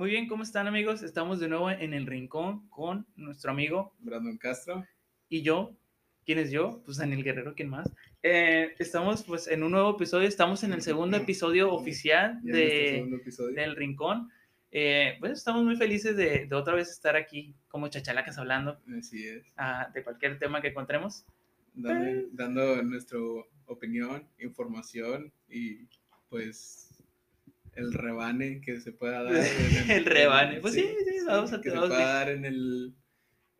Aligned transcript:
Muy 0.00 0.08
bien, 0.08 0.28
¿cómo 0.28 0.44
están 0.44 0.66
amigos? 0.66 1.02
Estamos 1.02 1.40
de 1.40 1.48
nuevo 1.48 1.70
en 1.70 1.92
el 1.92 2.06
rincón 2.06 2.66
con 2.70 3.06
nuestro 3.16 3.50
amigo 3.50 3.94
Brandon 3.98 4.38
Castro. 4.38 4.86
y 5.28 5.42
yo. 5.42 5.76
¿Quién 6.24 6.38
es 6.38 6.50
yo? 6.50 6.80
Pues 6.86 6.96
Daniel 6.96 7.22
Guerrero, 7.22 7.54
¿quién 7.54 7.68
más? 7.68 7.86
Eh, 8.22 8.74
estamos 8.78 9.22
pues 9.24 9.46
en 9.46 9.62
un 9.62 9.72
nuevo 9.72 9.90
episodio, 9.90 10.26
estamos 10.26 10.64
en 10.64 10.72
el 10.72 10.80
segundo 10.80 11.18
episodio 11.18 11.70
oficial 11.70 12.40
de, 12.42 12.64
este 12.64 12.94
segundo 12.94 13.16
episodio. 13.16 13.54
del 13.54 13.76
rincón. 13.76 14.30
Eh, 14.70 15.18
pues 15.20 15.32
estamos 15.32 15.64
muy 15.64 15.76
felices 15.76 16.16
de, 16.16 16.46
de 16.46 16.56
otra 16.56 16.74
vez 16.74 16.88
estar 16.88 17.14
aquí 17.14 17.54
como 17.68 17.88
chachalacas 17.88 18.38
hablando 18.38 18.80
Así 18.98 19.28
es. 19.28 19.52
ah, 19.58 19.90
de 19.92 20.02
cualquier 20.02 20.38
tema 20.38 20.62
que 20.62 20.68
encontremos. 20.68 21.26
Dando, 21.74 22.26
dando 22.32 22.82
nuestra 22.84 23.18
opinión, 23.66 24.26
información 24.38 25.30
y 25.46 25.86
pues 26.30 26.89
el 27.74 27.92
rebane 27.92 28.60
que 28.60 28.80
se 28.80 28.92
pueda 28.92 29.22
dar. 29.24 29.34
El 29.88 30.04
rebane. 30.04 30.60
Pues 30.60 30.74
sí, 30.74 30.82
sí, 30.82 31.24
vamos 31.26 31.52
a- 31.52 31.60
que 31.60 31.70
se 31.70 31.76
vamos 31.76 31.90
pueda 31.90 32.00
bien. 32.00 32.08
dar 32.14 32.30
en 32.30 32.44
el, 32.44 32.94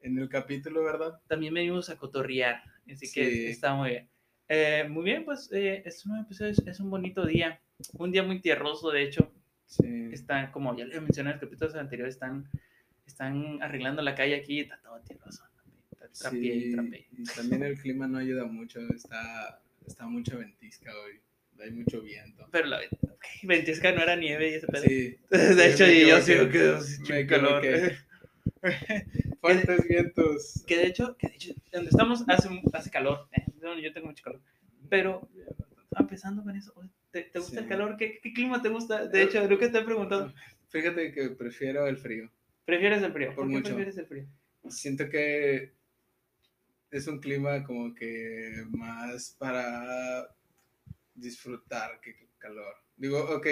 en 0.00 0.18
el 0.18 0.28
capítulo, 0.28 0.82
¿verdad? 0.84 1.20
También 1.28 1.54
venimos 1.54 1.90
a 1.90 1.96
cotorrear, 1.96 2.62
así 2.90 3.10
que 3.12 3.30
Sí. 3.30 3.46
está 3.46 3.74
muy 3.74 3.90
bien. 3.90 4.08
Eh, 4.48 4.86
muy 4.88 5.04
bien, 5.04 5.24
pues 5.24 5.48
eh, 5.52 5.82
este 5.86 6.08
nuevo 6.08 6.24
episodio 6.24 6.50
es, 6.50 6.58
es 6.66 6.80
un 6.80 6.90
bonito 6.90 7.24
día, 7.24 7.60
un 7.94 8.10
día 8.10 8.22
muy 8.22 8.40
tierroso, 8.40 8.90
de 8.90 9.02
hecho. 9.04 9.32
Sí. 9.66 10.08
Están, 10.12 10.50
como 10.50 10.76
ya 10.76 10.84
les 10.84 11.00
mencioné 11.00 11.30
en 11.30 11.36
los 11.36 11.44
capítulos 11.44 11.76
anteriores, 11.76 12.14
están, 12.14 12.50
están 13.06 13.62
arreglando 13.62 14.02
la 14.02 14.16
calle 14.16 14.34
aquí, 14.34 14.58
está 14.60 14.80
todo 14.82 14.98
tierroso. 15.02 15.44
Sí, 16.12 16.72
trapié. 16.72 17.06
y 17.12 17.22
también 17.36 17.62
el 17.62 17.78
clima 17.78 18.08
no 18.08 18.18
ayuda 18.18 18.44
mucho, 18.46 18.80
está, 18.92 19.62
está 19.86 20.06
mucha 20.08 20.36
ventisca 20.36 20.90
hoy, 21.04 21.20
hay 21.62 21.70
mucho 21.70 22.00
viento. 22.02 22.46
Pero 22.50 22.66
la 22.68 22.80
ventisca 23.42 23.92
no 23.92 24.02
era 24.02 24.16
nieve 24.16 24.50
y 24.50 24.54
ese 24.54 24.66
pedo. 24.66 24.82
Sí, 24.84 25.16
De 25.30 25.70
hecho, 25.70 25.84
me 25.86 25.92
y 25.94 26.06
yo 26.08 26.20
sí 26.20 26.32
que 26.50 26.78
Me 27.12 27.26
calor. 27.26 27.62
fuertes 29.40 29.88
vientos. 29.88 30.64
Que 30.66 30.76
de 30.76 30.86
hecho, 30.86 31.16
que 31.16 31.28
de 31.28 31.34
hecho, 31.34 31.54
donde 31.72 31.90
estamos 31.90 32.24
hace, 32.28 32.48
hace 32.72 32.90
calor. 32.90 33.28
eh, 33.32 33.44
yo 33.82 33.92
tengo 33.92 34.08
mucho 34.08 34.24
calor. 34.24 34.40
Pero 34.88 35.28
empezando 35.98 36.42
con 36.42 36.56
eso, 36.56 36.72
¿te, 37.10 37.22
te 37.22 37.38
gusta 37.38 37.58
el 37.60 37.64
Sí. 37.64 37.68
calor? 37.68 37.96
¿Qué, 37.96 38.20
¿Qué 38.22 38.32
clima 38.32 38.60
te 38.62 38.68
gusta? 38.68 39.06
De 39.06 39.22
hecho, 39.22 39.46
nunca 39.48 39.70
te 39.70 39.78
he 39.78 39.84
preguntado. 39.84 40.32
Fíjate 40.68 41.12
que 41.12 41.30
prefiero 41.30 41.86
el 41.86 41.96
frío. 41.96 42.30
¿Prefieres 42.64 43.02
el 43.02 43.12
frío? 43.12 43.28
Por 43.28 43.36
¿Por 43.36 43.46
qué 43.48 43.52
mucho. 43.54 43.68
prefieres 43.68 43.98
el 43.98 44.06
frío? 44.06 44.26
Siento 44.68 45.08
que 45.08 45.72
es 46.90 47.06
un 47.06 47.20
clima 47.20 47.64
como 47.64 47.94
que 47.94 48.64
más 48.70 49.34
para 49.38 50.28
disfrutar 51.20 52.00
que 52.00 52.14
calor. 52.38 52.74
Digo, 52.96 53.18
ok, 53.20 53.46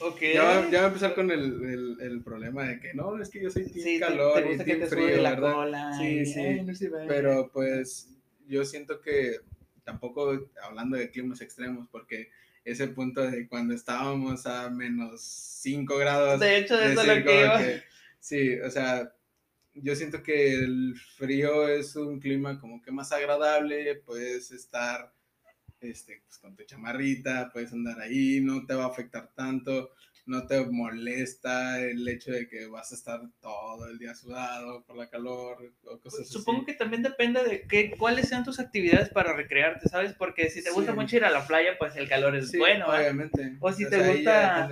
Ok. 0.00 0.20
ya 0.34 0.42
va, 0.44 0.70
ya 0.70 0.78
va 0.80 0.84
a 0.84 0.88
empezar 0.88 1.14
con 1.14 1.30
el, 1.30 1.40
el, 1.64 1.96
el 2.00 2.22
problema 2.22 2.64
de 2.64 2.80
que 2.80 2.94
no, 2.94 3.20
es 3.20 3.30
que 3.30 3.42
yo 3.42 3.50
soy 3.50 3.64
team 3.64 3.84
Sí, 3.84 3.98
calor 3.98 4.34
te, 4.34 4.44
gusta 4.44 4.62
y 4.62 4.66
que 4.66 4.72
team 4.74 4.80
te 4.80 4.88
sude 4.88 5.02
frío, 5.02 5.22
la 5.22 5.30
¿verdad? 5.30 5.52
cola. 5.52 5.92
Sí, 5.98 6.26
sí. 6.26 6.38
ay, 6.40 6.64
no. 6.64 6.74
Pero 7.08 7.50
pues 7.52 8.08
yo 8.46 8.64
siento 8.64 9.00
que 9.00 9.40
tampoco 9.84 10.50
hablando 10.62 10.96
de 10.96 11.10
climas 11.10 11.40
extremos, 11.40 11.88
porque 11.90 12.30
ese 12.64 12.88
punto 12.88 13.22
de 13.22 13.48
cuando 13.48 13.74
estábamos 13.74 14.46
a 14.46 14.68
menos 14.70 15.22
5 15.22 15.96
grados, 15.96 16.40
De 16.40 16.58
hecho, 16.58 16.78
eso 16.78 17.00
es 17.00 17.08
lo 17.18 17.24
que 17.24 17.40
iba. 17.40 17.58
que- 17.58 17.82
sí, 18.20 18.60
o 18.60 18.70
sea, 18.70 19.12
yo 19.74 19.96
siento 19.96 20.22
que 20.22 20.52
el 20.54 20.94
frío 21.16 21.68
es 21.68 21.96
un 21.96 22.20
clima 22.20 22.60
como 22.60 22.82
que 22.82 22.90
más 22.90 23.10
agradable, 23.12 23.96
puedes 24.04 24.50
estar 24.50 25.12
este, 25.80 26.22
pues, 26.26 26.38
con 26.38 26.56
tu 26.56 26.64
chamarrita, 26.64 27.50
puedes 27.52 27.72
andar 27.72 28.00
ahí, 28.00 28.40
no 28.40 28.66
te 28.66 28.74
va 28.74 28.84
a 28.84 28.88
afectar 28.88 29.30
tanto, 29.34 29.90
no 30.26 30.46
te 30.46 30.60
molesta 30.66 31.80
el 31.80 32.06
hecho 32.08 32.32
de 32.32 32.48
que 32.48 32.66
vas 32.66 32.92
a 32.92 32.94
estar 32.96 33.20
todo 33.40 33.88
el 33.88 33.98
día 33.98 34.14
sudado 34.14 34.84
por 34.84 34.96
la 34.96 35.08
calor 35.08 35.72
o 35.84 35.98
cosas 36.00 36.20
así. 36.20 36.32
Supongo 36.32 36.66
que 36.66 36.74
también 36.74 37.02
depende 37.02 37.42
de 37.44 37.62
qué, 37.62 37.92
cuáles 37.96 38.28
sean 38.28 38.44
tus 38.44 38.58
actividades 38.60 39.08
para 39.08 39.32
recrearte, 39.34 39.88
¿sabes? 39.88 40.12
Porque 40.14 40.50
si 40.50 40.62
te 40.62 40.70
gusta 40.70 40.92
Sí. 40.92 40.98
mucho 40.98 41.16
ir 41.16 41.24
a 41.24 41.30
la 41.30 41.46
playa, 41.46 41.78
pues 41.78 41.96
el 41.96 42.08
calor 42.08 42.36
es 42.36 42.50
Sí, 42.50 42.58
bueno. 42.58 42.86
obviamente. 42.88 43.56
O 43.60 43.72
si 43.72 43.88
te 43.88 44.06
gusta- 44.06 44.68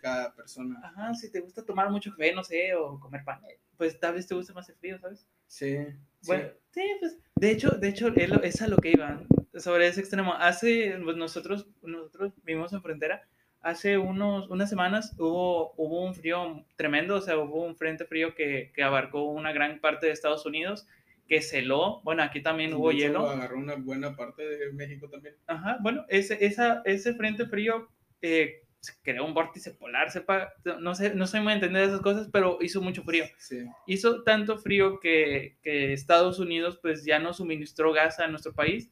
cada 0.00 0.34
persona. 0.34 0.78
Ajá, 0.84 1.14
si 1.14 1.30
te 1.32 1.40
gusta 1.40 1.64
tomar 1.64 1.88
mucho 1.90 2.10
café, 2.10 2.34
no 2.34 2.44
sé, 2.44 2.74
o 2.74 3.00
comer 3.00 3.24
pan, 3.24 3.42
eh, 3.46 3.58
pues 3.78 3.98
tal 3.98 4.12
vez 4.14 4.26
te 4.26 4.34
guste 4.34 4.52
más 4.52 4.68
el 4.68 4.76
frío, 4.76 4.98
¿sabes? 4.98 5.26
Sí. 5.46 5.78
Bueno, 6.26 6.50
sí, 6.72 6.82
pues, 7.00 7.16
de 7.36 7.50
hecho, 7.50 7.70
de 7.70 7.88
hecho, 7.88 8.08
es, 8.14 8.60
a 8.60 8.68
lo 8.68 8.76
que 8.76 8.90
iba, 8.90 9.22
sobre 9.56 9.86
ese 9.86 10.00
extremo. 10.00 10.34
Hace, 10.34 10.98
pues 11.02 11.16
nosotros, 11.16 11.66
nosotros 11.82 12.32
vivimos 12.44 12.72
en 12.72 12.82
frontera, 12.82 13.26
hace 13.60 13.96
unos, 13.98 14.48
unas 14.50 14.68
semanas 14.68 15.14
hubo, 15.18 15.72
hubo 15.76 16.04
un 16.04 16.14
frío 16.14 16.64
tremendo, 16.76 17.16
o 17.16 17.20
sea, 17.20 17.38
hubo 17.38 17.64
un 17.64 17.76
frente 17.76 18.04
frío 18.04 18.34
que, 18.34 18.72
que 18.74 18.82
abarcó 18.82 19.24
una 19.24 19.52
gran 19.52 19.80
parte 19.80 20.06
de 20.06 20.12
Estados 20.12 20.44
Unidos, 20.46 20.86
que 21.26 21.40
celó, 21.40 22.02
bueno, 22.04 22.22
aquí 22.22 22.42
también 22.42 22.70
sí. 22.70 22.76
hubo 22.76 22.92
hielo. 22.92 23.28
Agarró 23.28 23.58
una 23.58 23.76
buena 23.76 24.14
parte 24.14 24.42
de 24.42 24.72
México 24.72 25.08
también. 25.08 25.34
Ajá, 25.46 25.78
bueno, 25.80 26.04
ese, 26.08 26.44
esa, 26.44 26.82
ese 26.84 27.14
frente 27.14 27.46
frío 27.46 27.88
eh, 28.20 28.64
creó 29.02 29.24
un 29.24 29.32
vórtice 29.32 29.72
polar, 29.72 30.10
sepa, 30.10 30.52
no 30.80 30.94
sé, 30.94 31.14
no 31.14 31.26
soy 31.26 31.40
muy 31.40 31.54
entender 31.54 31.84
esas 31.84 32.02
cosas, 32.02 32.28
pero 32.30 32.58
hizo 32.60 32.82
mucho 32.82 33.02
frío. 33.02 33.24
Sí. 33.38 33.64
Hizo 33.86 34.22
tanto 34.22 34.58
frío 34.58 35.00
que, 35.00 35.56
que 35.62 35.94
Estados 35.94 36.38
Unidos 36.38 36.78
pues 36.82 37.04
ya 37.06 37.18
no 37.18 37.32
suministró 37.32 37.94
gas 37.94 38.20
a 38.20 38.28
nuestro 38.28 38.52
país. 38.52 38.90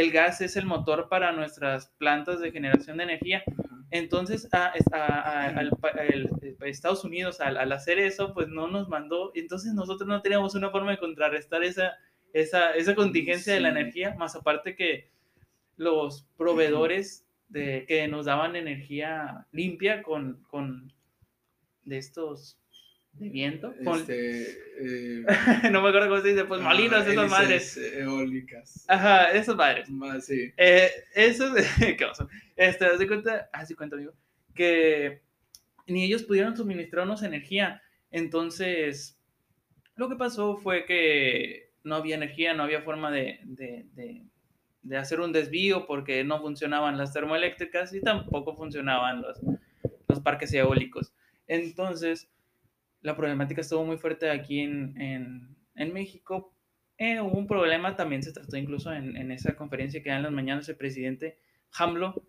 El 0.00 0.12
gas 0.12 0.40
es 0.40 0.56
el 0.56 0.64
motor 0.64 1.08
para 1.10 1.30
nuestras 1.32 1.88
plantas 1.98 2.40
de 2.40 2.52
generación 2.52 2.96
de 2.96 3.04
energía. 3.04 3.42
Entonces, 3.90 4.48
a, 4.52 4.72
el- 6.08 6.30
Estados 6.62 7.04
Unidos, 7.04 7.40
al, 7.42 7.58
al 7.58 7.70
hacer 7.72 7.98
eso, 7.98 8.32
pues 8.32 8.48
no 8.48 8.66
nos 8.68 8.88
mandó. 8.88 9.30
Entonces, 9.34 9.74
nosotros 9.74 10.08
no 10.08 10.22
teníamos 10.22 10.54
una 10.54 10.70
forma 10.70 10.92
de 10.92 10.98
contrarrestar 10.98 11.64
esa, 11.64 11.92
esa, 12.32 12.72
esa 12.74 12.94
contingencia 12.94 13.52
de 13.52 13.60
la 13.60 13.68
energía, 13.70 14.14
más 14.14 14.34
aparte 14.36 14.74
que 14.74 15.10
los 15.76 16.22
proveedores 16.38 17.26
de, 17.48 17.84
que 17.86 18.06
nos 18.08 18.26
daban 18.26 18.56
energía 18.56 19.46
limpia 19.52 20.02
con, 20.02 20.42
con 20.44 20.92
de 21.84 21.98
estos 21.98 22.59
de 23.12 23.28
viento, 23.28 23.74
Este, 23.78 24.42
eh, 24.80 25.24
no 25.70 25.82
me 25.82 25.88
acuerdo 25.88 26.08
cómo 26.08 26.20
se 26.22 26.28
dice, 26.28 26.44
pues 26.44 26.60
molinos, 26.62 26.94
ah, 26.94 27.00
esas 27.00 27.08
hélices 27.12 27.30
madres. 27.30 27.76
Eólicas. 27.76 28.84
Ajá, 28.88 29.32
esas 29.32 29.56
madres. 29.56 29.90
Más, 29.90 30.24
sí. 30.24 30.52
Eh, 30.56 30.88
eso 31.14 31.54
es, 31.56 31.68
¿qué 31.98 32.06
pasó? 32.06 32.28
Este, 32.56 32.86
haz 32.86 32.98
de 32.98 33.06
cuenta, 33.06 33.50
haz 33.52 33.68
de 33.68 33.74
cuenta, 33.76 33.96
amigo, 33.96 34.14
que 34.54 35.20
ni 35.86 36.04
ellos 36.04 36.22
pudieron 36.22 36.56
suministrarnos 36.56 37.22
energía. 37.22 37.82
Entonces, 38.10 39.18
lo 39.96 40.08
que 40.08 40.16
pasó 40.16 40.56
fue 40.56 40.86
que 40.86 41.72
no 41.84 41.96
había 41.96 42.14
energía, 42.14 42.54
no 42.54 42.62
había 42.62 42.82
forma 42.82 43.10
de, 43.10 43.40
de, 43.44 43.86
de- 43.94 44.22
de 44.82 44.96
hacer 44.96 45.20
un 45.20 45.30
desvío 45.30 45.86
porque 45.86 46.24
no 46.24 46.40
funcionaban 46.40 46.96
las 46.96 47.12
termoeléctricas 47.12 47.92
y 47.92 48.00
tampoco 48.00 48.56
funcionaban 48.56 49.20
los, 49.20 49.38
los 50.08 50.20
parques 50.20 50.54
eólicos. 50.54 51.12
Entonces, 51.46 52.30
la 53.02 53.16
problemática 53.16 53.60
estuvo 53.60 53.84
muy 53.84 53.96
fuerte 53.98 54.30
aquí 54.30 54.60
en, 54.60 55.00
en, 55.00 55.56
en 55.74 55.92
México. 55.92 56.54
Eh, 56.98 57.20
hubo 57.20 57.38
un 57.38 57.46
problema, 57.46 57.96
también 57.96 58.22
se 58.22 58.32
trató 58.32 58.56
incluso 58.56 58.92
en, 58.92 59.16
en 59.16 59.30
esa 59.30 59.56
conferencia 59.56 60.02
que 60.02 60.10
da 60.10 60.16
en 60.16 60.22
las 60.24 60.32
mañanas 60.32 60.68
el 60.68 60.76
presidente 60.76 61.38
Hamlo. 61.72 62.26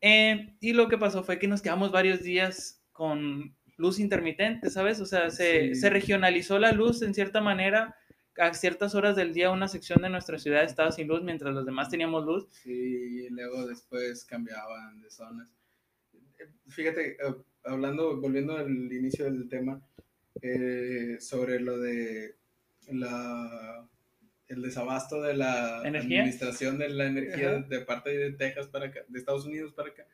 Eh, 0.00 0.56
y 0.60 0.72
lo 0.72 0.88
que 0.88 0.98
pasó 0.98 1.22
fue 1.24 1.38
que 1.38 1.48
nos 1.48 1.62
quedamos 1.62 1.90
varios 1.92 2.22
días 2.22 2.84
con 2.92 3.56
luz 3.76 3.98
intermitente, 3.98 4.70
¿sabes? 4.70 5.00
O 5.00 5.06
sea, 5.06 5.30
se, 5.30 5.74
Sí. 5.74 5.80
se 5.80 5.90
regionalizó 5.90 6.58
la 6.58 6.72
luz 6.72 7.02
en 7.02 7.14
cierta 7.14 7.40
manera. 7.40 7.96
A 8.38 8.54
ciertas 8.54 8.94
horas 8.94 9.14
del 9.14 9.34
día 9.34 9.50
una 9.50 9.68
sección 9.68 10.00
de 10.02 10.08
nuestra 10.08 10.38
ciudad 10.38 10.64
estaba 10.64 10.90
sin 10.90 11.06
luz 11.06 11.22
mientras 11.22 11.52
los 11.52 11.66
demás 11.66 11.90
teníamos 11.90 12.24
luz. 12.24 12.46
Sí, 12.50 12.70
y 13.26 13.28
luego 13.28 13.66
después 13.66 14.24
cambiaban 14.24 15.00
de 15.02 15.10
zonas. 15.10 15.54
Eh, 16.14 16.46
Fíjate, 16.68 17.10
eh, 17.12 17.34
hablando, 17.64 18.18
volviendo 18.20 18.56
al 18.56 18.70
inicio 18.92 19.26
del 19.26 19.48
tema, 19.50 19.82
eh, 20.40 21.16
sobre 21.20 21.60
lo 21.60 21.78
de 21.78 22.36
la, 22.90 23.86
el 24.48 24.62
desabasto 24.62 25.20
de 25.22 25.34
la 25.34 25.82
¿Energía? 25.84 26.20
administración 26.20 26.78
de 26.78 26.88
la 26.90 27.06
energía 27.06 27.50
Ajá. 27.50 27.66
de 27.68 27.80
parte 27.80 28.16
de 28.16 28.32
Texas 28.32 28.68
para 28.68 28.86
acá, 28.86 29.00
de 29.08 29.18
Estados 29.18 29.44
Unidos 29.46 29.72
para 29.72 29.90
acá. 29.90 30.06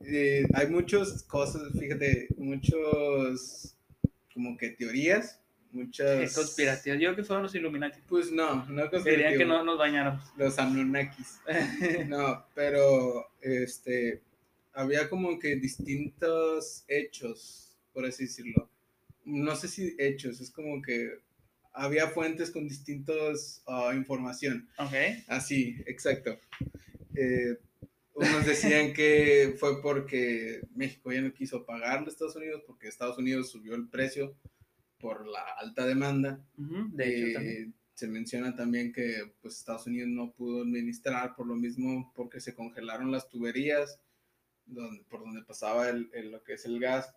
Eh, 0.00 0.46
hay 0.54 0.68
muchas 0.68 1.22
cosas, 1.24 1.62
fíjate, 1.78 2.28
muchos 2.36 3.76
como 4.32 4.56
que 4.56 4.70
teorías, 4.70 5.40
muchas... 5.72 6.34
conspirativa. 6.34 6.94
Yo 6.96 7.08
creo 7.08 7.16
que 7.16 7.24
fueron 7.24 7.42
los 7.42 7.54
Illuminati. 7.54 8.00
Pues 8.08 8.30
no, 8.30 8.64
no 8.66 8.90
conspirativo. 8.90 9.38
que 9.38 9.44
no 9.44 9.64
nos 9.64 9.78
bañáramos. 9.78 10.22
Los 10.36 10.58
Anunnakis. 10.58 11.40
No, 12.06 12.46
pero 12.54 13.26
este 13.40 14.22
había 14.72 15.10
como 15.10 15.38
que 15.38 15.56
distintos 15.56 16.84
hechos, 16.86 17.76
por 17.92 18.06
así 18.06 18.24
decirlo. 18.24 18.70
No 19.28 19.54
sé 19.56 19.68
si 19.68 19.94
hechos, 19.98 20.40
es 20.40 20.50
como 20.50 20.80
que 20.82 21.10
había 21.72 22.08
fuentes 22.08 22.50
con 22.50 22.66
distintos 22.66 23.62
ah, 23.66 23.92
información. 23.94 24.68
ok. 24.78 24.94
Así, 25.28 25.76
exacto. 25.86 26.38
Eh, 27.14 27.56
Unos 28.14 28.46
decían 28.46 28.92
que 28.94 29.54
fue 29.60 29.80
porque 29.80 30.62
México 30.74 31.12
ya 31.12 31.20
no 31.20 31.32
quiso 31.32 31.64
pagarle 31.64 32.06
a 32.06 32.10
Estados 32.10 32.34
Unidos 32.34 32.62
porque 32.66 32.88
Estados 32.88 33.16
Unidos 33.16 33.48
subió 33.50 33.76
el 33.76 33.86
precio 33.88 34.34
por 34.98 35.24
la 35.28 35.42
alta 35.58 35.86
demanda. 35.86 36.40
Ujú, 36.56 36.88
de 36.92 37.04
hecho, 37.30 37.38
Eh, 37.40 37.70
se 37.94 38.08
menciona 38.08 38.56
también 38.56 38.92
que 38.92 39.32
pues, 39.40 39.58
Estados 39.58 39.86
Unidos 39.86 40.08
no 40.08 40.32
pudo 40.32 40.62
administrar 40.62 41.36
por 41.36 41.46
lo 41.46 41.54
mismo 41.54 42.12
porque 42.16 42.40
se 42.40 42.54
congelaron 42.54 43.12
las 43.12 43.28
tuberías 43.28 44.00
donde, 44.66 45.02
por 45.04 45.20
donde 45.20 45.42
pasaba 45.44 45.88
el, 45.88 46.10
el- 46.12 46.32
lo 46.32 46.42
que 46.42 46.54
es 46.54 46.64
el 46.64 46.80
gas 46.80 47.14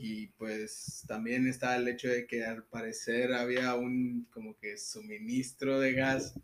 y 0.00 0.26
pues 0.38 1.04
también 1.08 1.46
está 1.46 1.76
el 1.76 1.88
hecho 1.88 2.08
de 2.08 2.26
que 2.26 2.44
al 2.44 2.64
parecer 2.64 3.32
había 3.32 3.74
un 3.74 4.26
como 4.30 4.56
que 4.58 4.76
suministro 4.78 5.80
de 5.80 5.92
gas 5.92 6.34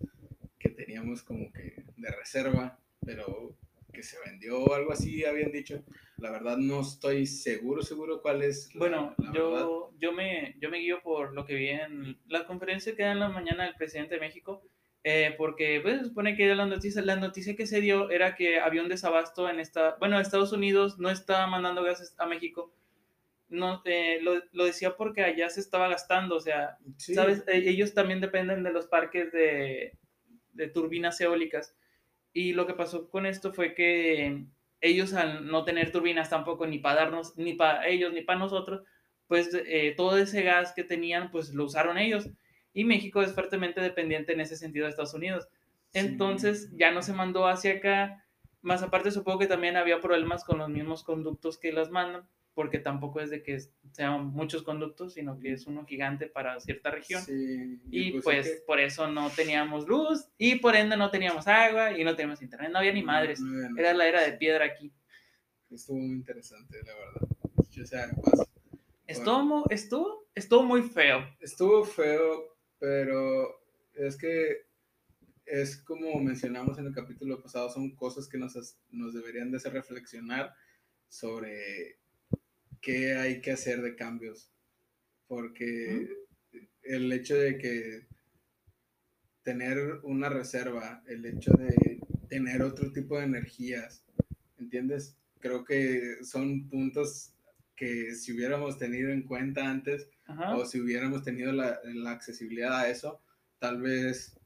que 0.58 0.70
teníamos 0.70 1.22
como 1.22 1.52
que 1.52 1.84
de 1.96 2.10
reserva 2.10 2.78
pero 3.04 3.56
que 3.92 4.02
se 4.02 4.16
vendió 4.24 4.60
o 4.62 4.74
algo 4.74 4.92
así 4.92 5.24
habían 5.24 5.52
dicho. 5.52 5.82
La 6.16 6.30
verdad 6.30 6.56
no 6.56 6.80
estoy 6.80 7.26
seguro 7.26 7.82
seguro 7.82 8.22
cuál 8.22 8.42
es 8.42 8.74
la- 8.74 8.78
Bueno, 8.78 9.14
la 9.18 9.32
yo, 9.32 9.92
yo, 9.98 10.12
me, 10.12 10.56
yo 10.60 10.70
me 10.70 10.78
guío 10.78 11.02
por 11.02 11.34
lo 11.34 11.44
que 11.44 11.54
vi 11.54 11.68
en 11.68 12.18
la 12.28 12.46
conferencia 12.46 12.94
que 12.96 13.02
da 13.02 13.12
en 13.12 13.20
la 13.20 13.28
mañana 13.28 13.66
el 13.66 13.74
presidente 13.74 14.14
de 14.14 14.20
México, 14.20 14.62
eh, 15.04 15.34
porque 15.36 15.80
pues, 15.82 15.98
se 15.98 16.04
supone 16.06 16.36
que 16.36 16.54
la 16.54 16.64
noticia, 16.64 17.02
la 17.02 17.16
noticia 17.16 17.56
que 17.56 17.66
se 17.66 17.80
dio 17.80 18.08
era 18.10 18.34
que 18.36 18.60
había 18.60 18.82
un 18.82 18.88
desabasto 18.88 19.50
en 19.50 19.58
esta, 19.60 19.96
bueno, 19.98 20.18
Estados 20.20 20.52
Unidos 20.52 20.98
no 20.98 21.10
está 21.10 21.46
mandando 21.48 21.82
gases 21.82 22.14
a 22.18 22.26
México, 22.26 22.72
no, 23.52 23.82
eh, 23.84 24.18
lo, 24.22 24.42
lo 24.52 24.64
decía 24.64 24.96
porque 24.96 25.22
allá 25.22 25.48
se 25.50 25.60
estaba 25.60 25.88
gastando, 25.88 26.36
o 26.36 26.40
sea, 26.40 26.78
Sí. 26.96 27.14
¿sabes? 27.14 27.44
Eh, 27.48 27.64
Ellos 27.66 27.94
también 27.94 28.20
dependen 28.20 28.62
de 28.64 28.72
los 28.72 28.86
parques 28.86 29.32
de, 29.32 29.98
de 30.52 30.68
turbinas 30.68 31.20
eólicas. 31.20 31.76
Y 32.32 32.52
lo 32.54 32.66
que 32.66 32.74
pasó 32.74 33.08
con 33.10 33.26
esto 33.26 33.52
fue 33.52 33.74
que 33.74 34.46
ellos 34.80 35.14
al 35.14 35.46
no 35.46 35.64
tener 35.64 35.92
turbinas 35.92 36.30
tampoco 36.30 36.66
ni 36.66 36.78
para 36.78 37.02
darnos, 37.02 37.36
ni 37.36 37.54
para 37.54 37.86
ellos, 37.86 38.12
ni 38.12 38.22
para 38.22 38.38
nosotros, 38.38 38.82
pues 39.26 39.50
eh, 39.54 39.94
todo 39.96 40.18
ese 40.18 40.42
gas 40.42 40.72
que 40.74 40.84
tenían, 40.84 41.30
pues 41.30 41.50
lo 41.54 41.64
usaron 41.64 41.98
ellos. 41.98 42.28
Y 42.74 42.84
México 42.84 43.22
es 43.22 43.32
fuertemente 43.34 43.80
dependiente 43.80 44.32
en 44.32 44.40
ese 44.40 44.56
sentido 44.56 44.84
de 44.86 44.90
Estados 44.90 45.14
Unidos. 45.14 45.48
Sí. 45.90 46.00
Entonces 46.00 46.70
ya 46.76 46.90
no 46.90 47.02
se 47.02 47.12
mandó 47.12 47.46
hacia 47.46 47.74
acá. 47.74 48.24
Más 48.62 48.82
aparte 48.82 49.10
supongo 49.10 49.40
que 49.40 49.46
también 49.46 49.76
había 49.76 50.00
problemas 50.00 50.44
con 50.44 50.58
los 50.58 50.68
mismos 50.70 51.04
conductos 51.04 51.58
que 51.58 51.72
las 51.72 51.90
mandan, 51.90 52.28
porque 52.54 52.78
tampoco 52.78 53.20
es 53.20 53.30
de 53.30 53.42
que 53.42 53.58
sean 53.92 54.26
muchos 54.26 54.62
conductos, 54.62 55.14
sino 55.14 55.38
que 55.38 55.52
es 55.52 55.66
uno 55.66 55.86
gigante 55.86 56.26
para 56.26 56.60
cierta 56.60 56.90
región. 56.90 57.22
Sí, 57.22 57.80
Y 57.90 58.12
pues, 58.12 58.24
pues 58.24 58.46
es 58.46 58.52
que- 58.56 58.60
por 58.66 58.78
eso 58.80 59.08
no 59.08 59.30
teníamos 59.30 59.88
luz 59.88 60.26
y 60.38 60.56
por 60.56 60.76
ende 60.76 60.96
no 60.96 61.10
teníamos 61.10 61.46
agua 61.48 61.98
y 61.98 62.04
no 62.04 62.14
teníamos 62.14 62.42
internet, 62.42 62.70
no 62.70 62.78
había 62.78 62.92
ni 62.92 63.02
madres. 63.02 63.40
No, 63.40 63.70
no. 63.70 63.78
Era 63.78 63.94
la 63.94 64.06
era 64.06 64.22
de 64.22 64.32
piedra 64.32 64.66
aquí. 64.66 64.92
Estuvo 65.70 65.96
muy 65.98 66.16
interesante, 66.16 66.78
la 66.84 66.94
verdad. 66.94 67.28
O 67.56 67.86
sea, 67.86 68.10
pues, 68.22 68.48
Estuvo, 69.06 69.64
estuvo, 69.70 70.26
estuvo 70.34 70.62
muy 70.62 70.82
feo. 70.82 71.26
estuvo 71.40 71.84
feo, 71.84 72.56
pero 72.78 73.60
es 73.94 74.16
que 74.16 74.66
es 75.46 75.76
como 75.82 76.18
mencionamos 76.20 76.78
en 76.78 76.86
el 76.86 76.94
capítulo 76.94 77.42
pasado, 77.42 77.68
son 77.70 77.94
cosas 77.96 78.28
que 78.28 78.38
nos, 78.38 78.54
nos 78.90 79.12
deberían 79.14 79.50
de 79.50 79.56
hacer 79.56 79.72
reflexionar 79.72 80.54
sobre 81.08 81.98
qué 82.82 83.14
hay 83.14 83.40
que 83.40 83.52
hacer 83.52 83.80
de 83.80 83.96
cambios. 83.96 84.50
Porque 85.26 86.08
el 86.82 87.10
hecho 87.10 87.36
de 87.36 87.56
que 87.56 88.06
tener 89.42 89.78
una 90.02 90.28
reserva, 90.28 91.02
el 91.06 91.24
hecho 91.24 91.52
de 91.52 92.00
tener 92.28 92.62
otro 92.62 92.92
tipo 92.92 93.18
de 93.18 93.24
energías, 93.24 94.04
¿entiendes? 94.58 95.16
Creo 95.40 95.64
que 95.64 96.22
son 96.22 96.68
puntos 96.68 97.34
que 97.74 98.14
si 98.14 98.32
hubiéramos 98.32 98.78
tenido 98.78 99.10
en 99.10 99.22
cuenta 99.22 99.68
antes 99.68 100.08
Ajá. 100.26 100.54
o 100.56 100.66
si 100.66 100.80
hubiéramos 100.80 101.22
tenido 101.22 101.52
la, 101.52 101.80
la 101.84 102.10
accesibilidad 102.10 102.78
a 102.78 102.90
eso, 102.90 103.20
tal 103.58 103.80
vez 103.80 104.38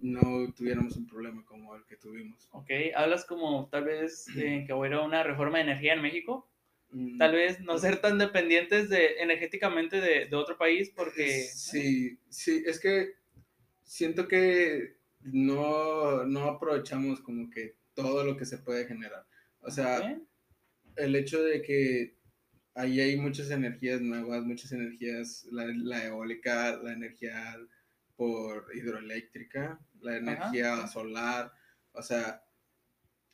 no 0.00 0.52
tuviéramos 0.52 0.96
un 0.96 1.06
problema 1.06 1.44
como 1.44 1.74
el 1.76 1.84
que 1.84 1.96
tuvimos. 1.96 2.48
Ok, 2.52 2.70
hablas 2.94 3.24
como 3.24 3.68
tal 3.68 3.84
vez 3.84 4.26
eh, 4.36 4.64
que 4.66 4.72
hubiera 4.72 5.00
una 5.02 5.22
reforma 5.22 5.58
de 5.58 5.64
energía 5.64 5.94
en 5.94 6.02
México. 6.02 6.48
Mm, 6.92 7.18
Tal 7.18 7.32
vez 7.32 7.60
no 7.60 7.78
ser 7.78 8.00
tan 8.00 8.18
dependientes 8.18 8.88
de, 8.88 9.16
energéticamente 9.18 10.00
de, 10.00 10.26
de 10.26 10.36
otro 10.36 10.56
país 10.56 10.92
porque... 10.94 11.42
Sí, 11.42 12.18
sí, 12.28 12.62
es 12.66 12.78
que 12.78 13.14
siento 13.82 14.28
que 14.28 14.96
no, 15.22 16.24
no 16.24 16.44
aprovechamos 16.44 17.20
como 17.20 17.50
que 17.50 17.76
todo 17.94 18.24
lo 18.24 18.36
que 18.36 18.44
se 18.44 18.58
puede 18.58 18.86
generar. 18.86 19.26
O 19.60 19.70
sea, 19.70 20.18
el 20.96 21.16
hecho 21.16 21.42
de 21.42 21.62
que 21.62 22.16
ahí 22.74 23.00
hay 23.00 23.16
muchas 23.16 23.50
energías 23.50 24.00
nuevas, 24.00 24.42
muchas 24.44 24.72
energías, 24.72 25.46
la, 25.50 25.66
la 25.66 26.04
eólica, 26.06 26.76
la 26.82 26.92
energía 26.92 27.56
por 28.16 28.66
hidroeléctrica, 28.74 29.80
la 30.00 30.16
energía 30.16 30.74
Ajá. 30.74 30.88
solar, 30.88 31.52
o 31.92 32.02
sea, 32.02 32.42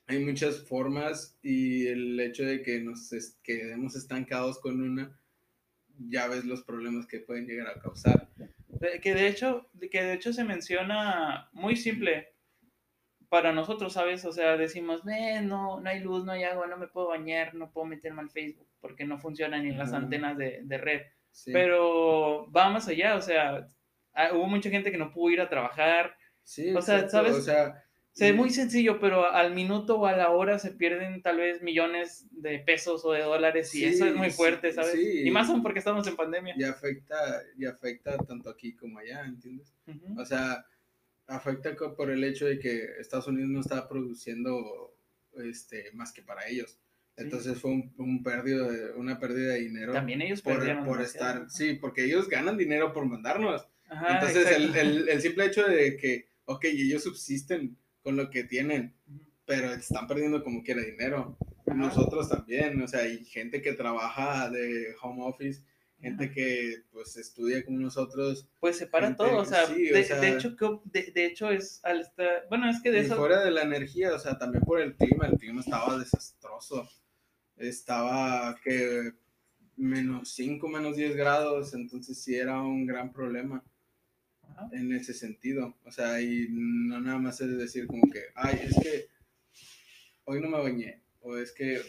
hay 0.09 0.25
muchas 0.25 0.67
formas 0.67 1.39
y 1.43 1.87
el 1.87 2.19
hecho 2.19 2.45
de 2.45 2.63
que 2.63 2.81
nos 2.81 3.13
es- 3.13 3.39
quedemos 3.43 3.95
estancados 3.95 4.59
con 4.59 4.81
una, 4.83 5.21
ya 5.99 6.27
ves 6.29 6.45
los 6.45 6.63
problemas 6.65 7.07
que 7.07 7.21
pueden 7.21 7.47
llegar 7.47 7.69
a 7.69 7.81
causar. 7.81 8.29
Que 9.03 9.15
de 9.15 9.29
hecho 9.29 9.71
que 9.91 10.03
de 10.03 10.15
hecho 10.15 10.33
se 10.33 10.45
menciona 10.45 11.49
muy 11.53 11.77
simple 11.77 12.29
para 13.29 13.53
nosotros 13.53 13.93
sabes 13.93 14.25
o 14.25 14.33
sea 14.33 14.57
decimos 14.57 15.03
"Eh, 15.07 15.41
no 15.43 15.81
no 15.81 15.91
hay 15.91 16.01
luz 16.01 16.25
no 16.25 16.33
hay 16.33 16.45
agua 16.45 16.67
no 16.67 16.77
me 16.79 16.87
puedo 16.87 17.09
bañar 17.09 17.55
no 17.55 17.71
puedo 17.73 17.87
meterme 17.87 18.23
al 18.23 18.31
Facebook 18.31 18.69
porque 18.81 19.05
no 19.05 19.19
funcionan 19.19 19.65
ni 19.65 19.73
las 19.75 19.89
Ajá. 19.89 19.99
antenas 19.99 20.39
de, 20.39 20.61
de 20.65 20.79
red 20.79 21.03
Sí, 21.31 21.53
pero 21.53 22.51
va 22.53 22.71
más 22.71 22.89
allá 22.89 23.17
o 23.17 23.21
sea 23.21 23.67
ah, 24.15 24.31
hubo 24.33 24.47
mucha 24.47 24.71
gente 24.71 24.91
que 24.93 24.97
no 24.99 25.11
pudo 25.13 25.33
ir 25.33 25.41
a 25.41 25.49
trabajar 25.51 26.17
sí, 26.43 26.71
o 26.75 26.81
sea, 26.81 26.97
exacto, 27.01 27.11
¿sabes? 27.11 27.33
O 27.37 27.43
sea, 27.43 27.85
se 28.19 28.25
ve 28.27 28.33
muy 28.33 28.51
sencillo 28.51 28.99
pero 29.01 29.31
al 29.31 29.55
minuto 29.55 29.99
o 30.01 30.07
a 30.07 30.17
la 30.17 30.31
hora 30.31 30.59
se 30.59 30.71
pierden 30.73 31.23
tal 31.23 31.37
vez 31.39 31.63
millones 31.63 32.27
de 32.31 32.59
pesos 32.59 33.05
o 33.05 33.13
de 33.13 33.21
dólares 33.23 33.75
y 33.75 33.79
Sí, 33.79 33.85
eso 33.85 34.07
es 34.07 34.15
muy 34.15 34.31
fuerte 34.31 34.71
sí, 34.71 34.75
sabes 34.75 34.93
sí. 34.93 35.23
y 35.25 35.31
más 35.31 35.49
aún 35.49 35.63
porque 35.63 35.79
estamos 35.79 36.07
en 36.07 36.17
pandemia 36.17 36.55
y 36.59 36.65
afecta, 36.65 37.17
y 37.57 37.65
afecta 37.67 38.17
tanto 38.19 38.51
aquí 38.51 38.75
como 38.75 38.99
allá, 38.99 39.25
¿entiendes? 39.25 39.73
Ujú. 39.87 40.21
O 40.21 40.25
sea, 40.25 40.65
afecta 41.27 41.75
por 41.97 42.11
el 42.11 42.25
hecho 42.25 42.47
de 42.47 42.59
que 42.59 42.87
Estados 43.01 43.27
Unidos 43.29 43.51
no 43.51 43.61
está 43.61 43.89
produciendo 43.89 44.95
este, 45.37 45.91
más 45.93 46.13
que 46.13 46.23
para 46.23 46.47
ellos. 46.49 46.73
Sí. 47.17 47.25
Entonces 47.25 47.59
fue 47.61 47.73
un, 47.73 47.93
un 47.99 48.23
pérdida 48.23 48.69
de- 48.71 48.93
una 48.93 49.19
pérdida 49.19 49.53
de 49.55 49.61
dinero 49.61 49.93
también 49.93 50.23
ellos 50.23 50.41
por, 50.41 50.55
perdieron 50.57 50.85
por 50.85 51.01
estar, 51.03 51.51
sí, 51.51 51.75
porque 51.75 52.05
ellos 52.05 52.29
ganan 52.29 52.57
dinero 52.57 52.93
por 52.93 53.05
mandarnos. 53.07 53.67
Ajá, 53.89 54.15
Entonces 54.15 54.51
el, 54.57 54.75
el- 54.77 55.09
el 55.09 55.21
simple 55.21 55.47
hecho 55.47 55.67
de 55.67 55.97
que, 55.97 56.29
ok, 56.45 56.65
ellos 56.65 57.03
subsisten 57.03 57.77
con 58.03 58.17
lo 58.17 58.31
que 58.31 58.45
tienen, 58.45 58.95
pero 59.45 59.73
están 59.73 60.07
perdiendo 60.07 60.43
como 60.45 60.63
quiera 60.63 60.83
dinero. 60.83 61.37
Nosotros 61.67 62.29
también, 62.29 62.81
o 62.83 62.89
sea, 62.89 63.01
hay 63.01 63.25
gente 63.25 63.61
que 63.61 63.75
trabaja 63.75 64.49
de 64.51 64.95
home 65.03 65.23
office, 65.25 65.63
gente 66.01 66.31
que 66.31 66.85
pues 66.93 67.17
estudia 67.17 67.65
como 67.65 67.79
nosotros, 67.79 68.49
Pues 68.61 68.77
separa 68.79 69.09
gente 69.09 69.19
todo, 69.25 69.39
o 69.39 69.45
sea, 69.45 69.67
sí, 69.67 69.91
o 69.91 69.95
de, 69.95 70.05
sea- 70.05 70.21
de 70.21 70.29
hecho, 70.31 70.57
que- 70.57 70.79
de, 70.85 71.11
de 71.13 71.27
hecho 71.27 71.51
es 71.51 71.81
al 71.85 72.01
estar, 72.01 72.47
bueno, 72.49 72.71
es 72.71 72.81
que 72.81 72.91
de 72.91 72.99
y 73.01 73.05
eso, 73.05 73.17
fuera 73.17 73.45
de 73.45 73.51
la 73.51 73.63
energía, 73.63 74.15
o 74.15 74.19
sea, 74.19 74.39
también 74.39 74.65
por 74.65 74.81
el 74.81 74.95
clima, 74.97 75.27
el 75.27 75.37
clima 75.39 75.61
estaba 75.61 75.99
desastroso, 75.99 76.89
estaba 77.57 78.57
que 78.63 79.13
menos 79.77 80.33
5, 80.35 80.69
menos 80.69 80.97
10 80.97 81.17
grados, 81.17 81.75
entonces 81.75 82.23
sí 82.23 82.35
era 82.37 82.61
un 82.63 82.87
gran 82.87 83.13
problema 83.13 83.63
Ajá. 84.59 84.69
en 84.73 84.93
ese 84.93 85.15
sentido, 85.15 85.77
o 85.85 85.91
sea, 85.93 86.21
y 86.21 86.49
no 86.51 87.01
nada 87.01 87.19
más 87.19 87.41
es 87.41 87.57
decir 87.57 87.87
como 87.87 88.11
que, 88.11 88.25
ay, 88.35 88.61
es 88.65 88.75
que 88.83 89.07
hoy 90.25 90.41
no 90.41 90.49
me 90.49 90.59
bañé, 90.59 91.01
o 91.21 91.37
es 91.37 91.53
que, 91.53 91.81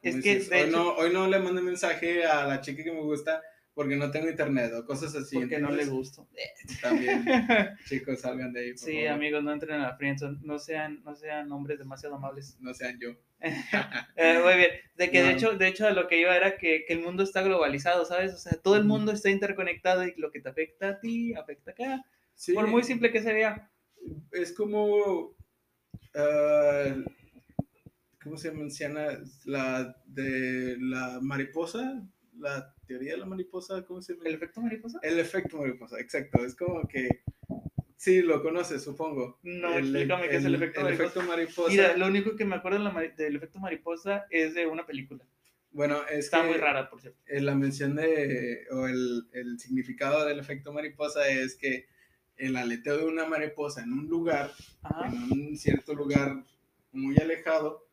como 0.00 0.16
Es 0.16 0.22
que, 0.22 0.34
dices, 0.36 0.50
de 0.50 0.56
hoy, 0.62 0.68
hecho- 0.68 0.76
no, 0.76 0.88
hoy 0.96 1.12
no 1.12 1.26
le 1.28 1.38
mandé 1.38 1.62
mensaje 1.62 2.24
a 2.24 2.46
la 2.46 2.60
chica 2.60 2.84
que 2.84 2.92
me 2.92 3.00
gusta 3.00 3.42
porque 3.80 3.96
no 3.96 4.10
tengo 4.10 4.28
internet, 4.28 4.74
o 4.74 4.84
cosas 4.84 5.16
así. 5.16 5.36
porque 5.36 5.58
no 5.58 5.70
le 5.70 5.86
gusto. 5.86 6.28
También, 6.82 7.24
chicos, 7.88 8.20
salgan 8.20 8.52
de 8.52 8.60
ahí, 8.60 8.70
por 8.72 8.78
sí, 8.78 8.92
favor. 8.96 9.08
amigos, 9.08 9.42
no 9.42 9.52
entren 9.54 9.80
a 9.80 9.84
la 9.88 9.96
friendzone, 9.96 10.38
no 10.42 10.58
sean, 10.58 11.02
no 11.02 11.16
sean 11.16 11.50
hombres 11.50 11.78
demasiado 11.78 12.16
amables. 12.16 12.58
No 12.60 12.74
sean 12.74 12.98
yo. 13.00 13.14
Eh, 14.16 14.38
muy 14.44 14.54
bien, 14.58 14.70
de 14.98 15.10
que 15.10 15.22
de 15.22 15.32
hecho, 15.32 15.56
de 15.56 15.66
hecho 15.66 15.88
lo 15.92 16.08
que 16.08 16.20
iba 16.20 16.36
era 16.36 16.58
que, 16.58 16.84
que 16.86 16.92
el 16.92 17.00
mundo 17.00 17.22
está 17.22 17.40
globalizado, 17.40 18.04
¿sabes? 18.04 18.34
O 18.34 18.38
sea, 18.38 18.60
todo 18.60 18.76
el 18.76 18.84
mundo 18.84 19.12
está 19.12 19.30
interconectado 19.30 20.04
y 20.06 20.12
lo 20.18 20.30
que 20.30 20.40
te 20.40 20.50
afecta 20.50 20.90
a 20.90 21.00
ti, 21.00 21.32
afecta 21.32 21.70
acá. 21.70 22.04
Sí, 22.34 22.52
Por 22.52 22.66
muy 22.66 22.82
simple 22.82 23.10
que 23.10 23.22
sea. 23.22 23.70
es 24.30 24.52
como. 24.52 25.34
ah, 26.14 26.96
¿Cómo 28.22 28.36
se 28.36 28.50
menciona? 28.52 29.06
La 29.46 29.96
de 30.04 30.76
la 30.78 31.18
mariposa. 31.22 32.06
La 32.38 32.74
teoría 32.90 33.12
de 33.12 33.18
la 33.18 33.26
mariposa. 33.26 33.84
¿Cómo 33.86 34.02
se 34.02 34.12
llama? 34.14 34.24
¿El 34.28 34.34
efecto 34.34 34.60
mariposa? 34.60 34.98
El 35.02 35.18
efecto 35.18 35.58
mariposa, 35.58 36.00
exacto. 36.00 36.44
Es 36.44 36.54
como 36.56 36.86
que 36.88 37.22
Sí, 37.96 38.22
lo 38.22 38.42
conoces, 38.42 38.82
supongo. 38.82 39.38
No, 39.42 39.76
explícame 39.76 40.28
qué 40.30 40.36
es 40.36 40.44
el 40.46 40.54
efecto 40.54 40.80
mariposa. 40.80 41.04
efecto 41.04 41.22
mariposa. 41.28 41.70
Mira, 41.70 41.96
lo 41.98 42.06
único 42.06 42.34
que 42.34 42.46
me 42.46 42.56
acuerdo 42.56 42.78
de 42.78 42.84
la 42.84 42.90
mari- 42.90 43.14
del 43.14 43.36
efecto 43.36 43.58
mariposa 43.60 44.24
es 44.30 44.54
de 44.54 44.66
una 44.66 44.86
película. 44.86 45.22
bueno, 45.72 46.02
es 46.10 46.24
Está 46.24 46.40
que 46.42 46.48
muy 46.48 46.56
rara, 46.56 46.88
por 46.90 47.00
cierto. 47.02 47.20
eh, 47.26 47.40
la 47.42 47.54
mención 47.54 47.94
de, 47.96 48.66
o 48.72 48.86
el, 48.86 49.28
el 49.32 49.58
significado 49.60 50.24
del 50.26 50.38
efecto 50.40 50.72
mariposa 50.72 51.28
es 51.28 51.56
que 51.56 51.86
el 52.36 52.56
aleteo 52.56 52.96
de 52.96 53.04
una 53.04 53.26
mariposa 53.26 53.82
en 53.82 53.92
un 53.92 54.08
lugar, 54.08 54.50
Ajá. 54.82 55.06
en 55.08 55.30
un 55.30 55.56
cierto 55.58 55.92
lugar 55.94 56.42
muy 56.92 57.16
alejado, 57.18 57.86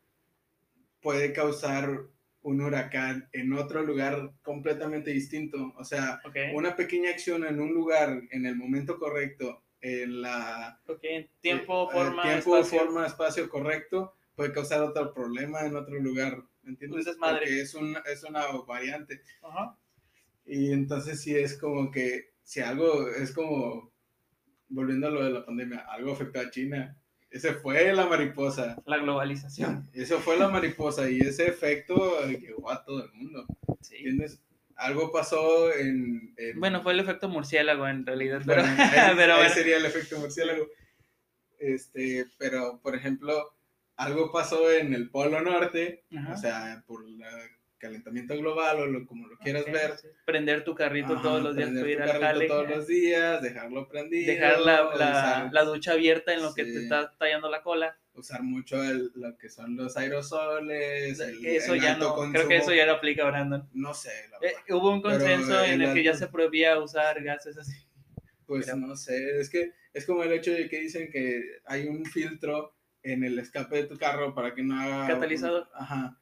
puede 1.02 1.32
causar 1.34 1.86
un 2.48 2.60
huracán 2.62 3.28
en 3.32 3.52
otro 3.52 3.82
lugar 3.82 4.32
completamente 4.42 5.10
distinto. 5.10 5.74
O 5.76 5.84
sea, 5.84 6.20
una 6.54 6.74
pequeña 6.74 7.10
acción 7.10 7.44
en 7.44 7.60
un 7.60 7.74
lugar 7.74 8.22
en 8.30 8.46
el 8.46 8.56
momento 8.56 8.98
correcto, 8.98 9.62
en 9.80 10.22
la 10.22 10.80
Ok, 10.86 11.04
tiempo, 11.40 11.88
eh, 11.90 11.92
forma, 11.92 12.22
tiempo, 12.22 12.56
espacio. 12.56 12.80
forma, 12.80 13.06
espacio 13.06 13.48
correcto, 13.48 14.14
puede 14.34 14.52
causar 14.52 14.82
otro 14.82 15.12
problema 15.12 15.64
en 15.66 15.76
otro 15.76 15.98
lugar. 16.00 16.42
¿me 16.62 16.70
¿Entiendes? 16.70 17.04
Desmadre. 17.04 17.40
Porque 17.40 17.60
es, 17.60 17.74
un, 17.74 17.96
es 18.10 18.24
una 18.24 18.46
variante. 18.66 19.20
Y 20.44 20.72
entonces 20.72 21.20
sí 21.20 21.36
es 21.36 21.58
como 21.58 21.90
que, 21.90 22.30
si 22.42 22.60
algo, 22.60 23.08
es 23.08 23.32
como, 23.32 23.92
volviendo 24.68 25.08
a 25.08 25.10
lo 25.10 25.24
de 25.24 25.30
la 25.30 25.44
pandemia, 25.44 25.80
algo 25.80 26.12
afectó 26.12 26.40
a 26.40 26.50
China. 26.50 26.96
Ese 27.30 27.52
fue 27.54 27.92
la 27.92 28.06
mariposa. 28.06 28.80
La 28.86 28.96
globalización. 28.98 29.88
Eso 29.92 30.18
fue 30.20 30.38
la 30.38 30.48
mariposa 30.48 31.10
y 31.10 31.20
ese 31.20 31.46
efecto 31.46 32.24
llegó 32.26 32.70
a 32.70 32.82
todo 32.84 33.04
el 33.04 33.12
mundo. 33.12 33.46
Sí. 33.82 33.96
¿Entiendes? 33.96 34.40
Algo 34.76 35.10
pasó 35.12 35.72
en... 35.74 36.32
en- 36.36 36.58
Bueno, 36.60 36.82
fue 36.82 36.92
el 36.92 37.00
efecto 37.00 37.28
murciélago 37.28 37.86
en 37.88 38.06
realidad, 38.06 38.40
pero, 38.46 38.62
Bueno, 38.62 38.76
ahí, 38.82 38.88
pero 39.16 39.32
ahí 39.34 39.38
bueno. 39.40 39.54
sería 39.54 39.76
el 39.76 39.84
efecto 39.86 40.18
murciélago. 40.18 40.66
Este, 41.58 42.26
pero, 42.38 42.80
por 42.82 42.94
ejemplo, 42.94 43.54
algo 43.96 44.30
pasó 44.30 44.70
en 44.70 44.94
el 44.94 45.10
Polo 45.10 45.40
Norte, 45.40 46.04
Ajá. 46.16 46.32
o 46.32 46.36
sea, 46.36 46.84
por 46.86 47.04
el 47.04 47.18
calentamiento 47.78 48.36
global 48.36 48.80
o 48.80 48.86
lo, 48.86 49.06
como 49.06 49.26
lo 49.28 49.38
quieras 49.38 49.64
ver. 49.66 49.96
sí. 49.96 50.08
Prender 50.26 50.64
tu 50.64 50.74
carrito 50.74 51.14
Ajá, 51.14 51.22
todos 51.22 51.42
los 51.42 51.56
días 51.56 51.70
para 51.70 51.88
ir 51.90 51.96
tu 51.96 52.02
al 52.02 52.08
carrito 52.10 52.26
jale. 52.26 52.46
todos 52.48 52.68
los 52.68 52.86
días, 52.86 53.42
dejarlo 53.42 53.88
prendido. 53.88 54.32
Dejar 54.32 54.60
la, 54.60 54.82
la, 54.82 54.88
usar, 54.94 55.52
la 55.52 55.64
ducha 55.64 55.92
abierta 55.92 56.32
en 56.34 56.42
lo 56.42 56.52
que 56.54 56.64
te 56.64 56.82
está 56.82 57.14
tallando 57.16 57.48
la 57.50 57.62
cola. 57.62 57.98
usar 58.14 58.42
mucho 58.42 58.82
el- 58.82 59.12
lo 59.14 59.38
que 59.38 59.48
son 59.48 59.76
los 59.76 59.96
aerosoles. 59.96 61.20
el- 61.20 61.46
eso 61.46 61.74
el 61.74 61.80
ya 61.80 61.96
no, 61.96 62.14
creo 62.32 62.48
que 62.48 62.56
eso 62.56 62.74
ya 62.74 62.84
no 62.86 62.92
aplica, 62.94 63.24
Brandon. 63.24 63.68
No 63.72 63.94
sé, 63.94 64.10
la 64.30 64.36
Eh, 64.38 64.52
verdad. 64.54 64.60
hubo 64.70 64.90
un 64.92 65.00
consenso 65.02 65.62
en 65.64 65.80
el 65.82 65.88
el 65.88 65.94
que 65.94 66.02
ya 66.02 66.14
se 66.14 66.26
prohibía 66.26 66.78
usar 66.80 67.22
gases 67.22 67.56
así. 67.56 67.74
Pues 68.44 68.66
Mira. 68.66 68.76
no 68.86 68.96
sé, 68.96 69.38
es 69.40 69.48
que 69.50 69.72
es 69.92 70.04
como 70.06 70.22
el 70.24 70.32
hecho 70.32 70.52
de 70.52 70.68
que 70.68 70.80
dicen 70.80 71.10
que 71.12 71.42
hay 71.66 71.86
un 71.86 72.04
filtro 72.06 72.74
en 73.02 73.22
el 73.22 73.38
escape 73.38 73.76
de 73.76 73.84
tu 73.84 73.96
carro 73.96 74.34
para 74.34 74.54
que 74.54 74.62
no 74.62 74.80
haga... 74.80 75.06
Catalizador. 75.06 75.68
Ajá. 75.74 76.18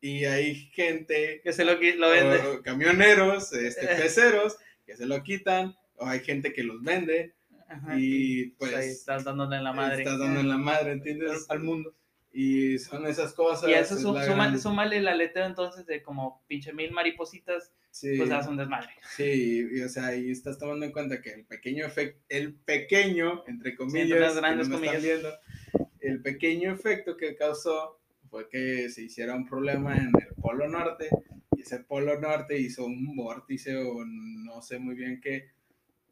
Y 0.00 0.24
hay 0.24 0.54
gente, 0.72 1.40
Que 1.44 1.52
se 1.52 1.64
lo, 1.64 1.72
lo 1.74 2.10
vende. 2.10 2.38
o 2.46 2.62
camioneros, 2.62 3.52
este, 3.52 3.86
peceros, 3.86 4.56
que 4.86 4.96
se 4.96 5.06
lo 5.06 5.22
quitan, 5.22 5.76
o 5.96 6.06
hay 6.06 6.20
gente 6.20 6.52
que 6.52 6.62
los 6.62 6.82
vende, 6.82 7.34
Ajá, 7.68 7.94
y 7.98 8.46
pues, 8.58 8.70
ahí 8.72 8.76
pues 8.86 8.86
estás 8.98 9.24
dándole 9.24 9.56
en 9.56 9.64
la 9.64 9.72
madre. 9.72 9.98
estás 10.02 10.18
dando 10.18 10.40
en 10.40 10.48
la 10.48 10.56
madre, 10.58 10.92
¿entiendes? 10.92 11.46
al, 11.50 11.60
mundo. 11.60 11.94
Y 12.32 12.78
son 12.78 13.06
esas 13.06 13.34
cosas. 13.34 13.68
Y 13.68 13.74
a 13.74 13.80
eso 13.80 13.94
es 13.96 14.02
su- 14.02 14.12
la 14.14 14.56
súmale, 14.58 14.96
el 14.98 15.08
aleteo 15.08 15.44
entonces 15.44 15.84
de 15.86 16.02
como 16.02 16.42
pinche 16.48 16.72
mil 16.72 16.92
maripositas, 16.92 17.72
Sí. 17.90 18.16
pues 18.16 18.30
hace 18.30 18.48
un 18.48 18.56
desmadre. 18.56 18.90
Sí, 19.16 19.68
y, 19.72 19.80
o 19.82 19.88
sea, 19.88 20.14
y 20.16 20.30
estás 20.30 20.58
tomando 20.58 20.86
en 20.86 20.92
cuenta 20.92 21.20
que 21.20 21.30
el 21.32 21.44
pequeño 21.44 21.84
efecto, 21.84 22.20
el 22.28 22.54
pequeño, 22.54 23.44
entre 23.48 23.74
comillas, 23.76 24.18
las 24.20 24.32
que 24.34 24.40
grandes 24.40 24.68
no 24.68 24.78
me 24.78 24.86
están 24.86 25.00
comillas. 25.02 25.20
viendo, 25.22 25.88
el 26.00 26.22
pequeño 26.22 26.72
efecto 26.72 27.16
que 27.16 27.34
causó 27.36 27.99
fue 28.30 28.48
que 28.48 28.88
se 28.90 29.02
hiciera 29.02 29.34
un 29.34 29.46
problema 29.46 29.96
en 29.96 30.06
el 30.06 30.34
Polo 30.40 30.68
Norte, 30.68 31.08
y 31.56 31.62
ese 31.62 31.80
Polo 31.80 32.20
Norte 32.20 32.58
hizo 32.58 32.84
un 32.86 33.16
vórtice 33.16 33.76
o 33.76 34.04
no 34.04 34.62
sé 34.62 34.78
muy 34.78 34.94
bien 34.94 35.20
qué, 35.20 35.50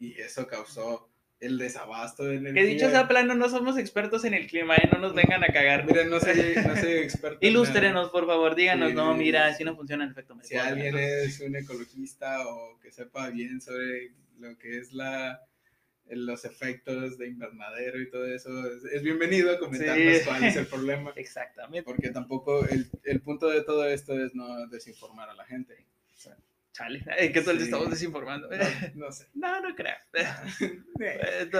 y 0.00 0.12
eso 0.20 0.46
causó 0.46 1.08
el 1.40 1.56
desabasto 1.56 2.24
de 2.24 2.36
energía. 2.36 2.62
Que 2.62 2.68
dicho 2.68 2.90
sea 2.90 3.06
plano, 3.06 3.34
no 3.36 3.48
somos 3.48 3.78
expertos 3.78 4.24
en 4.24 4.34
el 4.34 4.48
clima, 4.48 4.74
¿eh? 4.74 4.88
no 4.92 4.98
nos 4.98 5.14
vengan 5.14 5.44
a 5.44 5.46
cagar. 5.46 5.86
Miren, 5.86 6.10
no 6.10 6.18
soy, 6.18 6.54
no 6.66 6.76
soy 6.76 6.90
experto. 6.98 7.38
en 7.40 7.48
Ilústrenos, 7.50 8.10
por 8.10 8.26
favor, 8.26 8.56
díganos, 8.56 8.90
Sí. 8.90 8.94
no, 8.96 9.14
mira, 9.14 9.46
así 9.46 9.62
no 9.62 9.76
funciona 9.76 10.04
el 10.04 10.10
efecto 10.10 10.36
Si 10.42 10.56
alguien 10.56 10.96
es 10.98 11.40
un 11.40 11.54
ecologista 11.54 12.44
o 12.48 12.78
que 12.80 12.90
sepa 12.90 13.30
bien 13.30 13.60
sobre 13.60 14.10
lo 14.40 14.58
que 14.58 14.78
es 14.78 14.92
la 14.92 15.40
los 16.10 16.44
efectos 16.44 17.18
de 17.18 17.28
invernadero 17.28 18.00
y 18.00 18.10
todo 18.10 18.24
eso, 18.26 18.50
es, 18.66 18.84
es 18.92 19.02
bienvenido 19.02 19.50
a 19.52 19.58
comentarnos 19.58 20.16
Sí. 20.18 20.24
cuál 20.24 20.44
es 20.44 20.56
el 20.56 20.66
problema, 20.66 21.12
Exactamente. 21.16 21.82
porque 21.84 22.10
tampoco 22.10 22.66
el, 22.66 22.86
el 23.04 23.20
punto 23.20 23.48
de 23.48 23.62
todo 23.62 23.86
esto 23.86 24.14
es 24.18 24.34
no 24.34 24.66
desinformar 24.68 25.28
a 25.30 25.34
la 25.34 25.44
gente. 25.44 25.86
Chale, 26.72 27.00
¿qué 27.32 27.40
tal 27.42 27.54
te 27.56 27.64
Sí. 27.64 27.64
estamos 27.64 27.90
desinformando? 27.90 28.48
No, 28.50 28.56
no 29.06 29.12
sé. 29.12 29.26
No, 29.34 29.60
no 29.60 29.74
creo. 29.74 29.96
Eh, 31.00 31.50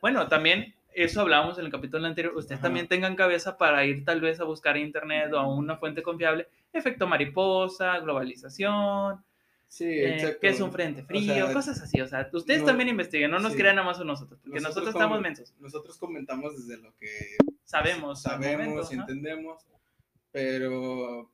Bueno, 0.00 0.28
también 0.28 0.74
eso 0.94 1.20
hablábamos 1.22 1.58
en 1.58 1.66
el 1.66 1.70
capítulo 1.72 2.06
anterior. 2.06 2.34
Ustedes 2.36 2.58
Ajá. 2.58 2.68
también 2.68 2.88
tengan 2.88 3.16
cabeza 3.16 3.58
para 3.58 3.84
ir 3.84 4.04
tal 4.04 4.20
vez 4.20 4.40
a 4.40 4.44
buscar 4.44 4.76
en 4.76 4.86
internet 4.86 5.32
o 5.32 5.38
a 5.38 5.46
una 5.52 5.76
fuente 5.76 6.02
confiable. 6.02 6.48
Efecto 6.72 7.06
mariposa, 7.06 7.98
globalización, 7.98 9.24
Sí, 9.68 9.84
eh, 9.84 10.38
que 10.40 10.48
es 10.48 10.60
un 10.60 10.70
frente 10.72 11.02
O 11.02 11.06
frío, 11.06 11.34
sea, 11.34 11.52
cosas 11.52 11.80
así. 11.82 12.00
O 12.00 12.06
sea, 12.06 12.28
ustedes 12.32 12.60
no- 12.60 12.66
también 12.66 12.88
investiguen, 12.88 13.30
no 13.30 13.38
nos 13.40 13.52
sí. 13.52 13.58
crean 13.58 13.76
nada 13.76 13.86
más 13.86 13.98
a 14.00 14.04
nosotros, 14.04 14.38
porque 14.40 14.60
Nosotros 14.60 14.84
nosotros, 14.86 14.94
estamos 14.94 15.20
mensos. 15.20 15.54
Nosotros 15.60 15.98
comentamos 15.98 16.56
desde 16.66 16.80
lo 16.82 16.94
que 16.96 17.08
Sabemos. 17.64 18.22
sabemos 18.22 18.66
momento, 18.84 18.94
y 18.94 18.98
entendemos, 18.98 19.66
pero 20.30 21.30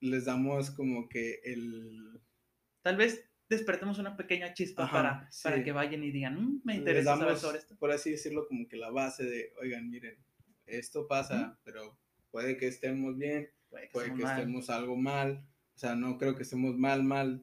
les 0.00 0.24
damos 0.24 0.70
como 0.70 1.08
que 1.08 1.40
el... 1.44 2.20
Tal 2.82 2.96
vez 2.96 3.24
despertemos 3.48 3.98
una 3.98 4.16
pequeña 4.16 4.52
chispa 4.54 4.84
Ajá, 4.84 4.92
para, 4.92 5.30
sí. 5.30 5.42
para 5.44 5.62
que 5.62 5.72
vayan 5.72 6.02
y 6.04 6.10
digan, 6.10 6.34
"Mm, 6.42 6.60
me 6.64 6.74
interesa 6.76 7.10
saber 7.12 7.26
damos, 7.26 7.40
sobre 7.40 7.58
esto. 7.58 7.76
por 7.76 7.90
así 7.92 8.10
decirlo, 8.10 8.46
como 8.48 8.66
que 8.68 8.76
la 8.76 8.90
base 8.90 9.24
de, 9.24 9.52
oigan, 9.60 9.90
miren, 9.90 10.16
esto 10.66 11.06
pasa, 11.06 11.58
pero 11.64 11.96
puede 12.30 12.56
que 12.56 12.66
estemos 12.66 13.16
bien, 13.18 13.48
Puede 13.70 13.86
que 13.86 13.92
puede 13.92 14.06
estemos 14.24 14.68
algo 14.70 14.96
mal, 14.96 15.44
o 15.74 15.78
sea, 15.78 15.94
no 15.94 16.18
creo 16.18 16.34
que 16.36 16.42
estemos 16.42 16.76
mal, 16.76 17.02
mal, 17.04 17.42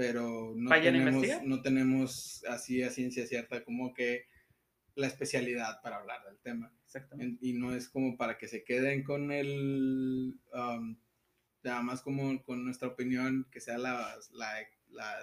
pero 0.00 0.54
no 0.56 0.70
Vayan 0.70 0.94
tenemos, 0.94 1.26
no 1.44 1.60
tenemos 1.60 2.44
así 2.48 2.82
a 2.82 2.88
ciencia 2.88 3.26
cierta 3.26 3.62
como 3.64 3.92
que 3.92 4.24
la 4.94 5.06
especialidad 5.06 5.82
para 5.82 5.96
hablar 5.96 6.24
del 6.24 6.38
tema. 6.38 6.72
Exactamente. 6.86 7.26
En- 7.26 7.38
y 7.48 7.52
no 7.58 7.74
es 7.74 7.90
como 7.90 8.16
para 8.16 8.38
que 8.38 8.48
se 8.48 8.64
queden 8.64 9.02
con 9.04 9.30
el, 9.30 10.40
um, 10.54 10.96
nada 11.62 11.82
más 11.82 12.00
como 12.00 12.42
con 12.42 12.64
nuestra 12.64 12.88
opinión, 12.88 13.46
que 13.50 13.60
sea 13.60 13.76
la, 13.76 14.16
la, 14.32 14.54
la 14.88 15.18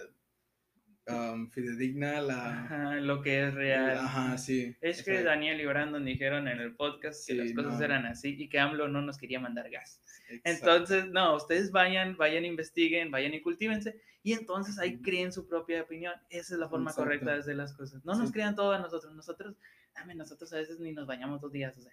um, 1.10 1.50
fidedigna, 1.50 2.22
la... 2.22 2.64
Ajá, 2.64 2.96
lo 2.96 3.22
que 3.22 3.44
es 3.48 3.54
real. 3.54 3.98
Ajá, 3.98 4.38
sí. 4.38 4.76
Es 4.82 4.98
que 5.04 5.14
sea, 5.18 5.24
Daniel 5.24 5.60
y 5.62 5.66
Brandon 5.66 6.04
dijeron 6.06 6.48
en 6.48 6.60
el 6.60 6.76
podcast 6.76 7.26
que 7.28 7.34
Sí, 7.34 7.38
las 7.40 7.54
cosas 7.54 7.80
no. 7.80 7.86
eran 7.86 8.06
así 8.06 8.36
y 8.38 8.50
que 8.50 8.60
AMLO 8.60 8.88
no 8.88 9.02
nos 9.02 9.18
quería 9.18 9.40
mandar 9.40 9.70
gas. 9.70 10.02
exacto. 10.30 10.50
Entonces, 10.50 11.08
no, 11.10 11.36
ustedes 11.36 11.72
vayan, 11.72 12.18
vayan, 12.18 12.46
investiguen, 12.46 13.12
vayan 13.12 13.34
y 13.34 13.42
cultívense 13.42 14.00
y 14.24 14.34
entonces 14.34 14.78
ahí 14.80 15.02
creen 15.02 15.32
su 15.32 15.48
propia 15.48 15.82
opinión. 15.84 16.14
Esa 16.30 16.56
es 16.56 16.60
la 16.60 16.68
forma 16.68 16.92
Exacto. 16.92 17.04
correcta 17.06 17.34
de 17.34 17.40
hacer 17.40 17.56
las 17.56 17.74
cosas. 17.74 18.04
No 18.04 18.14
nos 18.16 18.28
Sí. 18.28 18.34
crean 18.34 18.56
todo 18.56 18.72
a 18.74 18.80
nosotros. 18.80 19.14
Nosotros, 19.16 19.56
dame, 19.96 20.16
nosotros 20.16 20.52
a 20.54 20.58
veces 20.58 20.80
ni 20.80 20.92
nos 20.92 21.08
bañamos 21.08 21.40
dos 21.40 21.52
días. 21.52 21.78
O 21.78 21.82
sea, 21.82 21.92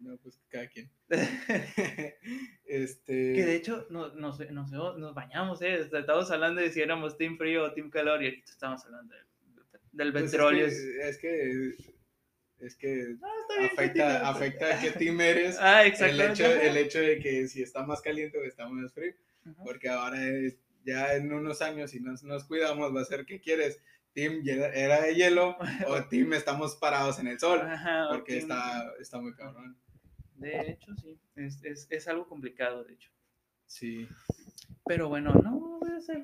No, 0.00 0.16
pues 0.18 0.40
cada 0.48 0.66
quien. 0.68 0.88
que 1.08 2.16
este. 2.64 3.12
de 3.12 3.54
hecho 3.56 3.86
no- 3.90 4.14
nos, 4.14 4.38
nos, 4.50 4.70
nos 4.70 5.14
bañamos, 5.14 5.60
¿eh? 5.62 5.80
O 5.80 5.88
sea, 5.88 6.00
Estamos 6.00 6.30
hablando 6.30 6.60
de 6.60 6.70
si 6.70 6.80
éramos 6.80 7.16
team 7.16 7.36
frío 7.36 7.64
o 7.64 7.72
team 7.72 7.90
calor 7.90 8.22
y 8.22 8.26
ahorita 8.26 8.50
estamos 8.52 8.84
hablando 8.84 9.14
del, 9.14 9.24
del 9.92 10.12
pues, 10.12 10.24
es 10.24 10.30
petróleo. 10.30 10.66
que- 10.68 11.08
Es 11.08 11.18
que. 11.18 11.74
Es 12.60 12.76
que. 12.76 13.16
Afecta, 13.72 14.28
afecta 14.28 14.76
a 14.76 14.80
qué 14.80 14.90
team 14.92 15.20
eres. 15.20 15.56
Ah, 15.60 15.84
el, 15.84 16.20
hecho, 16.20 16.46
el 16.46 16.76
hecho 16.76 17.00
de 17.00 17.18
que 17.18 17.48
si 17.48 17.62
está 17.62 17.84
más 17.84 18.00
caliente 18.00 18.38
o 18.38 18.44
está 18.44 18.68
más 18.68 18.92
frío. 18.92 19.12
Porque 19.64 19.88
ahora 19.88 20.24
es- 20.26 20.58
ya 20.84 21.14
en 21.14 21.32
unos 21.32 21.60
años, 21.60 21.90
si 21.90 22.00
nos, 22.00 22.22
nos 22.22 22.44
cuidamos, 22.44 22.94
va 22.94 23.00
a 23.02 23.04
ser 23.04 23.26
que 23.26 23.40
quieres. 23.40 23.80
Team 24.14 24.42
era 24.46 25.02
de 25.02 25.14
hielo 25.14 25.56
o 25.86 26.02
team 26.10 26.32
estamos 26.32 26.74
parados 26.76 27.18
en 27.20 27.28
el 27.28 27.38
sol. 27.38 27.60
Ajá, 27.60 28.06
Porque 28.10 28.32
team- 28.32 28.38
está, 28.42 28.92
está 29.00 29.20
muy 29.20 29.34
cabrón. 29.34 29.76
De 30.38 30.70
hecho, 30.70 30.94
sí. 30.96 31.18
Es, 31.36 31.62
es, 31.64 31.86
es 31.90 32.08
algo 32.08 32.26
complicado, 32.28 32.84
de 32.84 32.94
hecho. 32.94 33.10
Sí. 33.66 34.08
Pero 34.86 35.08
bueno, 35.08 35.32
no, 35.34 35.78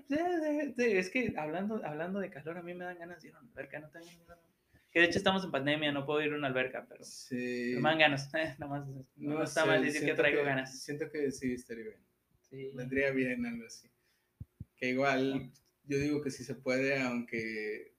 de- 0.09 0.99
es 0.99 1.11
que 1.11 1.35
hablando, 1.37 1.85
hablando 1.85 2.21
de 2.21 2.31
calor, 2.31 2.59
a 2.59 2.63
mí 2.63 2.75
me 2.75 2.85
dan 2.85 2.99
ganas 2.99 3.21
de 3.23 3.29
ir 3.29 3.35
a 3.35 3.41
una 3.41 3.49
alberca, 3.51 3.79
no 3.81 3.91
tengo 3.91 4.07
Que 4.91 5.01
de 5.01 5.07
hecho 5.07 5.19
estamos 5.19 5.45
en 5.45 5.51
pandemia, 5.51 5.93
no 5.93 6.07
puedo 6.07 6.23
ir 6.23 6.33
a 6.33 6.37
una 6.37 6.47
alberca, 6.49 6.87
pero 6.89 7.05
Sí. 7.05 7.75
me 7.77 7.83
dan 7.91 7.99
ganas. 7.99 8.31
eh, 8.35 8.55
nada 8.59 8.67
más, 8.69 8.89
no, 9.17 9.43
está 9.43 9.63
sé, 9.63 9.67
mal 9.67 9.85
decir 9.85 10.05
que 10.05 10.15
traigo 10.15 10.43
ganas. 10.45 10.81
Siento 10.83 11.11
que 11.11 11.31
sí 11.31 11.53
estaría 11.53 11.85
bien. 11.85 12.05
Sí. 12.49 12.71
vendría 12.75 13.11
bien 13.11 13.45
algo 13.47 13.67
así. 13.67 13.91
Que 14.77 14.91
igual, 14.91 15.51
yo 15.85 15.99
digo 15.99 16.23
que 16.23 16.31
sí 16.31 16.45
se 16.45 16.55
puede, 16.55 17.01
aunque 17.01 17.95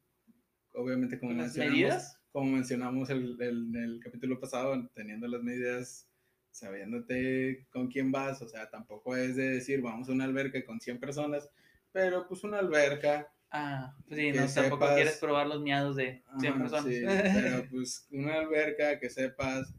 obviamente 0.74 1.20
como 1.20 1.32
¿Con 1.32 1.40
las 1.42 1.56
medidas? 1.58 2.20
Como 2.36 2.52
mencionamos 2.52 3.10
el, 3.12 3.38
el, 3.40 3.74
el 3.74 4.00
capítulo 4.04 4.38
pasado, 4.42 4.90
teniendo 4.94 5.26
las 5.26 5.42
medidas, 5.42 6.10
sabiéndote 6.52 7.66
con 7.70 7.88
quién 7.88 8.12
vas, 8.12 8.42
o 8.42 8.50
sea, 8.50 8.70
tampoco 8.70 9.16
es 9.16 9.38
de 9.38 9.52
decir, 9.52 9.80
vamos 9.80 10.10
a 10.10 10.12
una 10.12 10.26
alberca 10.26 10.66
con 10.66 10.82
100 10.82 11.00
personas, 11.00 11.50
pero 11.94 12.28
pues 12.28 12.44
una 12.44 12.60
alberca. 12.60 13.32
Ah, 13.52 13.96
pues 14.06 14.20
sí, 14.20 14.34
no, 14.34 14.46
tampoco 14.48 14.86
quieres 14.96 15.16
probar 15.16 15.48
los 15.48 15.62
miados 15.62 15.96
de 15.96 16.26
100 16.42 16.60
personas. 16.60 16.86
Sí, 16.94 17.04
pero 17.06 17.70
pues 17.70 18.06
una 18.12 18.34
alberca 18.34 19.00
que 19.00 19.10
sepas, 19.10 19.74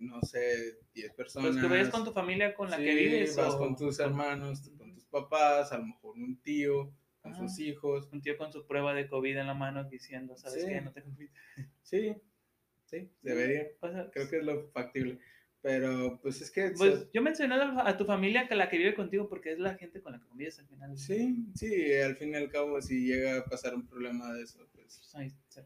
no 0.00 0.20
sé, 0.22 0.76
10 0.94 1.12
personas. 1.14 1.52
Pues 1.52 1.62
que 1.62 1.70
vayas 1.70 1.90
con 1.90 2.04
tu 2.04 2.10
familia 2.10 2.52
con 2.52 2.68
la 2.68 2.78
que 2.78 2.94
vives. 2.96 3.36
vas 3.36 3.54
con 3.54 3.76
tus 3.76 4.00
hermanos, 4.00 4.68
con 4.76 4.92
tus 4.92 5.04
papás, 5.04 5.70
a 5.70 5.78
lo 5.78 5.86
mejor 5.86 6.16
un 6.16 6.36
tío, 6.42 6.92
con 7.22 7.34
sus 7.34 7.58
hijos. 7.58 8.08
Un 8.12 8.20
tío 8.20 8.36
con 8.36 8.52
su 8.52 8.66
prueba 8.66 8.94
de 8.94 9.08
COVID 9.08 9.38
en 9.38 9.46
la 9.46 9.54
mano 9.54 9.84
diciendo, 9.84 10.36
¿sabes 10.36 10.64
qué? 10.64 10.80
No 10.80 10.92
te 10.92 11.02
COVID. 11.02 11.28
Sí, 11.82 12.14
sí, 12.84 13.10
debería. 13.20 13.66
Creo 14.12 14.28
que 14.28 14.38
es 14.38 14.44
lo 14.44 14.68
factible. 14.68 15.18
Pero 15.62 16.18
pues 16.22 16.40
es 16.40 16.50
que... 16.50 16.72
Pues 16.76 17.10
yo 17.12 17.20
mencioné 17.20 17.54
a 17.54 17.96
tu 17.96 18.06
familia 18.06 18.48
que 18.48 18.54
la 18.54 18.70
que 18.70 18.78
vive 18.78 18.94
contigo 18.94 19.28
porque 19.28 19.52
es 19.52 19.58
la 19.58 19.74
gente 19.74 20.00
con 20.00 20.12
la 20.12 20.18
que 20.18 20.26
convives 20.26 20.58
al 20.58 20.66
final. 20.66 20.96
Sí, 20.96 21.36
sí, 21.54 21.94
al 21.96 22.16
fin 22.16 22.30
y 22.30 22.36
al 22.36 22.48
cabo 22.48 22.80
si 22.80 23.06
llega 23.06 23.38
a 23.38 23.44
pasar 23.44 23.74
un 23.74 23.86
problema 23.86 24.32
de 24.32 24.44
eso, 24.44 24.66
pues... 24.72 25.14
Ahí, 25.14 25.30
se, 25.48 25.62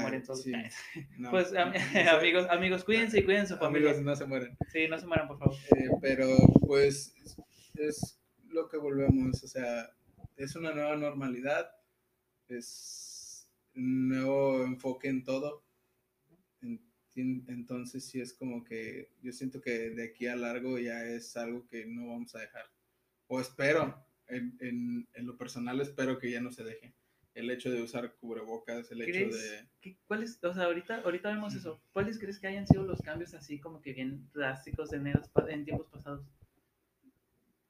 mueren 0.00 0.24
todos. 0.24 0.44
pues 1.30 1.52
amigos, 2.10 2.46
amigos, 2.50 2.84
cuídense 2.84 3.20
y 3.20 3.24
cuiden 3.24 3.46
su 3.46 3.56
familia. 3.56 3.90
Amigos, 3.90 4.04
no 4.04 4.16
se 4.16 4.26
mueren. 4.26 4.56
Sí, 4.72 4.88
no 4.88 4.98
se 4.98 5.06
mueran, 5.06 5.28
por 5.28 5.38
favor. 5.38 5.56
Eh, 5.76 5.90
pero 6.00 6.26
pues 6.66 7.14
es 7.76 8.20
lo 8.48 8.68
que 8.68 8.78
volvemos, 8.78 9.44
o 9.44 9.46
sea, 9.46 9.90
es 10.44 10.56
una 10.56 10.72
nueva 10.72 10.96
normalidad, 10.96 11.70
es 12.48 13.46
un 13.74 14.08
nuevo 14.08 14.64
enfoque 14.64 15.08
en 15.08 15.22
todo. 15.22 15.64
Entonces 17.14 18.06
sí 18.06 18.20
es 18.20 18.32
como 18.32 18.64
que 18.64 19.12
yo 19.20 19.32
siento 19.32 19.60
que 19.60 19.90
de 19.90 20.04
aquí 20.04 20.26
a 20.26 20.36
largo 20.36 20.78
ya 20.78 21.04
es 21.04 21.36
algo 21.36 21.66
que 21.66 21.84
no 21.84 22.08
vamos 22.08 22.34
a 22.34 22.40
dejar. 22.40 22.64
O 23.26 23.40
espero, 23.40 24.02
en, 24.28 24.56
en, 24.60 25.08
en 25.12 25.26
lo 25.26 25.36
personal 25.36 25.80
espero 25.80 26.18
que 26.18 26.30
ya 26.30 26.40
no 26.40 26.50
se 26.50 26.64
deje. 26.64 26.94
El 27.34 27.50
hecho 27.50 27.70
de 27.70 27.82
usar 27.82 28.16
cubrebocas, 28.16 28.90
el 28.90 29.02
hecho 29.02 29.36
de... 29.36 29.96
¿Cuáles, 30.06 30.42
o 30.42 30.54
sea, 30.54 30.64
ahorita, 30.64 31.02
ahorita 31.02 31.28
vemos 31.28 31.54
eso. 31.54 31.82
¿Cuáles 31.92 32.18
crees 32.18 32.38
que 32.38 32.46
hayan 32.46 32.66
sido 32.66 32.84
los 32.84 33.02
cambios 33.02 33.34
así 33.34 33.60
como 33.60 33.82
que 33.82 33.92
bien 33.92 34.30
drásticos 34.32 34.92
en, 34.94 35.06
en 35.06 35.64
tiempos 35.64 35.88
pasados? 35.88 36.26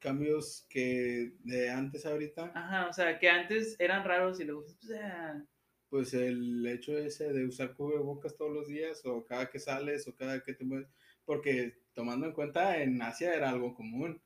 Cambios 0.00 0.66
que 0.68 1.34
de 1.44 1.70
antes 1.70 2.04
ahorita. 2.06 2.52
Ajá, 2.54 2.88
o 2.88 2.92
sea, 2.92 3.18
que 3.18 3.28
antes 3.28 3.76
eran 3.78 4.04
raros 4.04 4.40
y 4.40 4.44
luego... 4.44 4.64
Pues, 4.64 4.98
ah, 5.00 5.44
pues 5.90 6.14
el 6.14 6.64
hecho 6.66 6.96
ese 6.96 7.32
de 7.32 7.44
usar 7.44 7.74
cubrebocas 7.74 8.36
todos 8.36 8.52
los 8.52 8.68
días 8.68 9.04
o 9.04 9.24
cada 9.24 9.50
que 9.50 9.58
sales 9.58 10.06
o 10.06 10.14
cada 10.14 10.42
que 10.42 10.54
te 10.54 10.64
mueves, 10.64 10.88
porque 11.24 11.80
tomando 11.92 12.26
en 12.26 12.32
cuenta 12.32 12.80
en 12.80 13.02
Asia 13.02 13.34
era 13.34 13.50
algo 13.50 13.74
común. 13.74 14.22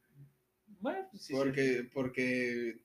Bueno, 0.66 1.08
pues 1.10 1.24
sí. 1.24 1.32
Porque, 1.32 1.88
porque 1.92 2.82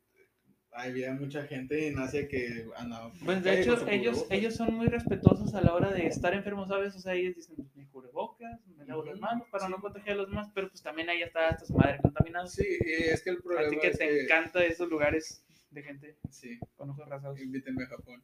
había 0.72 1.13
mucha 1.13 1.43
gente 1.43 1.89
en 1.89 2.00
Asia 2.00 2.27
que 2.29 2.69
andaba. 2.77 3.12
Pues 3.24 3.43
de 3.43 3.62
hecho, 3.62 3.86
ellos, 3.89 4.25
ellos 4.29 4.55
son 4.55 4.74
muy 4.74 4.88
respetuosos 4.88 5.53
a 5.53 5.62
la 5.62 5.74
hora 5.74 5.91
de 5.91 6.08
estar 6.08 6.34
enfermos, 6.34 6.69
¿sabes? 6.69 6.96
O 6.96 7.00
sea, 7.00 7.13
ellos 7.13 7.36
dicen, 7.36 7.69
me 7.75 7.86
cubrebocas, 7.89 8.65
me 8.67 8.79
lavo 8.89 9.05
las 9.05 9.19
manos 9.19 9.48
para 9.50 9.69
no 9.69 9.79
contagiar 9.79 10.15
a 10.15 10.17
los 10.17 10.29
demás, 10.29 10.50
pero 10.53 10.69
pues 10.69 10.81
también 10.81 11.10
ahí 11.10 11.22
está 11.22 11.50
hasta 11.50 11.65
su 11.65 11.74
madre 11.74 12.00
contaminada. 12.01 12.48
Sí, 12.48 12.65
es 12.81 13.24
que 13.24 13.29
el 13.29 13.41
problema. 13.41 13.67
A 13.67 13.69
ti 13.69 13.79
que 13.79 13.91
te 13.91 14.24
encanta 14.24 14.65
esos 14.65 14.89
lugares 14.89 15.46
de 15.69 15.84
gente 15.84 16.17
sí. 16.29 16.60
con 16.75 16.89
ojos 16.89 17.08
rasados. 17.08 17.39
Invítenme 17.39 17.84
a 17.84 17.88
Japón. 17.88 18.24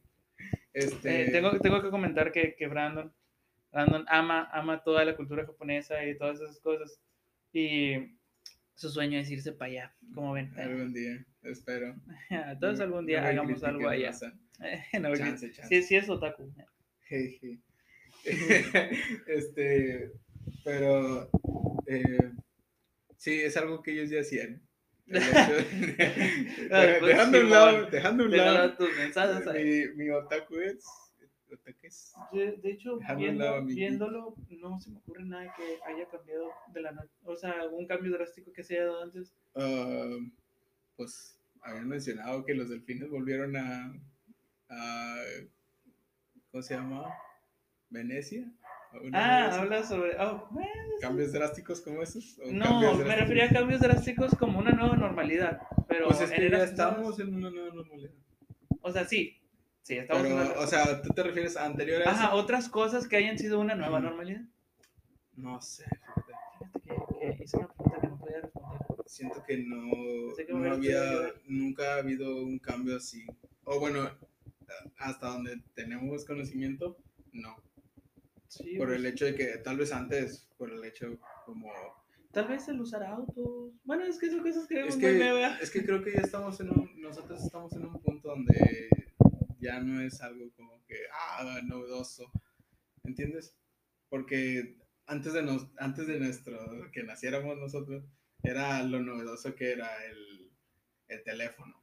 Este... 0.72 1.22
Eh, 1.22 1.30
tengo, 1.30 1.58
tengo 1.60 1.80
que 1.80 1.90
comentar 1.90 2.32
que, 2.32 2.54
que 2.56 2.66
Brandon, 2.66 3.12
Brandon 3.72 4.04
ama, 4.08 4.50
ama 4.52 4.82
toda 4.82 5.04
la 5.04 5.16
cultura 5.16 5.46
japonesa 5.46 6.04
y 6.04 6.18
todas 6.18 6.40
esas 6.40 6.60
cosas. 6.60 7.00
Y 7.52 8.18
su 8.74 8.90
sueño 8.90 9.18
es 9.18 9.30
irse 9.30 9.52
para 9.52 9.70
allá, 9.70 9.94
como 10.14 10.32
ven. 10.32 10.52
Algún 10.58 10.92
día, 10.92 11.24
espero. 11.42 11.94
Todos 12.60 12.80
algún 12.80 13.06
día 13.06 13.26
hagamos 13.26 13.62
algo 13.64 13.88
allá. 13.88 14.10
no, 15.00 15.16
chance, 15.16 15.50
chance. 15.52 15.68
Sí, 15.68 15.82
sí 15.82 15.96
es 15.96 16.08
otaku. 16.08 16.52
este, 19.26 20.10
pero 20.64 21.30
eh, 21.86 22.32
sí, 23.16 23.40
es 23.40 23.56
algo 23.56 23.82
que 23.82 23.92
ellos 23.92 24.10
ya 24.10 24.20
hacían. 24.20 24.62
Ah, 26.72 26.96
pues 26.98 27.12
dejando, 27.12 27.40
un 27.40 27.50
lado, 27.50 27.86
dejando 27.86 28.24
un 28.24 28.36
lado, 28.36 28.76
tus 28.76 28.88
mensajes 28.96 29.46
mi, 29.54 30.04
mi 30.04 30.10
otaku 30.10 30.56
es 30.56 30.84
de, 32.32 32.56
de 32.56 32.70
hecho, 32.70 32.98
viendo, 33.16 33.64
viéndolo, 33.64 34.34
no 34.50 34.80
se 34.80 34.90
me 34.90 34.98
ocurre 34.98 35.24
nada 35.24 35.54
que 35.56 35.78
haya 35.86 36.08
cambiado 36.08 36.50
de 36.72 36.80
la 36.80 36.92
noche. 36.92 37.14
O 37.24 37.36
sea, 37.36 37.52
algún 37.60 37.86
cambio 37.86 38.12
drástico 38.12 38.52
que 38.52 38.64
se 38.64 38.74
haya 38.74 38.86
dado 38.86 39.02
antes. 39.02 39.32
Uh, 39.54 40.28
pues 40.96 41.38
habían 41.62 41.88
mencionado 41.88 42.44
que 42.44 42.54
los 42.54 42.68
delfines 42.68 43.10
volvieron 43.10 43.56
a, 43.56 43.94
a 44.68 45.16
¿cómo 46.50 46.62
se 46.62 46.74
llama? 46.74 47.06
Venecia. 47.90 48.52
Ah, 49.12 49.60
habla 49.60 49.82
sobre. 49.82 50.16
Oh, 50.18 50.48
¿Cambios 51.00 51.32
drásticos 51.32 51.80
como 51.80 52.02
esos? 52.02 52.38
No, 52.50 52.94
me 52.96 53.16
refería 53.16 53.46
a 53.46 53.50
cambios 53.50 53.80
drásticos 53.80 54.34
como 54.34 54.58
una 54.58 54.72
nueva 54.72 54.96
normalidad. 54.96 55.60
Pero 55.88 56.08
pues 56.08 56.20
es 56.20 56.30
que 56.30 56.50
ya 56.50 56.64
estamos 56.64 57.18
en 57.20 57.34
una 57.34 57.50
nueva 57.50 57.74
normalidad. 57.74 58.12
O 58.80 58.92
sea, 58.92 59.04
sí. 59.04 59.40
Sí, 59.82 59.98
estamos 59.98 60.22
Pero, 60.24 60.60
o 60.60 60.66
sea, 60.66 61.00
¿tú 61.00 61.10
te 61.10 61.22
refieres 61.22 61.56
a 61.56 61.64
anteriores? 61.64 62.08
Ajá, 62.08 62.34
otras 62.34 62.68
cosas 62.68 63.06
que 63.06 63.16
hayan 63.16 63.38
sido 63.38 63.60
una 63.60 63.76
nueva 63.76 64.00
normalidad. 64.00 64.42
No 65.36 65.60
sé, 65.60 65.84
fíjate. 65.84 66.32
Fíjate 66.82 67.36
que, 67.36 67.44
hice 67.44 67.56
una 67.58 67.68
pregunta 67.68 68.00
que 68.00 68.08
no 68.08 68.18
podía 68.18 68.40
responder. 68.40 68.80
Siento 69.06 69.44
que 69.44 69.58
no, 69.58 70.58
no 70.58 70.72
había, 70.72 71.02
nunca 71.46 71.94
ha 71.94 71.98
habido 71.98 72.42
un 72.42 72.58
cambio 72.58 72.96
así. 72.96 73.24
O 73.62 73.78
bueno, 73.78 74.10
hasta 74.98 75.28
donde 75.28 75.62
tenemos 75.74 76.24
conocimiento, 76.24 76.96
no 77.32 77.56
por 78.78 78.92
el 78.92 79.06
hecho 79.06 79.24
de 79.24 79.34
que 79.34 79.58
tal 79.58 79.76
vez 79.76 79.92
antes, 79.92 80.48
por 80.56 80.72
el 80.72 80.84
hecho 80.84 81.18
como... 81.44 81.70
Tal 82.32 82.48
vez 82.48 82.68
el 82.68 82.80
usar 82.80 83.02
autos. 83.02 83.72
Bueno, 83.84 84.04
es 84.04 84.18
que 84.18 84.30
son 84.30 84.42
cosas 84.42 84.66
que... 84.66 84.86
Es 84.86 84.96
que, 84.96 85.08
es 85.62 85.70
que 85.70 85.84
creo 85.84 86.02
que 86.02 86.12
ya 86.12 86.20
estamos 86.20 86.60
en 86.60 86.70
un... 86.70 87.00
Nosotros 87.00 87.42
estamos 87.42 87.72
en 87.74 87.86
un 87.86 88.00
punto 88.02 88.28
donde 88.28 88.88
ya 89.58 89.80
no 89.80 90.00
es 90.00 90.20
algo 90.20 90.50
como 90.54 90.84
que, 90.86 90.96
ah, 91.12 91.60
novedoso. 91.64 92.30
¿Entiendes? 93.04 93.56
Porque 94.08 94.76
antes 95.06 95.32
de, 95.32 95.42
nos, 95.42 95.68
antes 95.78 96.06
de 96.06 96.18
nuestro, 96.18 96.90
que 96.92 97.02
naciéramos 97.04 97.56
nosotros, 97.58 98.04
era 98.42 98.82
lo 98.82 99.00
novedoso 99.00 99.54
que 99.54 99.72
era 99.72 100.04
el, 100.04 100.52
el 101.08 101.22
teléfono. 101.22 101.82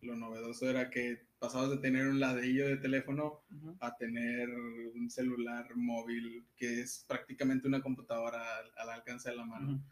Lo 0.00 0.16
novedoso 0.16 0.68
era 0.68 0.90
que 0.90 1.26
pasabas 1.44 1.68
de 1.68 1.76
tener 1.76 2.06
un 2.06 2.20
ladrillo 2.20 2.66
de 2.66 2.78
teléfono 2.78 3.42
a 3.80 3.94
tener 3.98 4.48
un 4.94 5.10
celular 5.10 5.66
móvil 5.76 6.46
que 6.56 6.80
es 6.80 7.04
prácticamente 7.06 7.68
una 7.68 7.82
computadora 7.82 8.40
al, 8.78 8.88
alcance 8.88 9.28
de 9.28 9.36
la 9.36 9.44
mano. 9.44 9.84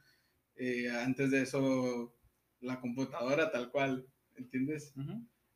Eh, 0.56 0.90
antes 0.90 1.30
de 1.30 1.42
eso, 1.42 2.14
la 2.60 2.80
computadora 2.80 3.50
tal 3.50 3.70
cual, 3.70 4.06
¿entiendes? 4.36 4.94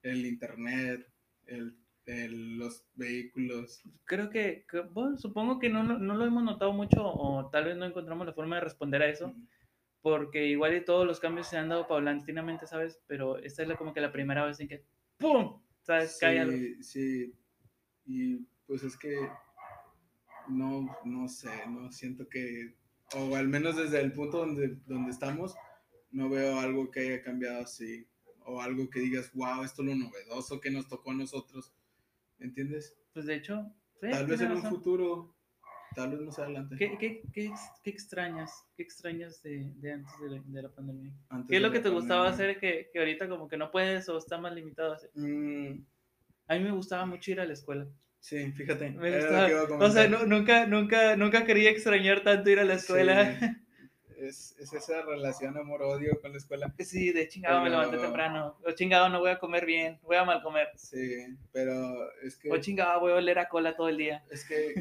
El 0.03 0.27
internet, 0.27 1.11
el, 1.47 1.79
los 2.59 2.85
vehículos. 2.95 3.81
Creo 4.05 4.29
que, 4.29 4.67
bueno, 4.93 5.17
supongo 5.17 5.59
que 5.59 5.71
no, 5.71 5.83
no, 5.83 6.15
lo 6.15 6.27
hemos 6.27 6.43
notado 6.43 6.75
mucho 6.75 7.07
o 7.07 7.49
tal 7.49 7.65
vez 7.65 7.77
no 7.79 7.87
encontramos 7.87 8.27
la 8.27 8.35
forma 8.35 8.57
de 8.57 8.65
responder 8.65 9.01
a 9.01 9.09
eso. 9.09 9.35
Porque 10.03 10.47
igual 10.47 10.77
y 10.77 10.85
todos 10.85 11.07
los 11.07 11.21
cambios 11.21 11.49
se 11.49 11.57
han 11.57 11.71
dado 11.71 11.89
paulatinamente, 11.89 12.67
¿sabes? 12.67 13.01
Pero 13.07 13.39
esta 13.39 13.63
es 13.63 13.69
la, 13.69 13.77
como 13.77 13.95
que 13.95 14.03
la 14.03 14.13
primera 14.13 14.45
vez 14.45 14.61
en 14.61 14.69
que 14.69 14.85
¡pum! 15.17 15.66
¿Sabes? 15.87 16.19
Sí, 16.19 16.83
sí. 16.83 17.35
Y 18.07 18.37
pues 18.67 18.83
es 18.83 18.97
que 18.97 19.17
no, 20.49 20.89
no 21.05 21.29
sé, 21.29 21.51
no 21.69 21.93
siento 21.93 22.29
que, 22.29 22.77
o 23.15 23.37
al 23.37 23.47
menos 23.47 23.77
desde 23.77 24.01
el 24.01 24.13
punto 24.13 24.39
donde, 24.39 24.81
donde 24.87 25.13
estamos, 25.13 25.55
no 26.11 26.29
veo 26.29 26.59
algo 26.59 26.91
que 26.91 27.01
haya 27.01 27.23
cambiado 27.23 27.63
así, 27.63 28.09
o 28.45 28.61
algo 28.61 28.91
que 28.91 28.99
digas, 28.99 29.31
wow, 29.33 29.63
esto 29.63 29.83
es 29.83 29.89
lo 29.89 29.95
novedoso 29.95 30.61
que 30.61 30.73
nos 30.73 30.89
tocó 30.89 31.13
a 31.13 31.15
nosotros, 31.15 31.73
¿entiendes? 32.41 32.97
Pues 33.13 33.27
de 33.27 33.37
hecho, 33.37 33.73
tal 34.01 34.27
vez 34.27 34.41
en 34.41 34.53
un 34.53 34.63
futuro, 34.63 35.36
tal 35.97 36.11
vez 36.11 36.21
más 36.21 36.39
adelante. 36.39 36.77
¿Qué, 36.79 36.99
qué, 36.99 37.23
qué, 37.33 37.51
qué 37.83 37.91
extrañas? 37.91 38.65
¿Qué 38.77 38.83
extrañas 38.83 39.43
de, 39.43 39.73
de 39.77 39.93
antes 39.93 40.13
de 40.21 40.31
la, 40.31 40.43
de 40.45 40.63
la 40.63 40.69
pandemia? 40.69 41.11
¿Qué 41.49 41.57
es 41.57 41.63
lo 41.63 41.73
que 41.73 41.81
te 41.81 41.89
gustaba 41.89 42.29
hacer 42.29 42.61
que, 42.61 42.91
que, 42.93 42.99
ahorita 42.99 43.29
como 43.29 43.49
que 43.49 43.57
no 43.57 43.71
puedes 43.71 44.07
o 44.11 44.19
está 44.19 44.37
más 44.37 44.55
limitado 44.55 44.93
a 44.93 44.97
hacer? 44.97 45.11
Mm. 45.15 45.85
A 46.49 46.55
mí 46.55 46.61
me 46.61 46.73
gustaba 46.73 47.07
mucho 47.07 47.31
ir 47.31 47.41
a 47.41 47.47
la 47.47 47.55
escuela. 47.55 47.89
Sí, 48.21 48.53
fíjate. 48.53 48.91
Me 48.91 49.17
gustaba. 49.17 49.49
O 49.87 49.91
sea, 49.91 50.07
no, 50.07 50.27
nunca, 50.27 50.67
nunca, 50.67 51.17
nunca 51.17 51.45
quería 51.47 51.71
extrañar 51.71 52.23
tanto 52.23 52.51
ir 52.51 52.61
a 52.61 52.65
la 52.65 52.75
escuela. 52.75 53.39
Sí. 53.41 53.47
es, 54.19 54.55
es 54.59 54.73
esa 54.75 55.01
relación 55.03 55.57
amor-odio 55.57 56.21
con 56.21 56.33
la 56.33 56.39
escuela. 56.39 56.75
Sí, 56.79 57.13
de 57.13 57.27
chingado 57.29 57.63
me 57.63 57.71
Pero- 57.71 57.81
levanté 57.81 58.03
temprano. 58.05 58.59
O 58.67 58.73
chingado 58.73 59.09
no 59.09 59.21
voy 59.21 59.31
a 59.31 59.39
comer 59.39 59.65
bien, 59.65 59.99
voy 60.03 60.17
a 60.17 60.25
mal 60.25 60.43
comer. 60.43 60.69
Sí, 60.77 61.27
pero 61.53 62.13
es 62.21 62.37
que, 62.37 62.51
O 62.51 62.59
chingado 62.59 63.01
voy 63.01 63.13
a 63.13 63.17
oler 63.17 63.39
a 63.39 63.49
cola 63.49 63.75
todo 63.75 63.89
el 63.89 63.97
día. 63.97 64.23
es 64.31 64.45
que 64.47 64.75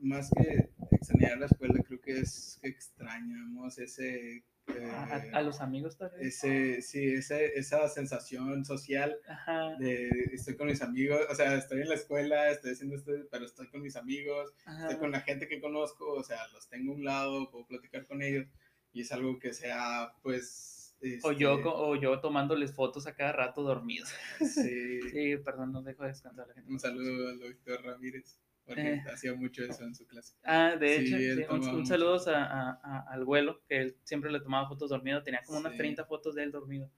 más 0.00 0.30
que 0.30 0.70
extrañar 0.90 1.38
la 1.38 1.46
escuela, 1.46 1.82
creo 1.82 2.00
que 2.00 2.20
es 2.20 2.58
que 2.60 2.68
extrañamos 2.68 3.78
ese, 3.78 4.44
eh, 4.76 4.90
A, 5.32 5.42
los 5.42 5.60
amigos 5.60 5.96
también. 5.96 6.26
ese, 6.28 6.82
sí, 6.82 7.14
ese, 7.14 7.58
esa 7.58 7.88
sensación 7.88 8.64
social 8.64 9.16
Ajá. 9.28 9.76
de 9.78 10.08
estoy 10.32 10.56
con 10.56 10.68
mis 10.68 10.82
amigos, 10.82 11.20
o 11.30 11.34
sea, 11.34 11.54
estoy 11.56 11.82
en 11.82 11.88
la 11.88 11.94
escuela, 11.94 12.50
estoy 12.50 12.72
haciendo 12.72 12.96
esto, 12.96 13.12
pero 13.30 13.44
estoy 13.44 13.68
con 13.68 13.82
mis 13.82 13.96
amigos, 13.96 14.52
ajá. 14.64 14.82
estoy 14.82 14.98
con 14.98 15.10
la 15.10 15.20
gente 15.20 15.48
que 15.48 15.60
conozco, 15.60 16.12
o 16.12 16.22
sea, 16.22 16.46
los 16.48 16.68
tengo 16.68 16.92
a 16.92 16.96
un 16.96 17.04
lado, 17.04 17.50
puedo 17.50 17.66
platicar 17.66 18.06
con 18.06 18.22
ellos, 18.22 18.46
y 18.92 19.02
es 19.02 19.12
algo 19.12 19.38
que 19.38 19.52
sea, 19.52 20.12
pues... 20.22 20.76
O 21.22 21.32
yo, 21.32 21.54
este, 21.54 21.64
o 21.66 21.96
yo 21.96 22.20
tomándoles 22.20 22.74
fotos 22.74 23.06
a 23.06 23.14
cada 23.14 23.32
rato 23.32 23.62
dormidos. 23.62 24.10
Sí, 24.38 25.00
Sí, 25.10 25.36
perdón, 25.38 25.72
no 25.72 25.82
dejo 25.82 26.02
de 26.02 26.10
descansar 26.10 26.44
a 26.44 26.48
la 26.48 26.54
gente. 26.54 26.70
un 26.70 26.78
saludo 26.78 27.30
al 27.30 27.38
doctor 27.38 27.82
Ramírez, 27.82 28.38
porque 28.74 28.94
Eh. 28.94 29.02
hacía 29.12 29.34
mucho 29.34 29.64
eso 29.64 29.84
en 29.84 29.94
su 29.94 30.06
clase. 30.06 30.34
Ah, 30.44 30.76
de 30.78 30.98
Sí, 30.98 31.14
hecho, 31.14 31.16
sí, 31.18 31.68
un, 31.68 31.76
un 31.76 31.86
saludo 31.86 32.16
a, 32.28 32.44
a- 32.44 32.80
a- 32.82 33.06
al 33.12 33.24
vuelo, 33.24 33.62
que 33.68 33.80
él 33.80 33.96
siempre 34.04 34.30
le 34.30 34.40
tomaba 34.40 34.68
fotos 34.68 34.90
dormido. 34.90 35.22
Tenía 35.22 35.42
como 35.44 35.58
unas 35.58 35.72
Sí. 35.72 35.78
30 35.78 36.04
fotos 36.04 36.34
de 36.34 36.44
él 36.44 36.52
dormido. 36.52 36.90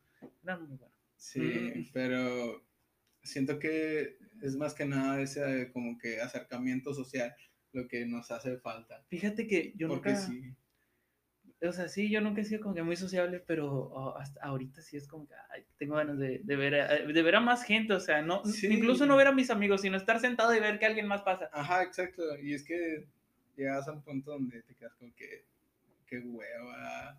Eran 0.42 0.66
muy 0.68 0.76
buenas. 0.76 0.96
Sí, 1.16 1.40
Mm. 1.40 1.90
pero 1.92 2.64
siento 3.22 3.58
que 3.58 4.18
es 4.42 4.56
más 4.56 4.74
que 4.74 4.84
nada 4.84 5.20
ese 5.20 5.70
como 5.72 5.96
que 5.98 6.20
acercamiento 6.20 6.92
social 6.94 7.34
lo 7.72 7.88
que 7.88 8.04
nos 8.06 8.30
hace 8.30 8.58
falta. 8.58 9.04
Fíjate 9.08 9.46
que 9.46 9.72
yo 9.76 9.88
porque 9.88 10.10
nunca, 10.10 10.20
sí, 10.26 10.54
o 11.68 11.72
sea, 11.72 11.88
sí, 11.88 12.10
yo 12.10 12.20
nunca 12.20 12.40
he 12.40 12.44
sido 12.44 12.60
como 12.60 12.74
que 12.74 12.82
muy 12.82 12.96
sociable, 12.96 13.40
pero 13.46 13.70
oh, 13.72 14.16
hasta 14.16 14.40
ahorita 14.42 14.82
sí 14.82 14.96
es 14.96 15.06
como 15.06 15.26
que 15.28 15.34
ay, 15.50 15.64
tengo 15.78 15.94
ganas 15.96 16.18
de, 16.18 16.40
de 16.42 16.56
ver 16.56 16.74
a, 16.74 16.88
de 16.88 17.22
ver 17.22 17.36
a 17.36 17.40
más 17.40 17.64
gente, 17.64 17.92
o 17.92 18.00
sea, 18.00 18.20
no, 18.22 18.44
Sí. 18.44 18.66
incluso 18.66 19.06
no 19.06 19.16
ver 19.16 19.28
a 19.28 19.32
mis 19.32 19.50
amigos, 19.50 19.82
sino 19.82 19.96
estar 19.96 20.18
sentado 20.20 20.54
y 20.54 20.60
ver 20.60 20.78
que 20.78 20.86
alguien 20.86 21.06
más 21.06 21.22
pasa. 21.22 21.48
Ajá, 21.52 21.82
exacto. 21.82 22.22
Y 22.38 22.54
es 22.54 22.64
que 22.64 23.06
llegas 23.56 23.86
a 23.88 23.92
un 23.92 24.02
punto 24.02 24.32
donde 24.32 24.62
te 24.62 24.74
quedas 24.74 24.94
como 24.94 25.14
que, 25.14 25.44
qué 26.06 26.18
hueva. 26.20 27.18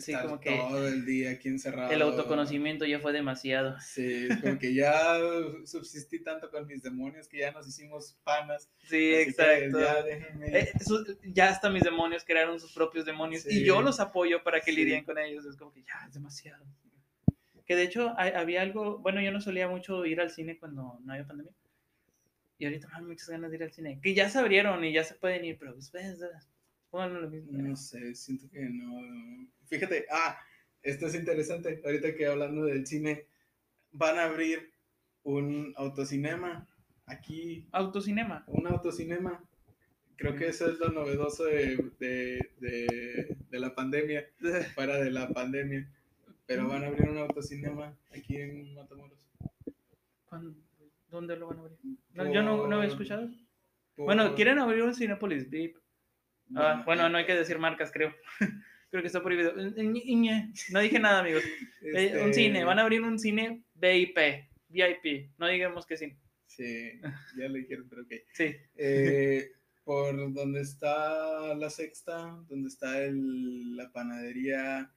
Sí, 0.00 0.12
Estar 0.12 0.26
como 0.26 0.40
que 0.40 0.56
todo 0.56 0.86
el 0.88 1.04
día 1.04 1.30
aquí 1.32 1.48
encerrado. 1.48 1.92
El 1.92 2.02
autoconocimiento 2.02 2.84
ya 2.84 2.98
fue 3.00 3.12
demasiado. 3.12 3.76
Sí, 3.80 4.26
es 4.30 4.40
como 4.40 4.58
que 4.58 4.74
ya 4.74 5.18
subsistí 5.64 6.20
tanto 6.22 6.50
con 6.50 6.66
mis 6.66 6.82
demonios 6.82 7.28
que 7.28 7.38
ya 7.38 7.52
nos 7.52 7.66
hicimos 7.68 8.16
panas. 8.24 8.68
Sí, 8.84 9.14
exacto. 9.14 9.80
Ya 9.80 10.02
déjenme. 10.02 10.58
Eh, 10.58 10.72
su- 10.84 11.18
ya 11.24 11.48
hasta 11.50 11.70
mis 11.70 11.82
demonios 11.82 12.24
crearon 12.24 12.58
sus 12.60 12.72
propios 12.72 13.04
demonios 13.04 13.42
Sí. 13.42 13.60
y 13.60 13.64
yo 13.64 13.82
los 13.82 14.00
apoyo 14.00 14.42
para 14.42 14.60
que 14.60 14.70
Sí. 14.72 14.76
lidien 14.76 15.04
con 15.04 15.18
ellos. 15.18 15.44
Es 15.44 15.56
como 15.56 15.72
que 15.72 15.82
ya 15.82 16.06
es 16.06 16.14
demasiado. 16.14 16.64
Que 17.66 17.76
de 17.76 17.82
hecho 17.82 18.14
hay- 18.16 18.32
había 18.32 18.62
algo, 18.62 18.98
bueno, 18.98 19.20
yo 19.20 19.30
no 19.30 19.40
solía 19.40 19.68
mucho 19.68 20.06
ir 20.06 20.20
al 20.20 20.30
cine 20.30 20.58
cuando 20.58 20.98
no 21.04 21.12
había 21.12 21.26
pandemia. 21.26 21.52
Y 22.60 22.64
ahorita 22.64 22.88
me 22.88 22.92
dan 22.94 23.06
muchas 23.06 23.28
ganas 23.28 23.50
de 23.50 23.56
ir 23.56 23.62
al 23.62 23.72
cine. 23.72 24.00
Que 24.02 24.14
ya 24.14 24.28
se 24.30 24.38
abrieron 24.38 24.82
y 24.84 24.92
ya 24.92 25.04
se 25.04 25.14
pueden 25.14 25.44
ir, 25.44 25.58
pero 25.58 25.74
pues, 25.74 25.90
pues, 25.90 26.18
pónganlo 26.90 27.20
lo 27.22 27.30
mismo. 27.30 27.52
No 27.58 27.76
sé, 27.76 28.14
siento 28.14 28.48
que 28.50 28.60
no. 28.60 29.46
Fíjate, 29.66 30.06
ah, 30.10 30.38
esto 30.82 31.06
es 31.06 31.14
interesante. 31.14 31.80
Ahorita 31.84 32.14
que 32.14 32.26
hablando 32.26 32.64
del 32.64 32.86
cine, 32.86 33.26
van 33.92 34.18
a 34.18 34.24
abrir 34.24 34.70
un 35.22 35.72
autocinema 35.76 36.66
aquí, 37.06 37.66
Autocinema. 37.72 38.44
un 38.46 38.66
autocinema. 38.66 39.42
Creo 40.16 40.34
que 40.34 40.48
eso 40.48 40.68
es 40.70 40.78
lo 40.80 40.88
novedoso 40.88 41.44
de, 41.44 41.76
de, 42.00 42.50
de, 42.58 43.36
de 43.50 43.58
la 43.60 43.74
pandemia, 43.74 44.26
fuera 44.74 44.98
de 44.98 45.10
la 45.10 45.28
pandemia. 45.28 45.88
Pero 46.46 46.66
van 46.66 46.82
a 46.82 46.86
abrir 46.88 47.08
un 47.08 47.18
autocinema 47.18 47.94
aquí 48.10 48.36
en 48.36 48.74
Matamoros. 48.74 49.18
¿Cuándo? 50.24 50.54
¿Dónde 51.10 51.36
lo 51.36 51.46
van 51.48 51.58
a 51.58 51.60
abrir? 51.60 51.78
No, 52.14 52.32
yo 52.32 52.42
no, 52.42 52.56
no 52.66 52.76
había 52.76 52.88
Por- 52.88 53.02
escuchado. 53.02 53.28
por- 53.94 54.06
Bueno, 54.06 54.34
quieren 54.34 54.58
abrir 54.58 54.82
un 54.82 54.94
Cinepolis 54.94 55.48
VIP. 55.50 55.76
Ah, 56.56 56.82
bueno, 56.84 57.08
no 57.08 57.18
hay 57.18 57.26
que 57.26 57.32
eh, 57.32 57.38
decir 57.38 57.58
marcas, 57.58 57.90
creo. 57.92 58.14
creo 58.90 59.02
que 59.02 59.06
está 59.06 59.22
prohibido. 59.22 59.54
No 59.54 60.80
dije 60.80 60.98
nada, 60.98 61.20
amigos. 61.20 61.42
Eh, 61.82 62.22
Un 62.24 62.32
cine, 62.34 62.64
van 62.64 62.78
a 62.78 62.82
abrir 62.82 63.02
un 63.02 63.18
cine 63.18 63.62
VIP, 63.74 64.18
VIP, 64.68 65.30
no 65.38 65.46
digamos 65.48 65.86
que 65.86 65.96
sí. 65.96 66.16
Sí, 66.46 67.00
ya 67.36 67.48
lo 67.48 67.54
dijeron, 67.54 67.86
pero 67.88 68.02
ok. 68.02 68.12
Sí, 68.32 68.56
Eh, 68.76 69.52
por 69.84 70.16
donde 70.34 70.60
está 70.60 71.54
la 71.54 71.70
sexta, 71.70 72.36
donde 72.48 72.68
está 72.68 73.02
el, 73.02 73.76
la 73.76 73.90
panadería 73.92 74.90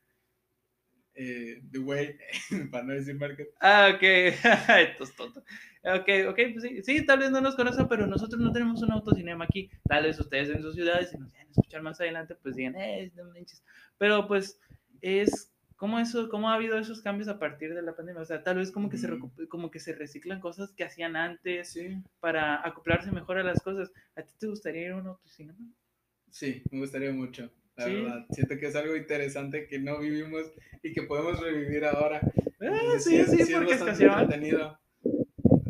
eh, 1.21 1.61
The 1.71 1.79
Way, 1.79 2.17
para 2.71 2.83
no 2.85 2.93
decir 2.93 3.15
marca. 3.15 3.43
ah, 3.59 3.91
ok, 3.95 4.01
esto 4.79 5.03
es 5.03 5.15
tonto. 5.15 5.41
Ok, 5.83 6.09
ok, 6.29 6.39
pues 6.53 6.63
sí, 6.63 6.83
sí, 6.83 7.05
tal 7.05 7.19
vez 7.19 7.31
no 7.31 7.41
nos 7.41 7.55
conozcan, 7.55 7.87
pero 7.87 8.07
nosotros 8.07 8.39
no 8.41 8.51
tenemos 8.51 8.81
un 8.83 8.91
autocinema 8.91 9.45
aquí. 9.45 9.69
Tal 9.87 10.03
vez 10.03 10.19
ustedes 10.19 10.49
en 10.49 10.61
sus 10.61 10.75
ciudades, 10.75 11.09
si 11.09 11.17
nos 11.17 11.31
quieren 11.31 11.49
escuchar 11.51 11.81
más 11.81 11.99
adelante, 12.01 12.35
pues 12.35 12.55
digan, 12.55 12.75
eh, 12.75 13.11
no 13.15 13.25
manches. 13.25 13.63
Pero 13.97 14.27
pues 14.27 14.59
es, 15.01 15.53
¿cómo, 15.75 15.99
eso, 15.99 16.29
¿cómo 16.29 16.49
ha 16.49 16.55
habido 16.55 16.77
esos 16.77 17.01
cambios 17.01 17.29
a 17.29 17.39
partir 17.39 17.73
de 17.73 17.81
la 17.81 17.95
pandemia? 17.95 18.21
O 18.21 18.25
sea, 18.25 18.43
tal 18.43 18.57
vez 18.57 18.71
como 18.71 18.89
que, 18.89 18.97
se, 18.97 19.09
como 19.49 19.71
que 19.71 19.79
se 19.79 19.93
reciclan 19.95 20.39
cosas 20.39 20.71
que 20.73 20.83
hacían 20.83 21.15
antes 21.15 21.69
Sí, 21.73 22.03
para 22.19 22.65
acoplarse 22.67 23.11
mejor 23.11 23.37
a 23.39 23.43
las 23.43 23.61
cosas. 23.63 23.91
¿A 24.15 24.23
ti 24.23 24.33
te 24.39 24.47
gustaría 24.47 24.83
ir 24.87 24.91
a 24.91 24.97
un 24.97 25.07
autocinema? 25.07 25.59
sí, 26.29 26.63
me 26.71 26.79
gustaría 26.79 27.11
mucho, 27.11 27.51
la 27.77 27.85
Sí. 27.85 27.93
verdad. 27.93 28.25
Siento 28.31 28.57
que 28.57 28.67
es 28.67 28.75
algo 28.75 28.95
interesante 28.95 29.67
que 29.67 29.79
no 29.79 29.99
vivimos 29.99 30.51
y 30.83 30.93
que 30.93 31.03
podemos 31.03 31.39
revivir 31.39 31.85
ahora. 31.85 32.21
Ah, 32.61 32.99
sí, 32.99 33.23
sí, 33.25 33.41
es 33.41 33.49
porque 33.51 33.73
es 33.73 33.81
entretenido. 33.81 34.77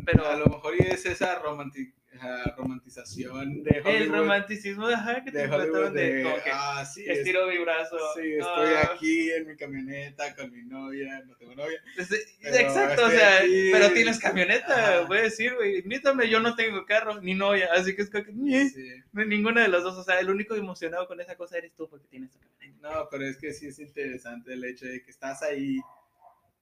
Pero 0.04 0.26
A 0.26 0.36
lo 0.36 0.46
mejor 0.46 0.74
y 0.78 0.82
es 0.84 1.06
esa 1.06 1.40
romanti- 1.42 1.94
ajá, 2.22 2.54
romantización 2.56 3.62
de 3.62 3.80
Hollywood. 3.80 4.02
el 4.02 4.08
romanticismo 4.10 4.86
ajá, 4.86 5.24
que 5.24 5.32
te 5.32 5.38
de 5.38 5.48
trataron 5.48 5.94
de, 5.94 6.12
de, 6.14 6.34
ah, 6.52 6.84
sí, 6.84 7.04
es- 7.06 7.18
estiro 7.18 7.46
mi 7.48 7.58
brazo. 7.58 7.96
Sí, 8.14 8.32
estoy 8.32 8.70
ah, 8.74 8.90
aquí 8.94 9.30
en 9.32 9.46
mi 9.48 9.56
camioneta 9.56 10.34
con 10.36 10.50
mi 10.52 10.62
novia, 10.62 11.22
no 11.26 11.36
tengo 11.36 11.54
novia. 11.54 11.82
exacto, 11.96 13.02
o 13.02 13.06
estoy 13.06 13.18
sea, 13.18 13.38
aquí. 13.38 13.70
pero 13.72 13.90
tienes 13.92 14.18
camioneta, 14.18 14.98
Ajá. 14.98 15.06
voy 15.06 15.18
a 15.18 15.22
decir, 15.22 15.54
güey, 15.54 15.78
invítame, 15.78 16.28
yo 16.28 16.40
no 16.40 16.54
tengo 16.54 16.84
carro, 16.86 17.20
ni 17.20 17.34
novia, 17.34 17.68
así 17.72 17.94
que 17.96 18.02
es 18.02 18.10
que, 18.10 18.24
Sí. 18.24 18.88
no, 19.12 19.24
ninguna 19.24 19.62
de 19.62 19.68
las 19.68 19.82
dos, 19.82 19.96
o 19.96 20.04
sea, 20.04 20.20
el 20.20 20.30
único 20.30 20.54
emocionado 20.54 21.06
con 21.06 21.20
esa 21.20 21.36
cosa 21.36 21.58
eres 21.58 21.72
tú 21.74 21.88
porque 21.88 22.06
tienes 22.08 22.30
tu 22.30 22.38
camioneta. 22.38 22.88
No, 22.88 23.08
pero 23.10 23.26
es 23.26 23.36
que 23.36 23.52
sí 23.52 23.68
es 23.68 23.78
interesante 23.78 24.52
el 24.54 24.64
hecho 24.64 24.86
de 24.86 25.02
que 25.02 25.10
estás 25.10 25.42
ahí 25.42 25.78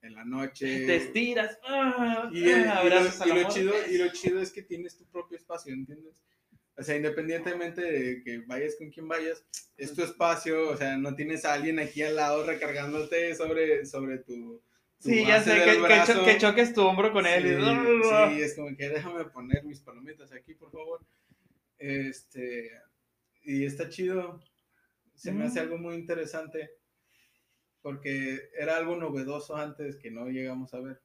en 0.02 0.14
la 0.14 0.24
noche. 0.24 0.86
Te 0.86 0.96
estiras, 0.96 1.58
ah, 1.64 2.30
y, 2.32 2.48
el- 2.48 2.68
ah, 2.68 2.82
y 2.84 2.88
lo, 2.88 3.36
y 3.38 3.42
lo 3.42 3.48
chido, 3.50 3.72
y 3.90 3.98
lo 3.98 4.08
chido 4.12 4.40
es 4.40 4.50
que 4.52 4.62
tienes 4.62 4.96
tu 4.96 5.04
propio 5.06 5.36
espacio, 5.36 5.72
¿entiendes? 5.74 6.22
O 6.76 6.82
sea, 6.82 6.96
independientemente 6.96 7.82
de 7.82 8.22
que 8.22 8.38
vayas 8.46 8.76
con 8.76 8.90
quien 8.90 9.06
vayas, 9.06 9.44
es 9.76 9.92
tu 9.94 10.02
espacio, 10.02 10.70
o 10.70 10.76
sea, 10.76 10.96
no 10.96 11.14
tienes 11.14 11.44
a 11.44 11.52
alguien 11.54 11.78
aquí 11.78 12.02
al 12.02 12.16
lado 12.16 12.44
recargándote 12.46 13.34
sobre, 13.34 13.84
sobre 13.84 14.18
tu... 14.18 14.62
tu 15.02 15.08
Sí, 15.10 15.26
ya 15.26 15.42
sé, 15.42 15.54
que, 15.56 15.82
que, 15.82 16.02
cho- 16.12 16.24
que 16.24 16.38
choques 16.38 16.72
tu 16.72 16.82
hombro 16.82 17.12
con 17.12 17.26
él. 17.26 17.46
y- 17.46 17.62
Sí, 18.04 18.34
sí, 18.36 18.42
es 18.42 18.54
como 18.54 18.74
que 18.76 18.88
déjame 18.88 19.24
poner 19.26 19.62
mis 19.64 19.80
palomitas 19.80 20.32
aquí, 20.32 20.54
por 20.54 20.70
favor. 20.70 21.00
Este, 21.78 22.70
y 23.42 23.64
está 23.64 23.88
chido. 23.88 24.40
Se 25.14 25.32
me 25.32 25.44
hace 25.44 25.60
Mm. 25.60 25.62
algo 25.64 25.78
muy 25.78 25.96
interesante 25.96 26.70
porque 27.82 28.50
era 28.58 28.76
algo 28.76 28.96
novedoso 28.96 29.56
antes 29.56 29.96
que 29.96 30.10
no 30.10 30.28
llegamos 30.28 30.74
a 30.74 30.80
ver. 30.80 31.00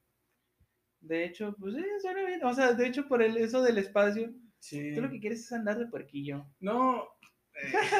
De 0.99 1.23
hecho, 1.25 1.55
pues 1.59 1.75
sí, 1.75 1.83
suena 2.01 2.25
bien. 2.25 2.43
O 2.43 2.53
sea, 2.53 2.73
de 2.73 2.87
hecho, 2.87 3.07
por 3.07 3.21
el, 3.21 3.37
eso 3.37 3.61
del 3.61 3.77
espacio, 3.77 4.33
Sí. 4.59 4.95
tú 4.95 5.01
lo 5.01 5.11
que 5.11 5.19
quieres 5.19 5.41
es 5.41 5.51
andar 5.51 5.77
de 5.77 5.85
puerquillo. 5.87 6.47
No. 6.59 7.07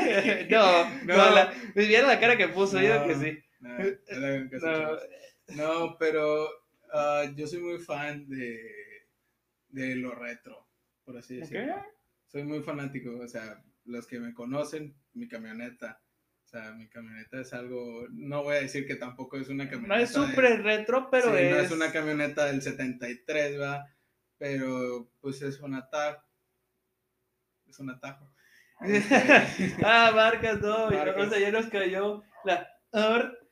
eh, 0.03 0.47
no, 0.51 0.89
no, 1.05 1.05
No. 1.17 1.35
la, 1.35 1.53
pues 1.73 1.87
vieron 1.87 2.09
la 2.09 2.19
cara 2.19 2.37
que 2.37 2.47
puso, 2.47 2.81
yo 2.81 2.99
No. 3.01 3.07
que 3.07 3.15
sí. 3.15 3.37
no, 3.59 3.77
no 4.61 4.97
No, 5.55 5.97
pero 5.99 6.47
ah, 6.91 7.25
yo 7.35 7.45
soy 7.45 7.59
muy 7.59 7.77
fan 7.79 8.27
de, 8.27 8.59
de 9.69 9.95
lo 9.95 10.15
retro, 10.15 10.67
por 11.03 11.17
así 11.17 11.35
decirlo. 11.37 11.75
¿qué? 11.75 11.81
soy 12.27 12.43
muy 12.43 12.61
fanático, 12.63 13.17
o 13.19 13.27
sea, 13.27 13.63
los 13.85 14.07
que 14.07 14.19
me 14.19 14.33
conocen, 14.33 14.95
mi 15.13 15.27
camioneta, 15.27 16.01
sea, 16.61 16.71
mi 16.73 16.87
camioneta 16.87 17.39
es 17.41 17.53
algo, 17.53 18.07
no 18.11 18.43
voy 18.43 18.55
a 18.55 18.61
decir 18.61 18.85
que 18.87 18.95
tampoco 18.95 19.37
es 19.37 19.49
una 19.49 19.65
No 19.65 19.69
camioneta. 19.71 20.01
es 20.01 20.13
de- 20.13 20.15
súper 20.15 20.61
retro, 20.63 21.09
pero 21.11 21.31
sí, 21.31 21.37
es... 21.43 21.51
no 21.51 21.57
es 21.59 21.71
una 21.71 21.91
camioneta 21.91 22.45
del 22.45 22.61
73, 22.61 23.59
va, 23.59 23.85
pero 24.37 25.09
pues 25.21 25.41
es 25.41 25.59
un 25.59 25.73
atajo, 25.75 26.23
es 27.67 27.79
un 27.79 27.89
atajo. 27.89 28.31
ah, 29.83 30.11
marcas, 30.13 30.61
no. 30.61 30.89
Marcas. 30.91 31.27
O 31.27 31.29
sea, 31.29 31.39
ya 31.39 31.51
nos 31.51 31.67
cayó 31.67 32.23
la 32.43 32.69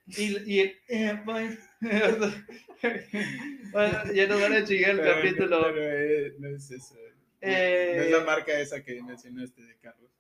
y, 0.05 0.53
y 0.53 0.59
el... 0.59 0.77
eh, 0.89 1.21
pues, 1.23 1.57
bueno, 3.71 4.13
ya 4.13 4.27
nos 4.27 4.41
van 4.41 4.53
a 4.53 4.63
chingar 4.63 4.91
el 4.91 4.99
Pero- 4.99 5.15
capítulo. 5.15 5.61
pero, 5.73 5.81
eh, 5.81 6.33
no 6.39 6.47
es 6.49 6.71
eso. 6.71 6.95
Eh, 7.41 7.93
no 7.97 8.03
es 8.03 8.11
la 8.11 8.23
marca 8.23 8.57
esa 8.59 8.83
que 8.83 9.01
mencionaste 9.03 9.61
de 9.63 9.77
Carlos, 9.77 10.11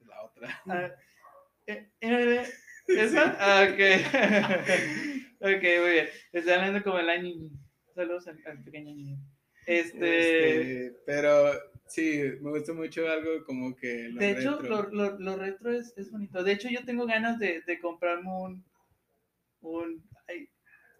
es 0.00 0.06
la 0.06 0.22
otra. 0.22 0.62
Ah, 0.66 0.80
eh, 0.84 0.86
eh, 0.86 0.92
¿Esa? 3.04 3.36
Ah, 3.38 3.68
ok. 3.70 3.80
ok, 5.40 5.62
muy 5.80 5.90
bien. 5.92 6.08
Está 6.32 6.54
hablando 6.56 6.82
como 6.82 6.98
el 6.98 7.08
año. 7.10 7.34
Saludos 7.94 8.26
al, 8.28 8.40
al 8.46 8.62
pequeño 8.64 8.94
niño. 8.94 9.16
Este, 9.66 10.80
Este, 10.86 10.96
pero 11.06 11.52
sí, 11.86 12.20
me 12.40 12.50
gusta 12.50 12.72
mucho 12.72 13.08
algo 13.08 13.44
como 13.44 13.76
que 13.76 14.08
lo 14.08 14.20
de 14.20 14.30
hecho, 14.32 14.58
retro. 14.60 14.88
lo, 14.92 15.10
lo, 15.10 15.18
lo 15.18 15.36
retro 15.36 15.72
es, 15.72 15.92
es 15.96 16.10
bonito. 16.10 16.42
De 16.42 16.52
hecho, 16.52 16.68
yo 16.68 16.84
tengo 16.84 17.06
ganas 17.06 17.38
de, 17.38 17.62
de 17.66 17.78
comprarme 17.80 18.28
un. 18.30 18.64
un 19.60 20.02
ay, 20.28 20.48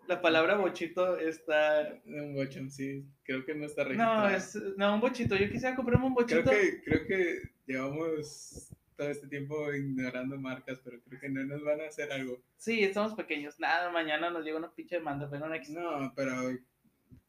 la 0.06 0.20
palabra 0.20 0.56
bochito 0.58 1.16
está. 1.18 2.00
Un 2.04 2.34
bocho, 2.34 2.60
sí, 2.70 3.04
creo 3.24 3.44
que 3.44 3.54
no 3.54 3.66
está 3.66 3.84
No, 3.84 4.28
registrado. 4.28 4.28
es. 4.30 4.54
No, 4.76 4.94
un 4.94 5.00
bochito. 5.00 5.36
Yo 5.36 5.50
quisiera 5.50 5.74
comprarme 5.76 6.06
un 6.06 6.14
bochito. 6.14 6.42
Creo 6.42 6.60
que, 6.60 6.82
creo 6.84 7.06
que 7.06 7.42
llevamos 7.66 8.68
todo 9.02 9.10
este 9.10 9.26
tiempo 9.26 9.72
ignorando 9.72 10.38
marcas, 10.38 10.80
pero 10.84 11.00
creo 11.02 11.20
que 11.20 11.28
no 11.28 11.44
nos 11.44 11.62
van 11.64 11.80
a 11.80 11.86
hacer 11.86 12.12
algo. 12.12 12.38
Sí, 12.56 12.84
estamos 12.84 13.14
pequeños. 13.14 13.58
Nada, 13.58 13.90
mañana 13.90 14.30
nos 14.30 14.44
llega 14.44 14.58
una 14.58 14.72
pinche 14.72 14.96
demanda, 14.96 15.28
pero 15.28 15.48
no 15.48 15.54
existe. 15.54 15.80
No, 15.80 16.12
pero 16.14 16.32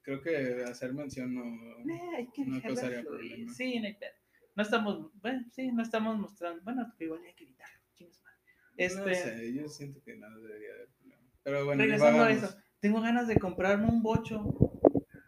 creo 0.03 0.21
que 0.21 0.63
hacer 0.65 0.93
mención 0.93 1.33
no. 1.33 1.43
Eh, 1.91 2.15
hay 2.17 2.27
que 2.27 2.45
No 2.45 2.62
causaría 2.62 3.01
problema. 3.01 3.51
Sí, 3.53 3.79
no 3.79 3.88
hay 3.88 3.95
pedo. 3.95 4.12
No 4.55 4.62
estamos, 4.63 5.12
bueno, 5.19 5.45
sí, 5.51 5.71
no 5.71 5.81
estamos 5.81 6.17
mostrando. 6.19 6.62
Bueno, 6.63 6.93
igual 6.99 7.21
hay 7.25 7.33
que 7.33 7.45
evitarlo. 7.45 7.79
chingue 7.95 8.13
su 8.13 8.23
madre. 8.23 8.38
Este, 8.77 8.99
No 8.99 9.15
sé, 9.15 9.53
yo 9.53 9.67
siento 9.67 10.03
que 10.03 10.15
no 10.15 10.39
debería 10.39 10.73
haber 10.75 10.89
problema. 10.89 11.23
Pero 11.41 11.65
bueno, 11.65 11.81
regresando 11.81 12.19
a 12.21 12.27
vamos. 12.27 12.43
eso, 12.43 12.55
tengo 12.79 13.01
ganas 13.01 13.27
de 13.27 13.38
comprarme 13.38 13.88
un 13.88 14.03
bocho 14.03 14.53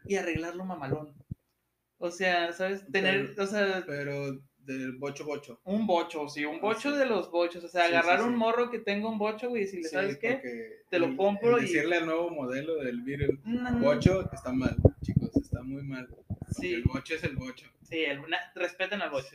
y 0.05 0.15
arreglarlo 0.15 0.63
mamalón. 0.63 1.15
O 1.97 2.12
sea, 2.12 2.53
¿sabes? 2.53 2.86
Tener, 2.91 3.34
o 3.39 3.47
sea, 3.47 3.84
Pero 3.88 4.43
del 4.65 4.93
bocho 4.93 5.25
bocho. 5.25 5.60
un 5.65 5.86
bocho, 5.88 6.28
sí, 6.28 6.43
un 6.45 6.60
bocho 6.60 6.91
Sí. 6.91 6.97
de 6.97 7.06
los 7.06 7.30
bochos. 7.32 7.63
O 7.63 7.67
sea, 7.67 7.88
Sí, 7.88 7.93
agarrar 7.93 8.19
sí. 8.19 8.25
un 8.25 8.36
morro 8.36 8.69
que 8.69 8.80
tenga 8.80 9.08
un 9.10 9.17
bocho, 9.17 9.49
güey, 9.49 9.62
y 9.63 9.65
decirle, 9.65 9.88
Sí, 9.89 9.95
¿sabes 9.95 10.17
qué? 10.17 10.34
porque 10.34 10.71
Te 10.89 10.99
lo 10.99 11.15
compro 11.17 11.58
el 11.58 11.63
y- 11.63 11.67
Decirle 11.67 11.97
al 11.97 12.06
nuevo 12.06 12.30
modelo 12.30 12.75
del 12.84 13.01
Beetle 13.01 13.39
Mm, 13.43 13.82
bocho 13.82 14.30
está 14.32 14.51
mal, 14.51 14.75
chicos, 15.01 15.36
está 15.36 15.62
muy 15.63 15.84
mal. 15.84 16.08
porque 16.08 16.25
Sí. 16.51 16.73
El 16.73 16.84
bocho 16.84 17.15
es 17.15 17.23
el 17.23 17.36
bocho. 17.36 17.67
Sí, 17.82 17.97
el- 18.04 18.21
na- 18.30 18.51
respeten 18.56 19.01
al 19.01 19.10
bocho. 19.10 19.28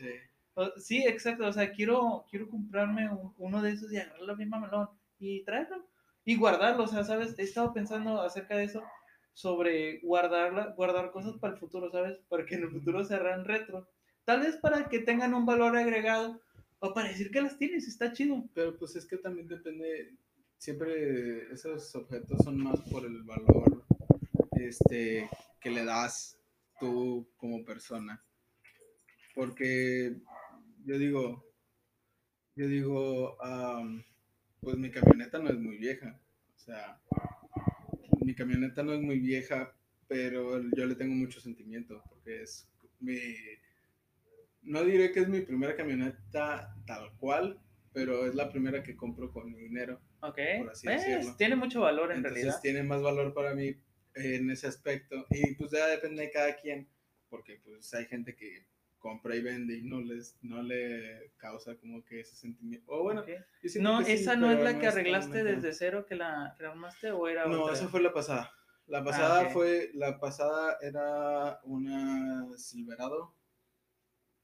Sí. 0.77 1.03
Exacto. 1.05 1.45
O 1.47 1.53
sea, 1.53 1.71
quiero, 1.71 2.25
quiero 2.29 2.49
comprarme 2.49 3.09
un- 3.09 3.33
uno 3.37 3.61
de 3.61 3.71
esos 3.71 3.91
y 3.93 3.97
agarrarlo 3.97 4.35
bien 4.35 4.49
mamalón 4.49 4.89
y 5.19 5.43
traerlo 5.43 5.85
y 6.25 6.35
guardarlo. 6.35 6.83
O 6.83 6.87
sea, 6.87 7.03
¿sabes? 7.03 7.37
He 7.37 7.43
estado 7.43 7.73
pensando 7.73 8.21
acerca 8.21 8.57
de 8.57 8.65
eso, 8.65 8.83
sobre 9.33 9.99
guardarla, 10.01 10.73
guardar 10.75 11.11
cosas 11.11 11.37
para 11.39 11.53
el 11.53 11.59
futuro, 11.59 11.89
¿sabes? 11.89 12.17
Para 12.27 12.45
que 12.45 12.55
en 12.55 12.63
el 12.63 12.69
futuro 12.71 13.03
se 13.05 13.15
hagan 13.15 13.45
retro. 13.45 13.87
Tal 14.25 14.41
vez 14.41 14.57
para 14.57 14.87
que 14.89 14.99
tengan 14.99 15.33
un 15.33 15.45
valor 15.45 15.75
agregado 15.75 16.41
o 16.79 16.93
para 16.93 17.09
decir 17.09 17.31
que 17.31 17.41
las 17.41 17.57
tienes, 17.57 17.87
está 17.87 18.11
chido. 18.11 18.43
Pero 18.53 18.77
pues 18.77 18.95
es 18.95 19.05
que 19.05 19.17
también 19.17 19.47
depende, 19.47 20.15
siempre 20.57 21.51
esos 21.51 21.95
objetos 21.95 22.43
son 22.43 22.57
más 22.57 22.79
por 22.81 23.05
el 23.05 23.23
valor 23.23 23.83
este, 24.51 25.29
que 25.59 25.69
le 25.69 25.85
das 25.85 26.37
tú 26.79 27.27
como 27.37 27.63
persona. 27.63 28.23
Porque 29.35 30.17
yo 30.85 30.97
digo, 30.97 31.45
yo 32.55 32.67
digo, 32.67 33.41
am, 33.41 34.03
pues 34.59 34.77
mi 34.77 34.91
camioneta 34.91 35.39
no 35.39 35.49
es 35.49 35.57
muy 35.57 35.77
vieja. 35.77 36.19
O 36.55 36.59
sea, 36.59 37.01
mi 38.21 38.35
camioneta 38.35 38.83
no 38.83 38.93
es 38.93 39.01
muy 39.01 39.19
vieja, 39.19 39.75
pero 40.07 40.61
yo 40.75 40.85
le 40.85 40.95
tengo 40.95 41.15
mucho 41.15 41.39
sentimiento 41.39 42.03
porque 42.09 42.43
es 42.43 42.67
mi... 42.99 43.17
No 44.61 44.83
diré 44.83 45.11
que 45.11 45.21
es 45.21 45.27
mi 45.29 45.41
primera 45.41 45.75
camioneta 45.75 46.75
tal 46.85 47.11
cual, 47.17 47.59
pero 47.93 48.25
es 48.25 48.35
la 48.35 48.49
primera 48.49 48.83
que 48.83 48.95
compro 48.95 49.31
con 49.31 49.51
mi 49.51 49.57
dinero. 49.59 49.99
Ok. 50.21 50.37
Por 50.59 50.69
así 50.69 50.85
Pues, 50.87 51.35
tiene 51.37 51.55
mucho 51.55 51.81
valor 51.81 52.11
en 52.11 52.17
Entonces 52.17 52.43
realidad. 52.43 52.61
tiene 52.61 52.83
más 52.83 53.01
valor 53.01 53.33
para 53.33 53.53
mí 53.55 53.75
en 54.15 54.49
ese 54.51 54.67
aspecto. 54.67 55.25
Y 55.29 55.55
pues 55.55 55.71
ya 55.71 55.87
depende 55.87 56.21
de 56.23 56.31
cada 56.31 56.55
quien, 56.55 56.87
porque 57.29 57.59
pues 57.63 57.93
hay 57.93 58.05
gente 58.05 58.35
que 58.35 58.65
compra 58.99 59.35
y 59.35 59.41
vende 59.41 59.77
y 59.79 59.81
no 59.81 59.99
les 59.99 60.37
no 60.43 60.61
le 60.61 61.31
causa 61.37 61.75
como 61.77 62.05
que 62.05 62.19
ese 62.19 62.35
sentimiento. 62.35 62.85
O 62.91 63.01
bueno, 63.01 63.23
No, 63.79 64.03
sí, 64.03 64.11
esa 64.11 64.35
no 64.35 64.51
es 64.51 64.59
la 64.63 64.79
que 64.79 64.87
arreglaste 64.87 65.43
desde 65.43 65.73
cero 65.73 66.05
que 66.07 66.15
la, 66.15 66.55
que 66.59 66.65
armaste 66.67 67.11
o 67.11 67.27
era 67.27 67.47
No, 67.47 67.63
otra? 67.63 67.73
esa 67.75 67.87
fue 67.87 68.01
la 68.01 68.13
pasada. 68.13 68.51
La 68.85 69.03
pasada 69.03 69.43
ok. 69.47 69.53
fue, 69.53 69.89
la 69.95 70.19
pasada 70.19 70.77
era 70.81 71.59
una 71.63 72.45
Silverado, 72.57 73.33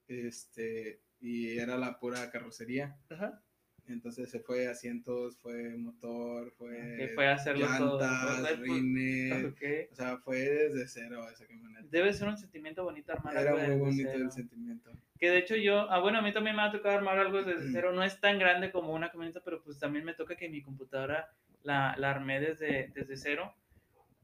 este, 0.08 1.00
y 1.20 1.58
era 1.58 1.76
la 1.76 1.98
pura 1.98 2.30
carrocería. 2.30 2.96
Ajá. 3.10 3.42
Entonces 3.86 4.30
se 4.30 4.40
fue 4.40 4.66
asientos, 4.68 5.38
fue 5.38 5.74
motor, 5.78 6.52
fue, 6.58 6.96
Que 6.98 7.08
fue 7.14 7.26
hacerlo 7.26 7.66
todo. 7.78 7.98
llantas, 7.98 8.46
Pues, 8.48 8.60
rines, 8.60 9.44
Ok. 9.46 9.62
o 9.92 9.94
sea, 9.94 10.18
fue 10.18 10.36
desde 10.40 10.86
cero 10.88 11.26
esa 11.32 11.46
camioneta. 11.46 11.86
Debe 11.90 12.12
ser 12.12 12.28
un 12.28 12.36
sentimiento 12.36 12.84
bonito 12.84 13.12
armar 13.12 13.34
Era 13.34 13.50
algo 13.52 13.56
muy 13.56 13.66
desde 13.68 13.78
bonito 13.80 14.10
cero. 14.12 14.24
el 14.24 14.30
sentimiento. 14.32 14.90
Que 15.18 15.30
de 15.30 15.38
hecho 15.38 15.56
yo, 15.56 15.90
ah, 15.90 16.00
bueno, 16.00 16.18
a 16.18 16.22
mí 16.22 16.32
también 16.34 16.54
me 16.54 16.62
ha 16.62 16.70
tocado 16.70 16.96
armar 16.98 17.18
algo 17.18 17.42
desde 17.42 17.66
Mm. 17.68 17.72
cero. 17.72 17.92
No 17.94 18.02
es 18.04 18.20
tan 18.20 18.38
grande 18.38 18.70
como 18.70 18.92
una 18.92 19.10
camioneta, 19.10 19.40
pero 19.42 19.62
pues 19.64 19.78
también 19.78 20.04
me 20.04 20.12
toca 20.14 20.36
que 20.36 20.50
mi 20.50 20.60
computadora 20.60 21.30
la, 21.62 21.94
la 21.96 22.10
armé 22.10 22.40
desde, 22.40 22.92
desde 22.94 23.16
cero. 23.16 23.54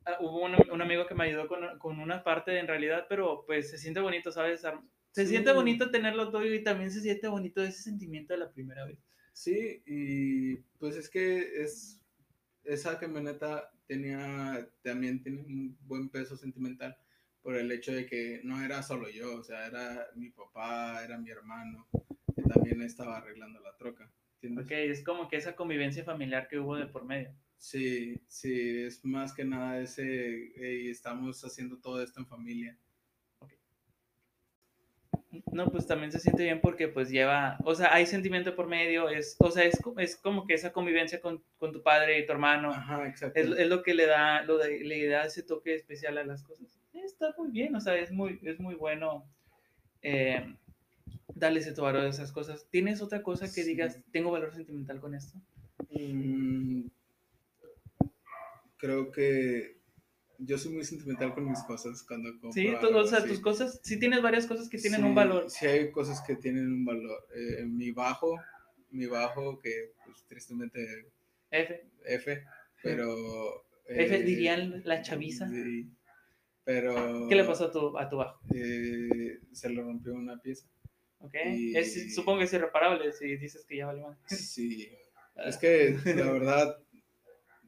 Ah, 0.05 0.19
hubo 0.21 0.45
un, 0.45 0.57
un 0.71 0.83
amigo 0.83 1.07
que 1.07 1.15
me 1.15 1.25
ayudó 1.25 1.49
con, 1.49 1.79
con 1.79 1.99
una 2.01 2.23
parte 2.23 2.59
en 2.59 2.69
realidad, 2.69 3.07
pero 3.09 3.45
pues 3.47 3.71
se 3.71 3.79
siente 3.79 4.01
bonito, 4.01 4.31
¿sabes? 4.31 4.63
Se 5.15 5.23
Sí. 5.23 5.29
siente 5.31 5.53
bonito 5.53 5.91
tenerlo 5.93 6.31
todo 6.31 6.45
y 6.45 6.63
también 6.65 6.91
se 6.91 7.01
siente 7.01 7.29
bonito 7.29 7.63
ese 7.63 7.83
sentimiento 7.83 8.35
de 8.35 8.41
la 8.41 8.53
primera 8.53 8.85
vez. 8.85 8.99
Sí, 9.33 9.83
y 9.87 10.57
pues 10.79 10.97
es 10.97 11.09
que 11.09 11.63
es 11.63 12.01
esa 12.65 12.99
camioneta 12.99 13.73
tenía 13.87 14.69
también 14.83 15.23
tiene 15.23 15.41
un 15.41 15.77
buen 15.83 16.09
peso 16.09 16.37
sentimental 16.37 16.97
por 17.43 17.57
el 17.57 17.71
hecho 17.71 17.93
de 17.93 18.07
que 18.07 18.41
no 18.45 18.63
era 18.65 18.83
solo 18.83 19.09
yo, 19.11 19.37
o 19.37 19.43
sea, 19.45 19.67
era 19.67 20.09
mi 20.17 20.31
papá, 20.31 21.05
era 21.05 21.19
mi 21.19 21.31
hermano, 21.31 21.87
que 22.35 22.43
también 22.43 22.81
estaba 22.83 23.19
arreglando 23.19 23.61
la 23.61 23.77
troca. 23.77 24.11
¿entiendes? 24.41 24.65
Ok, 24.67 24.73
es 24.73 25.05
como 25.05 25.29
que 25.29 25.37
esa 25.37 25.55
convivencia 25.57 26.05
familiar 26.05 26.49
que 26.49 26.59
hubo 26.59 26.77
de 26.77 26.87
por 26.87 27.05
medio. 27.05 27.35
Sí, 27.59 28.21
sí, 28.29 28.83
es 28.85 29.05
más 29.05 29.33
que 29.33 29.45
nada 29.45 29.81
ese, 29.81 30.53
"Ey, 30.57 30.89
estamos 30.91 31.43
haciendo 31.45 31.79
todo 31.81 32.03
esto 32.03 32.21
en 32.21 32.27
familia. 32.27 32.79
No, 35.53 35.71
pues 35.71 35.87
también 35.87 36.13
se 36.13 36.19
siente 36.21 36.43
bien 36.45 36.61
porque 36.61 36.89
pues 36.89 37.11
lleva, 37.11 37.59
o 37.65 37.75
sea, 37.75 37.93
hay 37.95 38.07
sentimiento 38.07 38.55
por 38.55 38.67
medio, 38.69 39.09
es, 39.09 39.37
o 39.39 39.51
sea, 39.51 39.65
es, 39.65 39.79
es 39.99 40.17
como 40.17 40.47
que 40.47 40.55
esa 40.55 40.73
convivencia 40.73 41.21
con, 41.21 41.43
con 41.59 41.73
tu 41.73 41.83
padre 41.83 42.19
y 42.19 42.27
tu 42.27 42.33
hermano, 42.33 42.71
Ajá, 42.71 43.07
exacto. 43.09 43.39
es, 43.39 43.47
es 43.59 43.69
lo 43.69 43.83
que 43.83 43.95
le 43.95 44.07
da, 44.07 44.43
lo 44.43 44.59
de- 44.59 44.81
le 44.85 45.07
da 45.09 45.25
ese 45.25 45.43
toque 45.43 45.75
especial 45.75 46.19
a 46.19 46.25
las 46.25 46.43
cosas. 46.43 46.79
Está 46.93 47.35
muy 47.39 47.51
bien, 47.51 47.75
o 47.77 47.81
sea, 47.81 47.97
es 47.97 48.11
muy, 48.13 48.39
es 48.43 48.59
muy 48.61 48.75
bueno 48.75 49.25
eh, 50.03 50.55
darle 51.35 51.61
ese 51.61 51.73
valor 51.81 52.03
a 52.03 52.09
esas 52.09 52.33
cosas. 52.33 52.67
¿Tienes 52.71 53.03
otra 53.03 53.23
cosa 53.23 53.47
que 53.47 53.63
Sí. 53.63 53.65
digas, 53.65 54.01
tengo 54.13 54.31
valor 54.31 54.55
sentimental 54.55 55.01
con 55.01 55.15
esto? 55.15 55.39
Mm, 55.91 56.87
creo 58.77 59.11
que 59.13 59.79
yo 60.39 60.59
soy 60.59 60.73
muy 60.73 60.85
sentimental 60.85 61.35
con 61.35 61.49
mis 61.49 61.63
cosas 61.63 62.03
cuando 62.03 62.31
compro 62.33 62.53
Sí, 62.53 62.69
tú- 62.81 62.87
algo 62.87 62.99
o 63.01 63.07
sea, 63.07 63.25
tus 63.25 63.41
cosas, 63.41 63.81
sí 63.83 63.99
tienes 63.99 64.21
varias 64.23 64.47
cosas 64.47 64.69
que 64.69 64.79
tienen 64.79 65.05
un 65.05 65.15
valor. 65.15 65.51
Sí, 65.51 65.67
hay 65.67 65.91
cosas 65.91 66.21
que 66.27 66.37
tienen 66.37 66.67
un 66.71 66.85
valor. 66.85 67.27
Eh, 67.35 67.65
mi 67.65 67.91
bajo, 67.93 68.39
mi 68.91 69.07
bajo, 69.07 69.59
que 69.61 69.93
pues, 70.05 70.25
tristemente 70.27 71.07
F, 71.51 71.87
F, 72.05 72.45
pero... 72.83 73.65
F 73.87 74.17
eh, 74.17 74.23
dirían 74.23 74.83
la 74.85 75.03
chaviza. 75.03 75.49
sí, 75.49 75.91
pero... 76.65 77.29
¿Qué 77.29 77.35
le 77.35 77.45
pasó 77.45 77.67
a 77.67 77.71
tu, 77.73 77.99
a 77.99 78.09
tu 78.09 78.17
bajo? 78.17 78.41
eh, 78.55 79.41
se 79.53 79.69
le 79.69 79.83
rompió 79.83 80.15
una 80.15 80.41
pieza. 80.41 80.67
¿Ok? 81.19 81.35
Y- 81.55 81.77
Es, 81.77 82.15
supongo 82.15 82.39
que 82.41 82.45
es 82.47 82.53
irreparable 82.53 83.13
si 83.13 83.37
dices 83.37 83.65
que 83.67 83.77
ya 83.79 83.87
vale 83.87 84.03
más. 84.03 84.19
Sí, 84.29 84.89
es 85.37 85.57
que 85.59 85.97
la 86.17 86.31
verdad 86.33 86.79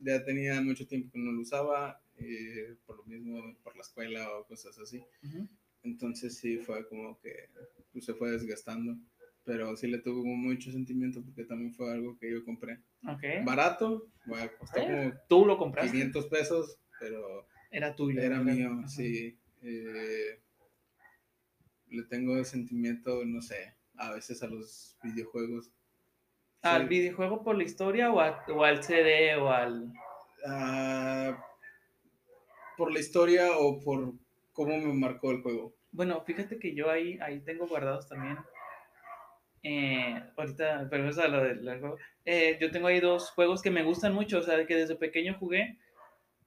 ya 0.01 0.25
tenía 0.25 0.61
mucho 0.61 0.87
tiempo 0.87 1.11
que 1.13 1.19
no 1.19 1.33
lo 1.33 1.41
usaba, 1.41 2.01
eh, 2.19 2.77
por 2.87 2.97
lo 2.99 3.05
mismo, 3.05 3.57
por 3.63 3.75
la 3.77 3.83
escuela 3.83 4.31
o 4.39 4.45
cosas 4.47 4.79
así. 4.79 5.05
Entonces 5.83 6.37
sí 6.39 6.59
fue 6.59 6.87
como 6.89 7.19
que 7.21 7.49
pues, 7.93 8.05
se 8.05 8.15
fue 8.15 8.31
desgastando, 8.31 8.97
pero 9.45 9.77
sí 9.77 9.87
le 9.87 9.99
tuvo 9.99 10.25
mucho 10.25 10.73
sentimiento 10.73 11.23
porque 11.23 11.45
también 11.45 11.73
fue 11.75 11.93
algo 11.93 12.19
que 12.19 12.31
yo 12.33 12.45
compré. 12.45 12.81
Ok. 13.07 13.23
Barato, 13.45 14.09
bueno, 14.25 14.51
costó 14.59 14.81
como 14.81 15.13
Tú 15.29 15.47
lo 15.47 15.57
compraste. 15.59 15.93
500 15.93 16.27
pesos, 16.27 16.79
pero 16.99 17.47
Era 17.71 17.95
tuyo. 17.95 18.21
era 18.21 18.41
mío, 18.41 18.73
Ajá. 18.79 18.89
sí. 18.89 19.39
eh, 19.63 20.41
le 21.89 22.03
tengo 22.05 22.43
sentimiento, 22.45 23.25
no 23.25 23.41
sé, 23.41 23.75
a 23.97 24.13
veces 24.13 24.43
a 24.43 24.49
los 24.49 24.97
videojuegos. 25.03 25.71
¿Al 26.63 26.83
Sí. 26.83 26.89
videojuego 26.89 27.45
por 27.45 27.57
la 27.57 27.63
historia 27.63 28.11
o, 28.13 28.19
a- 28.21 28.45
o 28.49 28.65
al 28.65 28.83
CD 28.83 29.37
o 29.37 29.51
al...? 29.51 29.93
Ah, 30.45 31.39
por 32.77 32.93
la 32.93 33.01
historia 33.01 33.57
o 33.59 33.81
por 33.81 34.13
cómo 34.53 34.77
me 34.77 34.93
marcó 34.95 35.31
el 35.31 35.43
juego. 35.43 35.75
Bueno, 35.93 36.23
fíjate 36.25 36.59
que 36.59 36.75
yo 36.75 36.91
ahí, 36.91 37.19
ahí 37.23 37.41
tengo 37.41 37.67
guardados 37.67 38.09
también 38.09 38.37
eh, 39.63 40.23
ahorita, 40.37 40.87
pero 40.91 41.09
eso 41.09 41.23
a 41.23 41.29
lo 41.29 41.43
del 41.43 41.65
del 41.65 41.81
juego. 41.81 41.97
Eh, 42.25 42.59
yo 42.61 42.71
tengo 42.71 42.87
ahí 42.87 43.01
dos 43.01 43.31
juegos 43.31 43.63
que 43.63 43.71
me 43.71 43.83
gustan 43.83 44.15
mucho, 44.15 44.39
o 44.39 44.43
sea, 44.43 44.65
que 44.67 44.77
desde 44.77 44.97
pequeño 44.97 45.37
jugué 45.39 45.79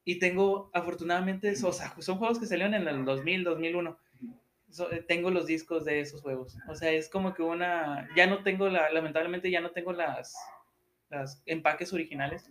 y 0.06 0.20
tengo, 0.20 0.70
afortunadamente, 0.74 1.54
o 1.64 1.74
sea, 1.74 1.94
son 2.00 2.18
juegos 2.18 2.40
que 2.40 2.46
salieron 2.46 2.74
en 2.74 2.88
el 2.88 3.06
2000, 3.06 3.44
2001. 3.44 3.98
So- 4.70 4.92
eh, 4.92 5.04
tengo 5.08 5.32
los 5.32 5.48
discos 5.48 5.84
de 5.86 6.00
esos 6.02 6.22
juegos. 6.22 6.56
O 6.70 6.76
sea, 6.76 6.92
es 6.92 7.10
como 7.10 7.34
que 7.34 7.42
una, 7.44 8.08
ya 8.16 8.28
no 8.28 8.44
tengo 8.44 8.70
la, 8.70 8.90
lamentablemente 8.92 9.52
ya 9.52 9.62
no 9.62 9.72
tengo 9.72 9.94
las, 9.94 10.36
las 11.10 11.42
empaques 11.46 11.92
originales, 11.92 12.50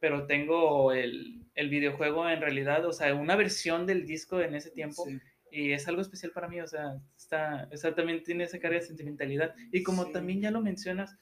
pero 0.00 0.26
tengo 0.26 0.92
el, 0.92 1.42
el 1.54 1.68
videojuego 1.70 2.28
en 2.28 2.40
realidad, 2.40 2.84
o 2.86 2.92
sea, 2.92 3.14
una 3.14 3.36
versión 3.36 3.86
del 3.86 4.06
disco 4.06 4.40
en 4.40 4.54
ese 4.54 4.70
tiempo. 4.70 5.04
Sí. 5.06 5.18
Y 5.50 5.72
es 5.72 5.86
algo 5.88 6.02
especial 6.02 6.32
para 6.32 6.48
mí, 6.48 6.60
o 6.60 6.66
sea, 6.66 7.00
está, 7.16 7.68
o 7.72 7.76
sea, 7.76 7.94
también 7.94 8.22
tiene 8.22 8.44
esa 8.44 8.58
carga 8.58 8.78
de 8.78 8.86
sentimentalidad. 8.86 9.54
Y 9.72 9.82
como 9.82 10.04
Sí. 10.04 10.12
también 10.12 10.40
ya 10.40 10.50
lo 10.50 10.60
mencionas, 10.60 11.16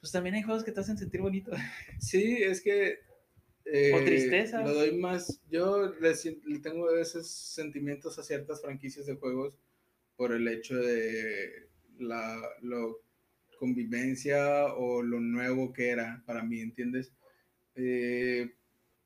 pues 0.00 0.10
también 0.12 0.34
hay 0.34 0.42
juegos 0.42 0.64
que 0.64 0.72
te 0.72 0.80
hacen 0.80 0.98
sentir 0.98 1.20
bonito. 1.20 1.52
Sí, 2.00 2.38
es 2.42 2.60
que. 2.62 2.98
eh, 3.64 3.92
O 3.94 4.04
tristezas. 4.04 4.64
Lo 4.64 4.74
doy 4.74 4.96
más. 4.96 5.40
Yo 5.50 5.92
le, 6.00 6.12
le 6.46 6.58
tengo 6.60 6.90
esos 6.96 7.28
sentimientos 7.28 8.18
a 8.18 8.22
ciertas 8.22 8.60
franquicias 8.62 9.06
de 9.06 9.14
juegos 9.16 9.54
por 10.16 10.32
el 10.32 10.48
hecho 10.48 10.74
de 10.76 11.68
la 11.98 12.40
lo 12.62 13.00
convivencia 13.58 14.66
o 14.74 15.02
lo 15.02 15.20
nuevo 15.20 15.72
que 15.72 15.88
era 15.90 16.22
para 16.26 16.42
mí, 16.42 16.60
¿entiendes? 16.60 17.12
Eh, 17.76 18.50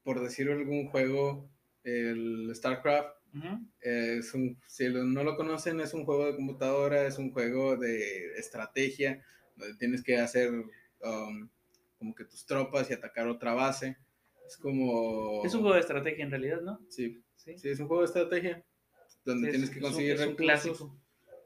por 0.03 0.21
decir 0.23 0.51
algún 0.51 0.87
juego, 0.89 1.49
el 1.85 2.51
StarCraft. 2.55 3.17
Es 3.81 4.35
un, 4.35 4.59
si 4.67 4.89
no 4.89 5.23
lo 5.23 5.37
conocen, 5.37 5.81
es 5.81 5.95
un 5.95 6.05
juego 6.05 6.27
de 6.27 6.35
computadora, 6.37 7.07
es 7.07 7.17
un 7.19 7.31
juego 7.33 7.77
de 7.77 8.33
estrategia, 8.39 9.23
donde 9.57 9.77
tienes 9.77 10.03
que 10.03 10.17
hacer 10.19 10.51
um, 10.53 11.49
como 11.99 12.15
que 12.15 12.25
tus 12.25 12.45
tropas 12.45 12.91
y 12.91 12.95
atacar 12.95 13.29
otra 13.29 13.55
base. 13.55 13.97
Es 14.47 14.57
como... 14.57 15.45
Es 15.45 15.55
un 15.55 15.61
juego 15.61 15.75
de 15.75 15.81
estrategia 15.81 16.25
en 16.25 16.31
realidad, 16.31 16.61
¿no? 16.63 16.81
Sí, 16.89 17.23
Sí. 17.37 17.57
sí, 17.57 17.69
es 17.71 17.79
un 17.81 17.87
juego 17.87 18.03
de 18.03 18.07
estrategia, 18.09 18.65
donde 19.25 19.47
Sí, 19.47 19.51
tienes 19.53 19.69
es- 19.71 19.75
que 19.75 19.79
es 19.79 19.85
un- 19.85 19.91
conseguir 19.91 20.13
es 20.15 20.21
un 20.21 20.27
recursos. 20.37 20.47
clásico. 20.63 21.01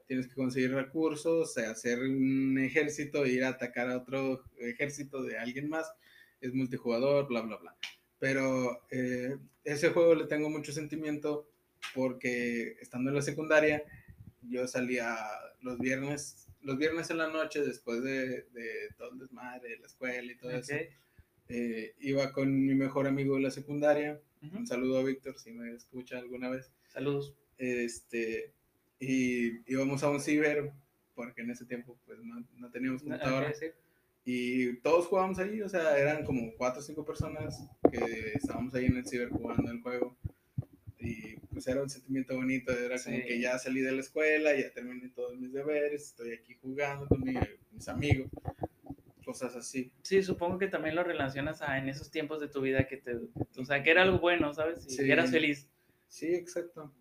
Tienes 0.07 0.27
que 0.27 0.35
conseguir 0.35 0.71
recursos, 0.73 1.57
hacer 1.57 1.99
un 1.99 2.57
ejército, 2.59 3.25
ir 3.25 3.43
a 3.43 3.49
atacar 3.49 3.89
a 3.89 3.97
otro 3.97 4.43
ejército 4.59 5.23
de 5.23 5.37
alguien 5.37 5.69
más. 5.69 5.91
Es 6.45 6.53
multijugador, 6.53 7.27
bla, 7.27 7.41
bla, 7.41 7.57
bla. 7.57 7.75
Pero 8.19 8.81
eh, 8.91 9.37
ese 9.63 9.89
juego 9.89 10.15
le 10.15 10.25
tengo 10.25 10.49
mucho 10.49 10.71
sentimiento 10.71 11.47
porque 11.93 12.77
estando 12.81 13.09
en 13.09 13.15
la 13.15 13.21
secundaria, 13.21 13.83
yo 14.49 14.67
salía 14.67 15.15
los 15.61 15.79
viernes, 15.79 16.47
los 16.61 16.77
viernes 16.77 17.09
en 17.09 17.17
la 17.17 17.27
noche 17.29 17.61
después 17.61 18.03
de, 18.03 18.43
de 18.53 18.89
todo 18.97 19.11
el 19.13 19.19
desmadre, 19.19 19.69
de 19.69 19.79
la 19.79 19.87
escuela 19.87 20.31
y 20.31 20.37
todo 20.37 20.51
eso. 20.51 20.73
Eh, 21.47 21.93
iba 21.99 22.31
con 22.31 22.65
mi 22.65 22.73
mejor 22.75 23.07
amigo 23.07 23.35
de 23.35 23.41
la 23.41 23.51
secundaria. 23.51 24.19
Un 24.53 24.67
saludo 24.67 24.99
a 24.99 25.03
Víctor 25.03 25.39
si 25.39 25.51
me 25.51 25.73
escucha 25.73 26.19
alguna 26.19 26.49
vez 26.49 26.71
Saludos. 26.89 27.33
este, 27.57 28.51
y 28.99 29.59
íbamos 29.71 30.03
a 30.03 30.09
un 30.09 30.21
ciber, 30.21 30.71
porque 31.15 31.41
en 31.41 31.49
ese 31.49 31.65
tiempo 31.65 31.97
pues 32.05 32.19
no, 32.19 32.45
no 32.57 32.69
teníamos 32.69 33.01
computadora, 33.01 33.49
Ok, 33.49 33.55
sí. 33.55 33.65
Y 34.25 34.77
todos 34.77 35.05
jugábamos 35.07 35.37
ahí, 35.39 35.61
o 35.61 35.69
sea, 35.69 35.97
eran 35.97 36.25
como 36.25 36.51
cuatro 36.57 36.79
o 36.81 36.83
cinco 36.83 37.05
personas 37.05 37.63
que 37.91 38.31
estábamos 38.33 38.73
ahí 38.73 38.85
en 38.85 38.97
el 38.97 39.05
ciber 39.07 39.29
jugando 39.29 39.71
el 39.71 39.81
juego, 39.81 40.17
y 40.99 41.35
pues 41.53 41.67
era 41.67 41.81
un 41.83 41.89
sentimiento 41.89 42.35
bonito, 42.35 42.71
era 42.71 42.97
como 43.01 43.15
Sí. 43.17 43.23
que 43.23 43.39
ya 43.39 43.57
salí 43.59 43.81
de 43.81 43.91
la 43.91 44.01
escuela, 44.01 44.55
ya 44.55 44.71
terminé 44.71 45.09
todos 45.09 45.37
mis 45.37 45.53
deberes, 45.53 46.03
estoy 46.07 46.33
aquí 46.33 46.55
jugando 46.61 47.07
con 47.07 47.21
mi- 47.23 47.35
mis 47.71 47.87
amigos, 47.87 48.29
cosas 49.23 49.55
así. 49.55 49.91
Sí, 50.01 50.21
supongo 50.23 50.57
que 50.57 50.67
también 50.67 50.95
lo 50.95 51.03
relacionas 51.03 51.61
a 51.61 51.77
en 51.77 51.89
esos 51.89 52.09
tiempos 52.11 52.39
de 52.41 52.47
tu 52.47 52.61
vida 52.61 52.87
que 52.87 52.97
te, 52.97 53.15
o 53.15 53.65
sea, 53.65 53.83
que 53.83 53.91
era 53.91 54.01
algo 54.03 54.19
bueno, 54.19 54.53
¿sabes? 54.53 54.85
Y 54.87 54.89
Sí. 54.95 55.11
eras 55.11 55.31
feliz. 55.31 55.67
Sí, 56.07 56.33
exacto. 56.33 56.91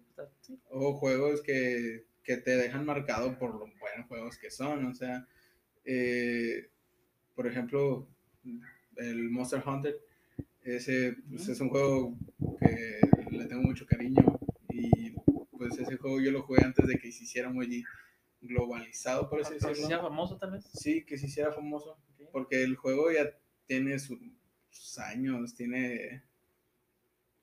Sí. 0.42 0.56
o 0.70 0.92
juegos 0.94 1.42
que, 1.42 2.04
que 2.22 2.37
te 2.37 2.56
dejan 2.56 2.84
marcado 2.87 3.37
por 3.37 3.50
lo 3.52 3.66
buenos 3.80 4.06
juegos 4.06 4.38
que 4.38 4.48
son. 4.48 4.87
O 4.87 4.94
sea, 4.94 5.26
eh, 5.84 6.68
por 7.35 7.47
ejemplo, 7.47 8.07
el 8.97 9.31
Monster 9.31 9.62
Hunter, 9.66 9.97
ese 10.62 11.16
pues, 11.29 11.49
es 11.49 11.61
un 11.61 11.68
juego 11.68 12.16
que 12.61 13.01
le 13.31 13.47
tengo 13.47 13.62
mucho 13.62 13.87
cariño 13.87 14.38
y 14.70 15.11
pues 15.57 15.79
ese 15.79 15.97
juego 15.97 16.20
yo 16.20 16.31
lo 16.31 16.42
jugué 16.42 16.64
antes 16.64 16.87
de 16.87 16.99
que 16.99 17.11
se 17.12 17.25
hiciera 17.25 17.51
muy 17.51 17.85
globalizado, 18.40 19.29
por 19.29 19.40
así 19.40 19.55
Pero 19.61 19.75
si 19.75 19.81
sea 19.83 19.85
decirlo. 19.87 20.09
famoso 20.09 20.37
tal 20.38 20.53
vez. 20.53 20.64
Sí, 20.75 21.05
que 21.05 21.16
se 21.18 21.27
hiciera 21.27 21.53
famoso, 21.53 21.99
porque 22.33 22.62
el 22.62 22.77
juego 22.77 23.11
ya 23.12 23.31
tiene 23.66 23.99
su- 23.99 24.18
sus 24.70 24.99
años, 24.99 25.55
tiene 25.55 26.23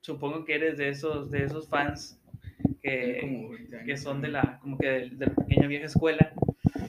Supongo 0.00 0.44
que 0.44 0.54
eres 0.56 0.78
de 0.78 0.88
esos, 0.88 1.30
de 1.30 1.44
esos 1.44 1.68
fans 1.68 2.18
que, 2.82 3.18
como 3.20 3.50
20 3.50 3.84
que 3.84 3.96
son 3.96 4.20
de 4.20 4.28
la, 4.28 4.58
como 4.60 4.76
que 4.76 4.86
de, 4.88 5.10
de 5.10 5.26
la 5.26 5.34
pequeña 5.34 5.68
vieja 5.68 5.86
escuela, 5.86 6.32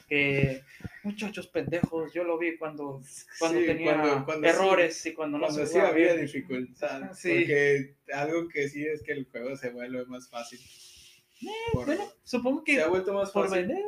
que 0.08 0.62
muchachos 1.04 1.46
pendejos, 1.48 2.12
yo 2.12 2.24
lo 2.24 2.38
vi 2.38 2.56
cuando, 2.56 3.00
cuando 3.38 3.60
Sí, 3.60 3.66
tenía 3.66 3.94
cuando- 4.00 4.24
cuando 4.24 4.48
sí- 4.48 4.54
errores 4.54 5.06
y 5.06 5.12
cuando 5.14 5.38
no 5.38 5.44
cuando 5.46 5.66
se 5.66 5.72
sí 5.72 5.78
había 5.78 6.12
bien. 6.14 6.26
dificultad. 6.26 7.12
Sí. 7.14 7.28
Porque 7.40 7.94
algo 8.12 8.48
que 8.48 8.68
sí 8.68 8.84
es 8.86 9.02
que 9.02 9.12
el 9.12 9.26
juego 9.30 9.56
se 9.56 9.70
vuelve 9.70 10.04
más 10.06 10.28
fácil. 10.30 10.58
Por- 11.72 11.86
Bueno, 11.86 12.10
supongo 12.22 12.64
que 12.64 12.74
se 12.76 12.82
ha 12.82 12.88
vuelto 12.88 13.12
más 13.12 13.30
por 13.30 13.48
fácil. 13.48 13.66
vender. 13.66 13.84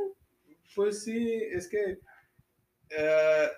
Pues 0.74 1.02
sí, 1.04 1.34
es 1.52 1.68
que 1.68 1.98
eh, 2.90 3.48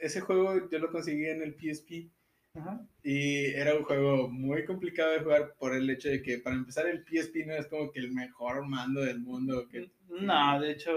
ese 0.00 0.20
juego 0.20 0.68
yo 0.68 0.78
lo 0.78 0.90
conseguí 0.90 1.26
en 1.26 1.40
el 1.42 1.54
PSP 1.54 2.10
Ajá. 2.54 2.86
y 3.02 3.46
era 3.46 3.74
un 3.74 3.82
juego 3.82 4.28
muy 4.28 4.64
complicado 4.64 5.10
de 5.12 5.20
jugar 5.20 5.54
por 5.58 5.74
el 5.74 5.90
hecho 5.90 6.08
de 6.08 6.22
que 6.22 6.38
para 6.38 6.54
empezar 6.54 6.86
el 6.86 7.04
PSP 7.04 7.46
no 7.46 7.54
es 7.54 7.66
como 7.66 7.90
que 7.90 7.98
el 7.98 8.12
mejor 8.12 8.64
mando 8.66 9.00
del 9.00 9.18
mundo, 9.20 9.68
que 9.68 9.90
No, 10.08 10.60
de 10.60 10.72
hecho, 10.72 10.92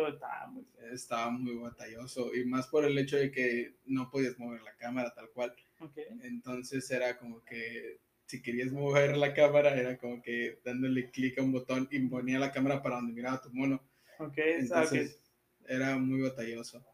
muy 0.50 0.66
estaba 0.94 1.32
muy 1.32 1.56
batalloso 1.56 2.34
y 2.36 2.46
más 2.46 2.68
por 2.68 2.86
el 2.86 2.98
hecho 2.98 3.18
de 3.18 3.32
que 3.32 3.76
no 3.86 4.10
podías 4.10 4.38
mover 4.38 4.62
la 4.62 4.76
cámara 4.76 5.14
tal 5.14 5.30
cual. 5.32 5.54
Ok. 5.80 5.98
Entonces 6.22 6.90
era 6.92 7.18
como 7.18 7.44
que 7.44 8.00
si 8.28 8.42
querías 8.42 8.72
mover 8.72 9.18
la 9.18 9.34
cámara, 9.34 9.76
era 9.76 9.98
como 9.98 10.22
que 10.22 10.60
dándole 10.64 11.10
clic 11.12 11.40
a 11.40 11.44
un 11.44 11.54
botón 11.54 11.88
y 11.92 12.00
ponía 12.08 12.40
la 12.40 12.52
cámara 12.52 12.82
para 12.82 12.98
donde 12.98 13.14
miraba 13.14 13.42
tu 13.42 13.50
mono. 13.52 13.82
Ok, 14.20 14.30
ok. 14.30 14.38
Entonces 14.38 15.22
era 15.68 15.98
muy 15.98 16.22
batalloso. 16.22 16.86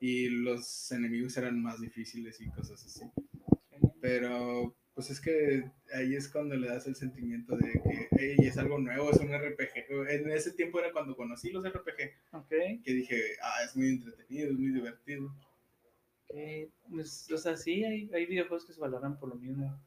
Y 0.00 0.28
los 0.28 0.90
enemigos 0.92 1.36
eran 1.36 1.60
más 1.62 1.80
difíciles 1.80 2.40
y 2.40 2.50
cosas 2.50 2.84
así. 2.84 3.04
Pero 4.00 4.76
pues 4.94 5.10
es 5.10 5.20
que 5.20 5.70
ahí 5.94 6.14
es 6.14 6.28
cuando 6.30 6.56
le 6.56 6.68
das 6.68 6.86
el 6.86 6.96
sentimiento 6.96 7.56
de 7.56 7.72
que 7.72 8.08
hey, 8.12 8.36
es 8.38 8.58
algo 8.58 8.78
nuevo, 8.78 9.10
es 9.10 9.18
un 9.18 9.28
RPG. 9.32 10.10
En 10.10 10.30
ese 10.30 10.52
tiempo 10.52 10.78
era 10.80 10.92
cuando 10.92 11.16
conocí 11.16 11.50
los 11.50 11.64
RPG, 11.64 12.12
Ok, 12.32 12.48
que 12.82 12.92
dije, 12.92 13.36
ah, 13.42 13.62
es 13.64 13.76
muy 13.76 13.88
entretenido, 13.88 14.50
es 14.50 14.58
muy 14.58 14.70
divertido. 14.72 15.34
ok. 16.28 16.70
Pues, 16.90 17.30
o 17.32 17.38
sea, 17.38 17.56
sí, 17.56 17.84
hay, 17.84 18.10
hay 18.12 18.26
videojuegos 18.26 18.64
que 18.66 18.72
se 18.72 18.80
valoran 18.80 19.18
por 19.18 19.28
lo 19.30 19.36
mismo. 19.36 19.80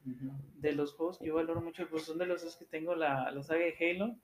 De 0.54 0.72
los 0.72 0.94
juegos 0.94 1.18
que 1.18 1.26
yo 1.26 1.34
valoro 1.34 1.60
mucho, 1.60 1.88
pues 1.88 2.04
son 2.04 2.18
de 2.18 2.26
los 2.26 2.42
dos 2.42 2.56
que 2.56 2.64
tengo 2.66 2.94
la, 2.94 3.30
la 3.30 3.42
saga 3.42 3.64
de 3.64 3.74
Halo. 3.78 4.16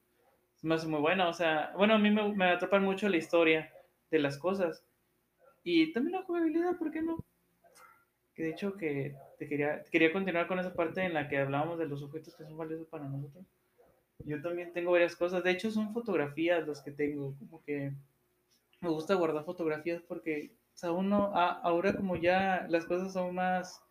Me 0.63 0.75
hace 0.75 0.87
muy 0.89 1.01
buena, 1.01 1.29
o 1.29 1.33
sea, 1.35 1.73
bueno, 1.77 1.95
a 1.95 1.99
mí 1.99 2.11
me, 2.11 2.35
me 2.35 2.45
atrapan 2.47 2.83
mucho 2.85 3.09
la 3.09 3.17
historia 3.17 3.73
de 4.11 4.19
las 4.19 4.39
cosas. 4.39 4.85
Y 5.63 5.93
también 5.93 6.19
la 6.19 6.25
jugabilidad, 6.25 6.77
¿por 6.79 6.91
qué 6.91 7.03
no? 7.03 7.25
Que 8.35 8.45
de 8.45 8.51
hecho 8.51 8.77
que 8.77 9.15
te 9.39 9.49
quería, 9.49 9.83
quería 9.91 10.13
continuar 10.13 10.47
con 10.47 10.59
esa 10.59 10.73
parte 10.75 11.03
en 11.03 11.15
la 11.15 11.29
que 11.29 11.39
hablábamos 11.39 11.79
de 11.79 11.87
los 11.87 12.03
objetos 12.03 12.35
que 12.37 12.45
son 12.45 12.57
valiosos 12.57 12.87
para 12.89 13.05
nosotros. 13.05 13.45
Yo 14.25 14.41
también 14.43 14.73
tengo 14.73 14.93
varias 14.93 15.17
cosas, 15.17 15.43
de 15.43 15.51
hecho 15.51 15.71
son 15.71 15.93
fotografías 15.93 16.67
las 16.69 16.83
que 16.83 16.91
tengo, 16.91 17.35
como 17.39 17.63
que 17.65 17.93
me 18.81 18.89
gusta 18.91 19.15
guardar 19.15 19.45
fotografías 19.45 20.03
porque, 20.03 20.53
o 20.75 20.79
sea, 20.79 20.93
uno, 20.93 21.33
a- 21.35 21.61
ahora 21.61 21.95
como 21.95 22.17
ya 22.17 22.67
las 22.69 22.85
cosas 22.85 23.13
son 23.13 23.35
más 23.35 23.83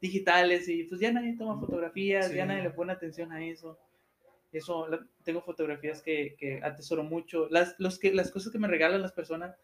digitales 0.00 0.68
y 0.68 0.84
pues 0.84 1.00
ya 1.00 1.12
nadie 1.12 1.36
toma 1.36 1.58
fotografías, 1.58 2.28
Sí. 2.28 2.36
ya 2.36 2.46
nadie 2.46 2.62
le 2.62 2.70
pone 2.70 2.92
atención 2.92 3.32
a 3.32 3.44
eso. 3.44 3.78
Eso, 4.52 4.88
la- 4.88 5.04
tengo 5.24 5.42
fotografías 5.42 6.02
que, 6.02 6.34
que 6.38 6.60
atesoro 6.62 7.02
mucho. 7.04 7.48
Las, 7.50 7.74
los 7.78 7.98
que, 7.98 8.12
las 8.12 8.30
cosas 8.30 8.52
que 8.52 8.58
me 8.58 8.68
regalan 8.68 9.02
las 9.02 9.12
personas, 9.12 9.56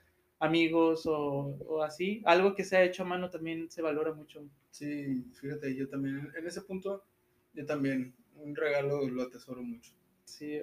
amigos 0.44 1.06
o, 1.06 1.56
o 1.66 1.82
así, 1.82 2.22
algo 2.24 2.54
que 2.54 2.64
se 2.64 2.76
ha 2.76 2.84
hecho 2.84 3.02
a 3.02 3.06
mano 3.06 3.30
también 3.30 3.70
se 3.70 3.82
valora 3.82 4.12
mucho. 4.12 4.44
Sí, 4.70 5.24
fíjate, 5.40 5.74
yo 5.74 5.88
también, 5.88 6.30
en 6.36 6.46
ese 6.46 6.62
punto, 6.62 7.04
yo 7.52 7.64
también, 7.64 8.14
un 8.36 8.54
regalo 8.54 9.08
lo 9.08 9.22
atesoro 9.22 9.62
mucho. 9.62 9.92
Sí, 10.24 10.60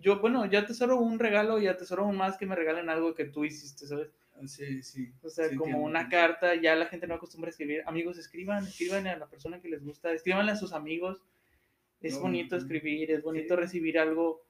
yo, 0.00 0.20
bueno, 0.20 0.46
yo 0.46 0.58
atesoro 0.58 0.96
un 0.96 1.18
regalo 1.18 1.60
y 1.60 1.66
atesoro 1.66 2.04
aún 2.04 2.16
más 2.16 2.36
que 2.36 2.46
me 2.46 2.54
regalen 2.54 2.88
algo 2.88 3.14
que 3.14 3.24
tú 3.26 3.44
hiciste, 3.44 3.86
¿sabes? 3.86 4.08
Sí, 4.46 4.82
sí. 4.82 5.12
O 5.22 5.28
sea, 5.28 5.48
sí 5.48 5.56
como 5.56 5.72
entiendo, 5.72 5.88
una 5.88 6.08
carta, 6.08 6.54
ya 6.54 6.74
la 6.74 6.86
gente 6.86 7.06
no 7.06 7.14
acostumbra 7.14 7.48
a 7.48 7.50
escribir. 7.50 7.82
Amigos, 7.86 8.18
escriban, 8.18 8.66
escriban 8.66 9.06
a 9.06 9.16
la 9.16 9.26
persona 9.26 9.60
que 9.60 9.68
les 9.68 9.84
gusta, 9.84 10.12
escríbanle 10.12 10.52
a 10.52 10.56
sus 10.56 10.72
amigos. 10.72 11.22
Es 12.00 12.14
No, 12.14 12.22
bonito 12.22 12.56
escribir, 12.56 13.10
es 13.10 13.22
bonito 13.22 13.54
Sí. 13.54 13.60
recibir 13.60 13.98
algo, 13.98 14.42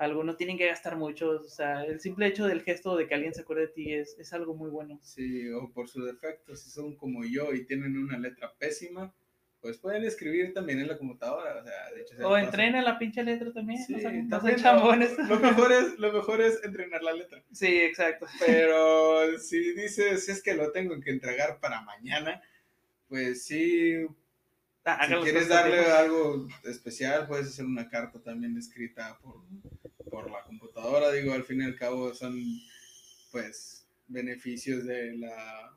algo, 0.00 0.24
no 0.24 0.36
tienen 0.36 0.56
que 0.58 0.66
gastar 0.66 0.96
mucho, 0.96 1.30
o 1.30 1.48
sea, 1.48 1.84
el 1.84 2.00
simple 2.00 2.26
hecho 2.26 2.46
del 2.46 2.62
gesto 2.62 2.96
de 2.96 3.06
que 3.06 3.14
alguien 3.14 3.34
se 3.34 3.42
acuerde 3.42 3.66
de 3.66 3.72
ti 3.72 3.92
es, 3.94 4.16
es 4.18 4.32
algo 4.32 4.54
muy 4.54 4.70
bueno. 4.70 4.98
Sí, 5.02 5.48
o 5.50 5.70
por 5.72 5.88
su 5.88 6.02
defecto, 6.02 6.56
si 6.56 6.70
son 6.70 6.96
como 6.96 7.24
yo 7.24 7.52
y 7.52 7.66
tienen 7.66 7.96
una 7.98 8.18
letra 8.18 8.52
pésima, 8.58 9.12
pues 9.60 9.76
pueden 9.76 10.04
escribir 10.04 10.54
también 10.54 10.80
en 10.80 10.88
la 10.88 10.96
computadora, 10.96 11.60
o 11.60 11.62
sea, 11.62 11.90
de 11.94 12.00
hecho... 12.00 12.14
O 12.26 12.34
entrenen 12.36 12.82
la 12.82 12.98
pinche 12.98 13.22
letra 13.22 13.52
también, 13.52 13.84
Sí, 13.84 13.92
no 13.92 13.98
no 13.98 14.02
también, 14.38 14.58
sean 14.58 14.76
lo- 14.76 15.38
mejor, 15.38 15.72
es, 15.72 15.98
lo 15.98 16.12
mejor 16.14 16.40
es 16.40 16.64
entrenar 16.64 17.02
la 17.02 17.12
letra. 17.12 17.44
Sí, 17.52 17.66
exacto. 17.80 18.26
Pero 18.44 19.38
si 19.38 19.74
dices, 19.74 20.30
es 20.30 20.42
que 20.42 20.54
lo 20.54 20.72
tengo 20.72 20.98
que 21.00 21.10
entregar 21.10 21.60
para 21.60 21.82
mañana, 21.82 22.40
pues 23.08 23.44
sí, 23.44 24.06
Ah, 24.82 25.06
si 25.06 25.14
quieres 25.16 25.46
darle 25.48 25.76
tiempo. 25.76 25.92
algo 25.94 26.48
especial, 26.64 27.26
puedes 27.28 27.48
hacer 27.48 27.66
una 27.66 27.90
carta 27.90 28.18
también 28.22 28.56
escrita 28.56 29.18
por, 29.22 29.36
por 30.10 30.30
la 30.30 30.42
computadora. 30.42 31.12
Digo, 31.12 31.32
al 31.32 31.44
fin 31.44 31.62
y 31.62 31.64
al 31.64 31.76
cabo 31.76 32.12
son, 32.14 32.34
pues, 33.32 33.86
beneficios 34.08 34.84
de 34.84 35.16
la 35.16 35.76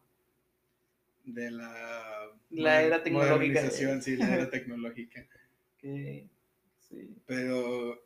de 1.26 1.52
la, 1.52 2.28
La 2.50 2.82
era 2.82 3.02
tecnológica. 3.04 3.36
modernización, 3.62 4.02
sí, 4.02 4.18
la 4.18 4.36
era 4.36 4.50
tecnológica. 4.50 5.26
Sí. 5.80 6.30
Pero 7.26 8.06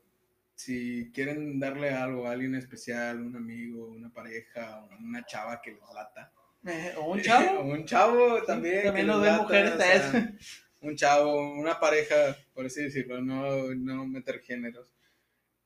si 0.55 1.11
quieren 1.13 1.59
darle 1.59 1.89
algo 1.91 2.27
a 2.27 2.31
alguien 2.31 2.55
especial, 2.55 3.21
un 3.21 3.35
amigo, 3.35 3.87
una 3.89 4.11
pareja, 4.11 4.87
una 4.99 5.25
chava 5.25 5.61
que 5.61 5.71
les 5.71 5.81
lata. 5.93 6.31
Eh, 6.65 6.93
o 6.97 7.11
un 7.11 7.21
chavo. 7.21 7.61
un 7.61 7.85
chavo 7.85 8.43
también. 8.43 8.83
también 8.83 9.05
que 9.07 9.11
lo 9.11 9.13
les 9.19 9.21
ven 9.23 9.31
lata, 9.31 9.43
mujeres, 9.43 9.73
o 9.73 9.77
sea, 9.77 10.11
¿sabes? 10.11 10.63
un 10.81 10.95
chavo, 10.95 11.51
una 11.53 11.79
pareja, 11.79 12.37
por 12.53 12.65
así 12.65 12.83
decirlo, 12.83 13.21
no, 13.21 13.73
no 13.75 14.05
meter 14.05 14.41
géneros. 14.41 14.87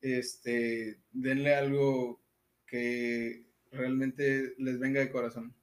Este, 0.01 0.99
denle 1.11 1.55
algo 1.55 2.21
que 2.65 3.45
realmente 3.71 4.53
les 4.57 4.79
venga 4.79 4.99
de 4.99 5.11
corazón. 5.11 5.53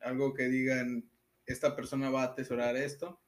Algo 0.00 0.34
que 0.34 0.48
digan, 0.48 1.08
esta 1.46 1.74
persona 1.74 2.10
va 2.10 2.22
a 2.22 2.26
atesorar 2.26 2.76
esto 2.76 3.20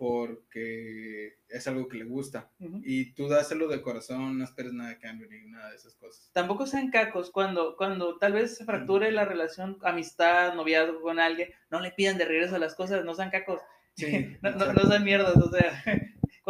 porque 0.00 1.36
es 1.46 1.68
algo 1.68 1.86
que 1.86 1.98
le 1.98 2.06
gusta. 2.06 2.50
Y 2.82 3.12
tú 3.12 3.28
dáselo 3.28 3.68
de 3.68 3.82
corazón, 3.82 4.38
no 4.38 4.44
esperes 4.44 4.72
nada 4.72 4.88
de 4.88 4.98
cambio 4.98 5.28
ni 5.28 5.50
nada 5.50 5.68
de 5.68 5.76
esas 5.76 5.94
cosas. 5.94 6.30
Tampoco 6.32 6.66
sean 6.66 6.90
cacos 6.90 7.30
cuando, 7.30 7.76
cuando 7.76 8.16
tal 8.16 8.32
vez 8.32 8.56
se 8.56 8.64
fracture 8.64 9.12
la 9.12 9.26
relación, 9.26 9.76
amistad, 9.82 10.54
noviazgo 10.54 11.02
con 11.02 11.20
alguien, 11.20 11.50
no 11.70 11.80
le 11.80 11.90
pidan 11.90 12.16
de 12.16 12.24
regreso 12.24 12.56
las 12.56 12.74
cosas, 12.74 13.04
no 13.04 13.14
sean 13.14 13.28
cacos. 13.28 13.60
Sí, 13.94 14.38
no, 14.42 14.52
no, 14.52 14.72
no 14.72 14.88
sean 14.88 15.04
mierdas, 15.04 15.36
o 15.36 15.50
sea, 15.50 15.82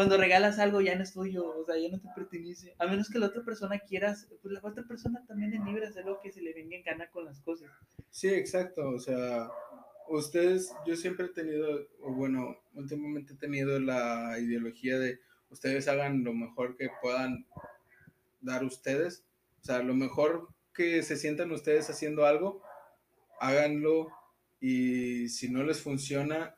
cuando 0.00 0.16
regalas 0.16 0.58
algo 0.58 0.80
ya 0.80 0.96
no 0.96 1.02
es 1.02 1.12
tuyo, 1.12 1.46
o 1.46 1.62
sea, 1.66 1.76
ya 1.76 1.90
no 1.90 2.00
te 2.00 2.08
pertenece. 2.14 2.74
A 2.78 2.86
menos 2.86 3.10
que 3.10 3.18
la 3.18 3.26
otra 3.26 3.44
persona 3.44 3.78
quieras, 3.80 4.28
pues 4.40 4.54
la 4.54 4.60
otra 4.66 4.82
persona 4.84 5.22
también 5.26 5.52
es 5.52 5.62
libre 5.62 5.82
de 5.82 5.88
hacer 5.88 6.06
lo 6.06 6.18
que 6.22 6.32
se 6.32 6.40
le 6.40 6.54
venga 6.54 6.74
en 6.74 6.82
gana 6.82 7.10
con 7.10 7.26
las 7.26 7.38
cosas. 7.42 7.70
Sí, 8.08 8.28
exacto. 8.28 8.88
O 8.88 8.98
sea, 8.98 9.50
ustedes, 10.08 10.72
yo 10.86 10.96
siempre 10.96 11.26
he 11.26 11.28
tenido, 11.28 11.86
o 12.00 12.14
bueno, 12.14 12.56
últimamente 12.72 13.34
he 13.34 13.36
tenido 13.36 13.78
la 13.78 14.38
ideología 14.40 14.98
de 14.98 15.20
ustedes 15.50 15.86
hagan 15.86 16.24
lo 16.24 16.32
mejor 16.32 16.78
que 16.78 16.88
puedan 17.02 17.44
dar 18.40 18.64
ustedes. 18.64 19.26
O 19.60 19.64
sea, 19.66 19.82
lo 19.82 19.92
mejor 19.92 20.48
que 20.72 21.02
se 21.02 21.18
sientan 21.18 21.52
ustedes 21.52 21.90
haciendo 21.90 22.24
algo, 22.24 22.62
háganlo 23.38 24.08
y 24.60 25.28
si 25.28 25.50
no 25.50 25.62
les 25.62 25.82
funciona, 25.82 26.56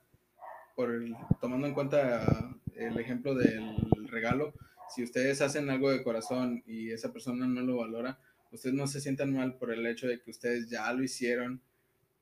por 0.77 0.93
el- 0.93 1.17
tomando 1.41 1.67
en 1.67 1.75
cuenta 1.75 2.57
el 2.77 2.99
ejemplo 2.99 3.35
del 3.35 4.09
regalo, 4.09 4.55
si 4.95 5.03
ustedes 5.03 5.41
hacen 5.41 5.71
algo 5.71 5.91
de 5.91 6.03
corazón 6.03 6.63
y 6.67 6.91
esa 6.91 7.13
persona 7.13 7.47
no 7.47 7.63
lo 7.63 7.77
valora, 7.77 8.19
ustedes 8.51 8.75
no 8.75 8.87
se 8.87 9.01
sientan 9.01 9.33
mal 9.33 9.57
por 9.57 9.73
el 9.73 9.87
hecho 9.87 10.07
de 10.07 10.21
que 10.21 10.31
ustedes 10.31 10.69
ya 10.69 10.93
lo 10.93 11.03
hicieron 11.03 11.63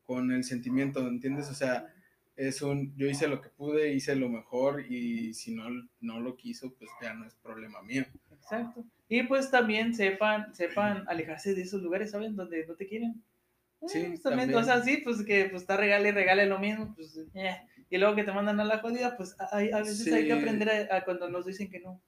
con 0.05 0.33
el 0.33 0.45
sentimiento, 0.45 1.07
¿entiendes? 1.07 1.49
O 1.51 1.55
sea, 1.55 1.93
es 2.37 2.63
un, 2.63 2.97
yo 2.97 3.07
hice 3.07 3.29
lo 3.29 3.41
que 3.41 3.51
pude, 3.51 3.93
hice 3.93 4.17
lo 4.17 4.29
mejor 4.29 4.91
y 4.91 5.35
si 5.35 5.55
no, 5.55 5.69
no 6.01 6.21
lo 6.21 6.37
quiso, 6.37 6.75
pues 6.75 6.91
ya 7.03 7.13
no 7.15 7.27
es 7.27 7.35
problema 7.35 7.83
mío. 7.83 8.05
Exacto. 8.33 8.85
Y 9.09 9.25
pues 9.25 9.51
también 9.51 9.95
sepan, 9.95 10.55
sepan 10.55 11.05
alejarse 11.09 11.55
de 11.55 11.63
esos 11.63 11.83
lugares, 11.83 12.13
¿saben? 12.13 12.37
Donde 12.37 12.67
no 12.67 12.75
te 12.75 12.87
quieren. 12.87 13.23
Eh, 13.83 13.87
Sí, 13.89 14.05
pues, 14.09 14.23
también, 14.23 14.51
también. 14.51 14.59
o 14.59 14.65
sea, 14.65 14.83
sí, 14.83 14.99
pues 15.03 15.23
que 15.25 15.47
pues 15.47 15.63
está 15.63 15.77
regale 15.77 16.11
y 16.11 16.13
regale 16.13 16.47
lo 16.47 16.59
mismo, 16.59 16.95
pues 16.95 17.19
eh. 17.35 17.57
Y 17.91 17.99
luego 17.99 18.14
que 18.16 18.24
te 18.24 18.32
mandan 18.32 18.59
a 18.61 18.64
la 18.64 18.78
jodida, 18.78 19.16
pues 19.16 19.36
hay- 19.53 19.70
a 19.72 19.78
veces 19.80 20.07
hay 20.12 20.22
que 20.28 20.32
Sí. 20.34 20.38
aprender 20.38 20.70
a, 20.91 20.97
a 20.97 21.05
cuando 21.05 21.28
nos 21.28 21.45
dicen 21.47 21.68
que 21.70 21.80
no. 21.80 22.01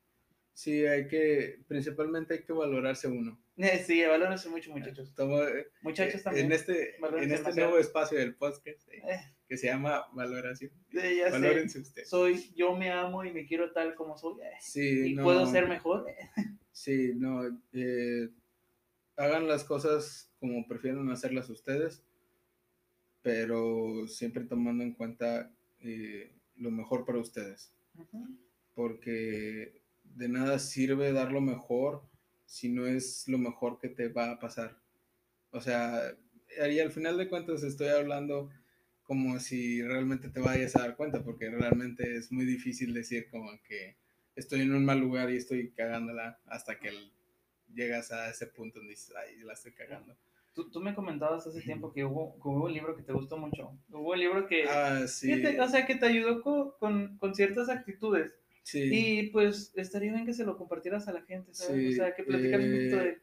Sí, 0.54 0.84
hay 0.86 1.08
que, 1.08 1.60
principalmente 1.66 2.34
hay 2.34 2.42
que 2.44 2.52
valorarse 2.52 3.08
uno. 3.08 3.38
Eh, 3.56 3.82
sí, 3.86 4.02
valórense 4.04 4.48
mucho, 4.48 4.70
muchachos. 4.70 5.14
Toma- 5.14 5.48
eh, 5.48 5.66
Muchachos 5.82 6.22
también. 6.22 6.46
En 6.46 6.52
este, 6.52 6.96
en 6.96 7.32
este 7.32 7.52
nuevo 7.54 7.78
espacio 7.78 8.18
del 8.18 8.34
podcast 8.34 8.86
eh, 8.88 9.02
Eh, 9.08 9.18
que 9.48 9.56
se 9.56 9.66
llama 9.66 10.06
Valoración. 10.12 10.70
eh, 10.92 11.16
ya 11.18 11.26
sé, 11.26 11.30
Valórense 11.32 11.80
ustedes. 11.80 12.08
soy, 12.08 12.52
yo 12.54 12.74
me 12.76 12.90
amo 12.90 13.24
y 13.24 13.32
me 13.32 13.44
quiero 13.46 13.72
tal 13.72 13.94
como 13.94 14.16
soy. 14.16 14.40
eh, 14.42 14.50
Sí, 14.60 15.12
y 15.12 15.14
no, 15.14 15.24
puedo 15.24 15.46
ser 15.46 15.68
mejor. 15.68 16.06
eh. 16.08 16.16
Sí, 16.74 17.12
no, 17.16 17.42
eh, 17.74 18.30
hagan 19.16 19.46
las 19.46 19.62
cosas 19.64 20.32
como 20.40 20.66
prefieren 20.66 21.10
hacerlas 21.10 21.48
ustedes, 21.50 22.02
pero 23.22 24.06
siempre 24.08 24.44
tomando 24.44 24.82
en 24.82 24.92
cuenta 24.94 25.50
eh, 25.82 26.32
lo 26.56 26.70
mejor 26.70 27.04
para 27.04 27.18
ustedes, 27.18 27.72
porque 28.74 29.82
de 30.04 30.28
nada 30.28 30.58
sirve 30.58 31.12
dar 31.12 31.32
lo 31.32 31.40
mejor 31.40 32.02
si 32.44 32.68
no 32.68 32.86
es 32.86 33.26
lo 33.28 33.38
mejor 33.38 33.78
que 33.78 33.88
te 33.88 34.08
va 34.08 34.30
a 34.30 34.38
pasar. 34.38 34.78
O 35.50 35.60
sea, 35.60 36.14
y 36.70 36.78
al 36.78 36.92
final 36.92 37.16
de 37.16 37.28
cuentas 37.28 37.62
estoy 37.62 37.88
hablando 37.88 38.50
como 39.02 39.38
si 39.40 39.82
realmente 39.82 40.28
te 40.28 40.40
vayas 40.40 40.76
a 40.76 40.80
dar 40.80 40.96
cuenta, 40.96 41.22
porque 41.24 41.50
realmente 41.50 42.16
es 42.16 42.30
muy 42.30 42.44
difícil 42.44 42.94
decir 42.94 43.28
como 43.30 43.50
que 43.62 43.96
estoy 44.36 44.60
en 44.60 44.74
un 44.74 44.84
mal 44.84 45.00
lugar 45.00 45.30
y 45.30 45.36
estoy 45.36 45.70
cagándola 45.72 46.40
hasta 46.46 46.78
que 46.78 46.90
llegas 47.74 48.12
a 48.12 48.30
ese 48.30 48.46
punto 48.46 48.78
donde 48.78 48.92
dices, 48.92 49.12
ay, 49.16 49.42
la 49.42 49.54
estoy 49.54 49.72
cagando. 49.72 50.16
Tú, 50.55 50.70
tú 50.70 50.80
me 50.80 50.94
comentabas 50.94 51.46
hace 51.46 51.62
tiempo 51.62 51.92
que 51.92 52.05
hubo, 52.05 52.34
que 52.34 52.48
hubo 52.48 52.64
un 52.66 52.72
libro 52.74 52.94
que 52.94 53.03
te 53.03 53.12
gustó 53.12 53.38
mucho. 53.38 53.70
Hubo 53.90 54.12
un 54.12 54.18
libro 54.18 54.46
que, 54.46 54.64
Ah, 54.68 55.07
sí. 55.07 55.28
que 55.28 55.36
te- 55.38 55.61
o 55.61 55.68
sea, 55.68 55.86
que 55.86 55.94
te 55.94 56.07
ayudó 56.07 56.42
co- 56.42 56.76
con, 56.78 57.16
con 57.18 57.34
ciertas 57.34 57.68
actitudes. 57.70 58.32
sí. 58.64 58.90
Y 58.92 59.30
pues 59.30 59.72
estaría 59.76 60.12
bien 60.12 60.26
que 60.26 60.34
se 60.34 60.44
lo 60.44 60.57
compartieras 60.59 61.09
a 61.09 61.12
la 61.12 61.22
gente, 61.22 61.55
¿sabes? 61.55 61.74
Sí, 61.76 61.88
o 61.88 61.92
sea, 62.05 62.14
que 62.14 62.22
platicaras 62.24 62.66
un 62.66 62.72
poquito 62.72 62.96
de. 62.98 63.18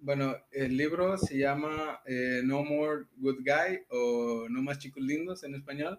Bueno, 0.00 0.36
el 0.52 0.76
libro 0.76 1.16
se 1.16 1.38
llama 1.38 2.00
eh, 2.06 2.40
No 2.44 2.62
More 2.64 3.04
Good 3.16 3.38
Guy 3.38 3.80
o 3.90 4.46
No 4.50 4.62
Más 4.62 4.78
Chicos 4.78 5.02
Lindos 5.02 5.44
en 5.44 5.54
español. 5.54 5.98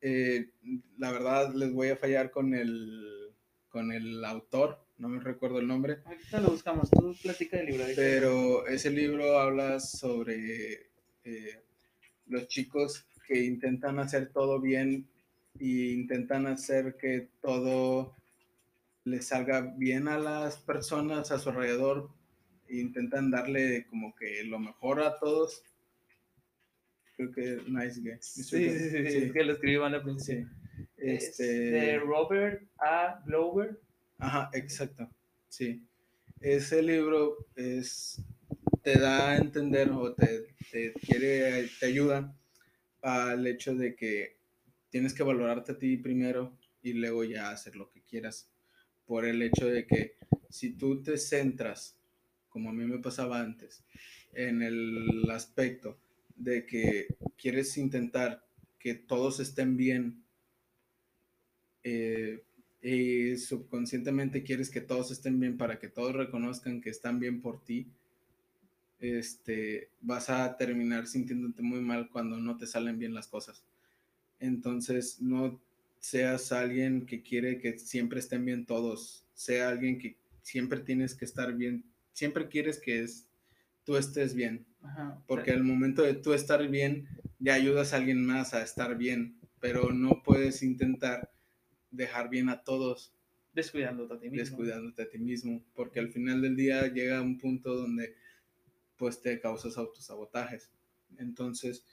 Eh, 0.00 0.50
la 0.96 1.10
verdad 1.12 1.52
les 1.54 1.72
voy 1.72 1.88
a 1.88 1.96
fallar 1.96 2.30
con 2.30 2.54
el, 2.54 3.32
con 3.68 3.92
el 3.92 4.24
autor, 4.24 4.78
no 4.98 5.08
me 5.08 5.20
recuerdo 5.20 5.58
el 5.60 5.66
nombre, 5.66 5.98
Ahorita 6.04 6.40
lo 6.40 6.48
buscamos, 6.50 6.90
tú 6.90 7.14
platica 7.22 7.56
del 7.56 7.66
libro. 7.66 7.84
pero 7.94 8.66
ese 8.66 8.90
libro 8.90 9.38
habla 9.38 9.80
sobre 9.80 10.90
eh, 11.24 11.62
los 12.26 12.48
chicos 12.48 13.06
que 13.26 13.44
intentan 13.44 13.98
hacer 13.98 14.30
todo 14.32 14.60
bien 14.60 15.08
e 15.60 15.92
intentan 15.92 16.46
hacer 16.46 16.96
que 16.96 17.28
todo 17.40 18.14
les 19.04 19.26
salga 19.26 19.60
bien 19.76 20.08
a 20.08 20.18
las 20.18 20.58
personas 20.58 21.30
a 21.30 21.38
su 21.38 21.48
alrededor, 21.50 22.10
e 22.68 22.76
intentan 22.78 23.30
darle 23.30 23.86
como 23.88 24.14
que 24.14 24.44
lo 24.44 24.58
mejor 24.58 25.00
a 25.00 25.18
todos. 25.18 25.62
Creo 27.16 27.32
que 27.32 27.62
nice 27.66 28.00
guy. 28.00 28.18
Sí, 28.20 28.42
sí, 28.44 28.70
sí, 28.78 28.90
sí, 28.90 29.16
es 29.18 29.32
que 29.32 29.44
lo 29.44 29.54
escribí 29.54 29.78
mal 29.78 29.94
al 29.94 30.02
principio. 30.02 30.48
Este, 30.96 31.66
Es 31.66 31.72
de 31.72 31.98
Robert 31.98 32.62
A. 32.78 33.22
Glover. 33.26 33.80
Ajá, 34.18 34.50
exacto. 34.52 35.08
Sí. 35.48 35.86
Ese 36.40 36.82
libro 36.82 37.46
es 37.56 38.22
te 38.82 38.98
da 38.98 39.30
a 39.32 39.36
entender 39.36 39.90
o 39.90 40.14
te, 40.14 40.54
te 40.70 40.92
quiere, 40.94 41.68
te 41.80 41.86
ayuda 41.86 42.34
al 43.02 43.46
hecho 43.46 43.74
de 43.74 43.96
que 43.96 44.38
tienes 44.90 45.14
que 45.14 45.22
valorarte 45.22 45.72
a 45.72 45.78
ti 45.78 45.96
primero 45.98 46.58
y 46.82 46.94
luego 46.94 47.24
ya 47.24 47.50
hacer 47.50 47.76
lo 47.76 47.90
que 47.90 48.02
quieras. 48.02 48.50
Por 49.06 49.24
el 49.26 49.42
hecho 49.42 49.66
de 49.66 49.86
que 49.86 50.16
si 50.50 50.72
tú 50.72 51.02
te 51.02 51.18
centras, 51.18 51.98
como 52.48 52.70
a 52.70 52.72
mí 52.72 52.84
me 52.86 52.98
pasaba 53.00 53.40
antes, 53.40 53.84
en 54.34 54.62
el 54.62 55.30
aspecto 55.30 55.98
de 56.36 56.66
que 56.66 57.08
quieres 57.36 57.76
intentar 57.78 58.46
que 58.78 58.94
todos 58.94 59.40
estén 59.40 59.76
bien, 59.76 60.24
eh, 61.82 62.44
y 62.82 63.36
subconscientemente 63.36 64.42
quieres 64.42 64.70
que 64.70 64.80
todos 64.80 65.10
estén 65.10 65.40
bien 65.40 65.56
para 65.56 65.78
que 65.78 65.88
todos 65.88 66.14
reconozcan 66.14 66.80
que 66.80 66.90
están 66.90 67.18
bien 67.18 67.40
por 67.40 67.64
ti, 67.64 67.86
este, 69.00 69.90
vas 70.00 70.30
a 70.30 70.56
terminar 70.56 71.06
sintiéndote 71.06 71.62
muy 71.62 71.80
mal 71.80 72.08
cuando 72.10 72.38
no 72.38 72.56
te 72.56 72.66
salen 72.66 72.98
bien 72.98 73.14
las 73.14 73.28
cosas. 73.28 73.64
Entonces, 74.40 75.20
no 75.20 75.60
seas 75.98 76.52
alguien 76.52 77.06
que 77.06 77.22
quiere 77.22 77.58
que 77.58 77.78
siempre 77.78 78.20
estén 78.20 78.44
bien 78.44 78.66
todos, 78.66 79.24
sea 79.34 79.68
alguien 79.68 79.98
que 79.98 80.16
siempre 80.42 80.80
tienes 80.80 81.14
que 81.14 81.24
estar 81.24 81.54
bien 81.54 81.84
siempre 82.18 82.48
quieres 82.48 82.80
que 82.80 83.02
es, 83.04 83.28
tú 83.84 83.96
estés 83.96 84.34
bien. 84.34 84.66
Ajá, 84.82 85.22
Porque 85.28 85.52
al 85.52 85.62
momento 85.62 86.02
de 86.02 86.14
tú 86.14 86.32
estar 86.32 86.66
bien, 86.68 87.06
ya 87.38 87.54
ayudas 87.54 87.92
a 87.92 87.96
alguien 87.96 88.26
más 88.26 88.54
a 88.54 88.62
estar 88.62 88.98
bien, 88.98 89.38
pero 89.60 89.92
no 89.92 90.22
puedes 90.24 90.64
intentar 90.64 91.30
dejar 91.90 92.28
bien 92.28 92.48
a 92.48 92.62
todos 92.62 93.12
descuidándote 93.52 94.14
a 94.14 94.18
ti 94.18 94.30
mismo. 94.30 94.44
descuidándote 94.44 95.02
a 95.02 95.08
ti 95.08 95.18
mismo, 95.18 95.64
porque 95.74 96.00
al 96.00 96.10
final 96.10 96.42
del 96.42 96.56
día 96.56 96.86
llega 96.92 97.22
un 97.22 97.38
punto 97.38 97.74
donde 97.74 98.14
pues 98.96 99.20
te 99.20 99.40
causas 99.40 99.78
autosabotajes. 99.78 100.70
Entonces, 101.18 101.84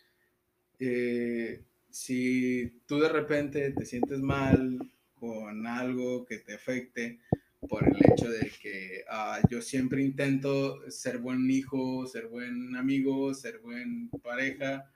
eh, 0.79 1.63
si 1.89 2.81
tú 2.85 2.99
de 2.99 3.09
repente 3.09 3.71
te 3.71 3.85
sientes 3.85 4.19
mal 4.19 4.79
con 5.19 5.65
algo 5.65 6.25
que 6.25 6.39
te 6.39 6.55
afecte 6.55 7.19
por 7.67 7.87
el 7.87 7.95
hecho 7.97 8.29
de 8.29 8.51
que 8.61 9.05
ah, 9.09 9.39
yo 9.49 9.61
siempre 9.61 10.03
intento 10.03 10.89
ser 10.91 11.19
buen 11.19 11.49
hijo, 11.49 12.05
ser 12.07 12.27
buen 12.27 12.75
amigo, 12.75 13.33
ser 13.33 13.59
buen 13.59 14.09
pareja, 14.21 14.91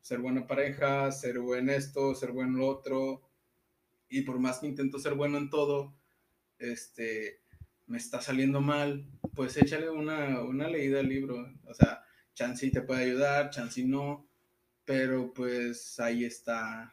ser 0.00 0.18
buena 0.18 0.46
pareja, 0.46 1.10
ser 1.10 1.38
buen 1.38 1.68
esto, 1.70 2.14
ser 2.14 2.32
buen 2.32 2.56
lo 2.56 2.66
otro, 2.66 3.22
y 4.12 4.22
por 4.22 4.38
más 4.38 4.58
que 4.58 4.66
intento 4.66 4.98
ser 4.98 5.14
bueno 5.14 5.38
en 5.38 5.48
todo, 5.48 5.94
este, 6.58 7.40
me 7.86 7.96
está 7.96 8.20
saliendo 8.20 8.60
mal, 8.60 9.06
pues 9.34 9.56
échale 9.56 9.88
una, 9.88 10.42
una 10.42 10.68
leída 10.68 11.00
al 11.00 11.08
libro. 11.08 11.50
O 11.64 11.72
sea, 11.72 12.02
Chansey 12.34 12.70
te 12.70 12.82
puede 12.82 13.04
ayudar, 13.04 13.48
Chansey 13.48 13.84
no, 13.84 14.28
pero 14.84 15.32
pues 15.32 15.98
ahí 15.98 16.26
está 16.26 16.92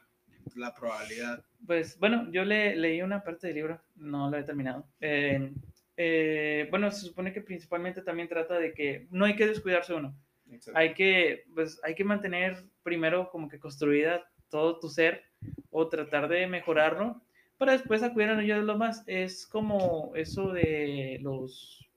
la 0.56 0.74
probabilidad. 0.74 1.44
Pues 1.66 1.98
bueno, 1.98 2.26
yo 2.32 2.44
le, 2.46 2.74
leí 2.74 3.02
una 3.02 3.22
parte 3.22 3.48
del 3.48 3.56
libro, 3.56 3.82
no 3.96 4.30
lo 4.30 4.38
he 4.38 4.42
terminado. 4.42 4.88
Eh, 5.00 5.52
eh, 5.98 6.68
bueno, 6.70 6.90
se 6.90 7.06
supone 7.06 7.34
que 7.34 7.42
principalmente 7.42 8.00
también 8.00 8.28
trata 8.28 8.58
de 8.58 8.72
que 8.72 9.08
no 9.10 9.26
hay 9.26 9.36
que 9.36 9.46
descuidarse 9.46 9.92
uno. 9.92 10.16
Exacto. 10.50 10.80
Hay 10.80 10.94
que, 10.94 11.44
pues, 11.54 11.78
hay 11.84 11.94
que 11.94 12.04
mantener 12.04 12.64
primero 12.82 13.28
como 13.28 13.46
que 13.46 13.60
construida 13.60 14.26
todo 14.48 14.80
tu 14.80 14.88
ser 14.88 15.29
o 15.70 15.88
tratar 15.88 16.28
de 16.28 16.46
mejorarlo 16.46 17.20
para 17.58 17.72
después 17.72 18.02
acudir 18.02 18.28
a 18.28 18.42
ellos 18.42 18.64
lo 18.64 18.76
más. 18.78 19.02
Es 19.06 19.46
como 19.46 20.12
eso 20.14 20.52
de 20.52 21.18
los 21.22 21.88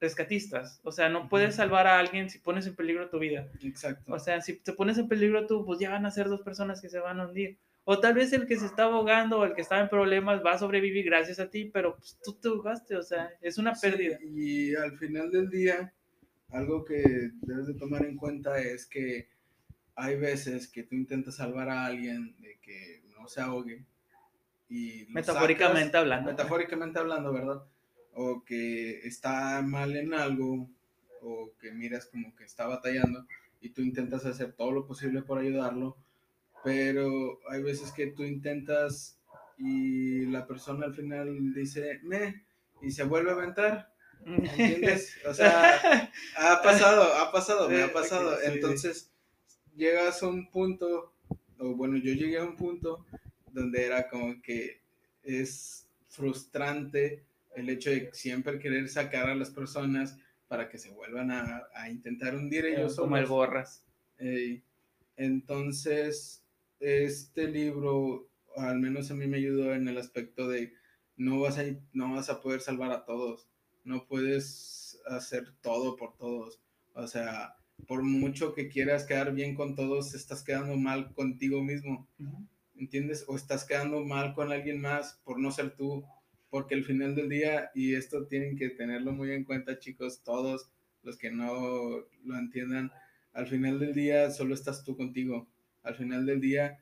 rescatistas. 0.00 0.80
O 0.84 0.92
sea, 0.92 1.08
no 1.08 1.28
puedes 1.28 1.56
salvar 1.56 1.86
a 1.86 1.98
alguien 1.98 2.30
si 2.30 2.38
pones 2.38 2.66
en 2.66 2.76
peligro 2.76 3.08
tu 3.08 3.18
vida. 3.18 3.48
Exacto. 3.62 4.12
O 4.12 4.18
sea, 4.18 4.40
si 4.40 4.58
te 4.58 4.72
pones 4.72 4.98
en 4.98 5.08
peligro 5.08 5.46
tú, 5.46 5.64
pues 5.64 5.78
ya 5.80 5.90
van 5.90 6.06
a 6.06 6.10
ser 6.10 6.28
dos 6.28 6.42
personas 6.42 6.80
que 6.80 6.88
se 6.88 6.98
van 7.00 7.20
a 7.20 7.26
hundir. 7.26 7.58
O 7.84 7.98
tal 8.00 8.14
vez 8.14 8.32
el 8.34 8.46
que 8.46 8.56
se 8.56 8.66
está 8.66 8.84
ahogando 8.84 9.38
o 9.40 9.44
el 9.44 9.54
que 9.54 9.62
estaba 9.62 9.80
en 9.80 9.88
problemas 9.88 10.44
va 10.44 10.52
a 10.52 10.58
sobrevivir 10.58 11.06
gracias 11.06 11.40
a 11.40 11.48
ti, 11.48 11.70
pero 11.72 11.96
pues, 11.96 12.18
tú 12.22 12.34
te 12.34 12.48
ahogaste, 12.48 12.96
o 12.96 13.02
sea, 13.02 13.30
es 13.40 13.56
una 13.56 13.74
Sí, 13.74 13.88
pérdida. 13.88 14.18
y 14.22 14.74
al 14.74 14.92
final 14.98 15.30
del 15.32 15.48
día, 15.48 15.92
algo 16.50 16.84
que 16.84 17.30
debes 17.42 17.66
de 17.66 17.74
tomar 17.74 18.04
en 18.04 18.16
cuenta 18.16 18.58
es 18.58 18.84
que 18.86 19.28
hay 19.98 20.16
veces 20.16 20.68
que 20.68 20.84
tú 20.84 20.94
intentas 20.94 21.36
salvar 21.36 21.68
a 21.68 21.84
alguien 21.86 22.36
de 22.40 22.58
que 22.60 23.02
no 23.18 23.26
se 23.28 23.40
ahogue. 23.40 23.84
Y 24.68 25.06
Metafóricamente 25.08 25.86
sacas- 25.92 26.00
hablando. 26.02 26.30
Metafóricamente 26.30 26.98
hablando, 26.98 27.32
¿verdad? 27.32 27.62
O 28.14 28.44
que 28.44 29.00
está 29.00 29.60
mal 29.62 29.96
en 29.96 30.14
algo, 30.14 30.68
o 31.20 31.52
que 31.60 31.72
miras 31.72 32.06
como 32.06 32.34
que 32.36 32.44
está 32.44 32.66
batallando 32.66 33.26
y 33.60 33.70
tú 33.70 33.82
intentas 33.82 34.24
hacer 34.24 34.52
todo 34.52 34.70
lo 34.70 34.86
posible 34.86 35.22
por 35.22 35.38
ayudarlo, 35.38 35.96
pero 36.62 37.40
hay 37.50 37.62
veces 37.62 37.90
que 37.90 38.06
tú 38.08 38.22
intentas 38.22 39.18
y 39.58 40.26
la 40.26 40.46
persona 40.46 40.86
al 40.86 40.94
final 40.94 41.52
dice, 41.54 41.98
me, 42.04 42.44
y 42.80 42.92
se 42.92 43.02
vuelve 43.02 43.30
a 43.30 43.34
aventar. 43.34 43.92
¿Entiendes? 44.24 45.16
O 45.26 45.34
sea, 45.34 46.10
ha 46.36 46.62
pasado, 46.62 47.02
ha 47.14 47.32
pasado, 47.32 47.68
me 47.68 47.82
ha 47.82 47.92
pasado. 47.92 48.40
Entonces, 48.42 49.10
llegas 49.78 50.22
a 50.22 50.28
un 50.28 50.50
punto, 50.50 51.14
o 51.58 51.74
bueno, 51.74 51.96
yo 51.96 52.12
llegué 52.12 52.38
a 52.38 52.44
un 52.44 52.56
punto 52.56 53.06
donde 53.52 53.86
era 53.86 54.08
como 54.08 54.42
que 54.42 54.82
es 55.22 55.88
frustrante 56.08 57.24
el 57.56 57.70
hecho 57.70 57.90
de 57.90 58.10
siempre 58.12 58.58
querer 58.58 58.88
sacar 58.88 59.30
a 59.30 59.34
las 59.34 59.50
personas 59.50 60.18
para 60.48 60.68
que 60.68 60.78
se 60.78 60.90
vuelvan 60.90 61.30
a, 61.30 61.68
a 61.74 61.88
intentar 61.88 62.34
hundir 62.34 62.66
ellos 62.66 62.96
como 62.96 63.16
el 63.16 63.26
borras. 63.26 63.84
Entonces, 65.16 66.44
este 66.80 67.48
libro, 67.48 68.28
al 68.56 68.78
menos 68.78 69.10
a 69.10 69.14
mí 69.14 69.26
me 69.26 69.38
ayudó 69.38 69.74
en 69.74 69.88
el 69.88 69.98
aspecto 69.98 70.48
de 70.48 70.72
no 71.16 71.40
vas 71.40 71.58
a, 71.58 71.64
no 71.92 72.14
vas 72.14 72.30
a 72.30 72.40
poder 72.40 72.60
salvar 72.60 72.92
a 72.92 73.04
todos, 73.04 73.48
no 73.84 74.06
puedes 74.06 75.00
hacer 75.06 75.52
todo 75.60 75.96
por 75.96 76.16
todos. 76.16 76.60
O 76.94 77.06
sea, 77.06 77.57
por 77.86 78.02
mucho 78.02 78.54
que 78.54 78.68
quieras 78.68 79.04
quedar 79.04 79.34
bien 79.34 79.54
con 79.54 79.74
todos, 79.74 80.14
estás 80.14 80.42
quedando 80.42 80.76
mal 80.76 81.12
contigo 81.14 81.62
mismo, 81.62 82.08
¿entiendes? 82.76 83.24
O 83.28 83.36
estás 83.36 83.64
quedando 83.64 84.04
mal 84.04 84.34
con 84.34 84.52
alguien 84.52 84.80
más 84.80 85.20
por 85.24 85.38
no 85.38 85.50
ser 85.50 85.74
tú, 85.76 86.04
porque 86.50 86.74
al 86.74 86.84
final 86.84 87.14
del 87.14 87.28
día, 87.28 87.70
y 87.74 87.94
esto 87.94 88.26
tienen 88.26 88.56
que 88.56 88.70
tenerlo 88.70 89.12
muy 89.12 89.32
en 89.32 89.44
cuenta, 89.44 89.78
chicos, 89.78 90.22
todos 90.22 90.70
los 91.02 91.16
que 91.16 91.30
no 91.30 92.06
lo 92.24 92.38
entiendan, 92.38 92.90
al 93.32 93.46
final 93.46 93.78
del 93.78 93.94
día 93.94 94.30
solo 94.30 94.54
estás 94.54 94.84
tú 94.84 94.96
contigo. 94.96 95.48
Al 95.82 95.94
final 95.94 96.26
del 96.26 96.40
día, 96.40 96.78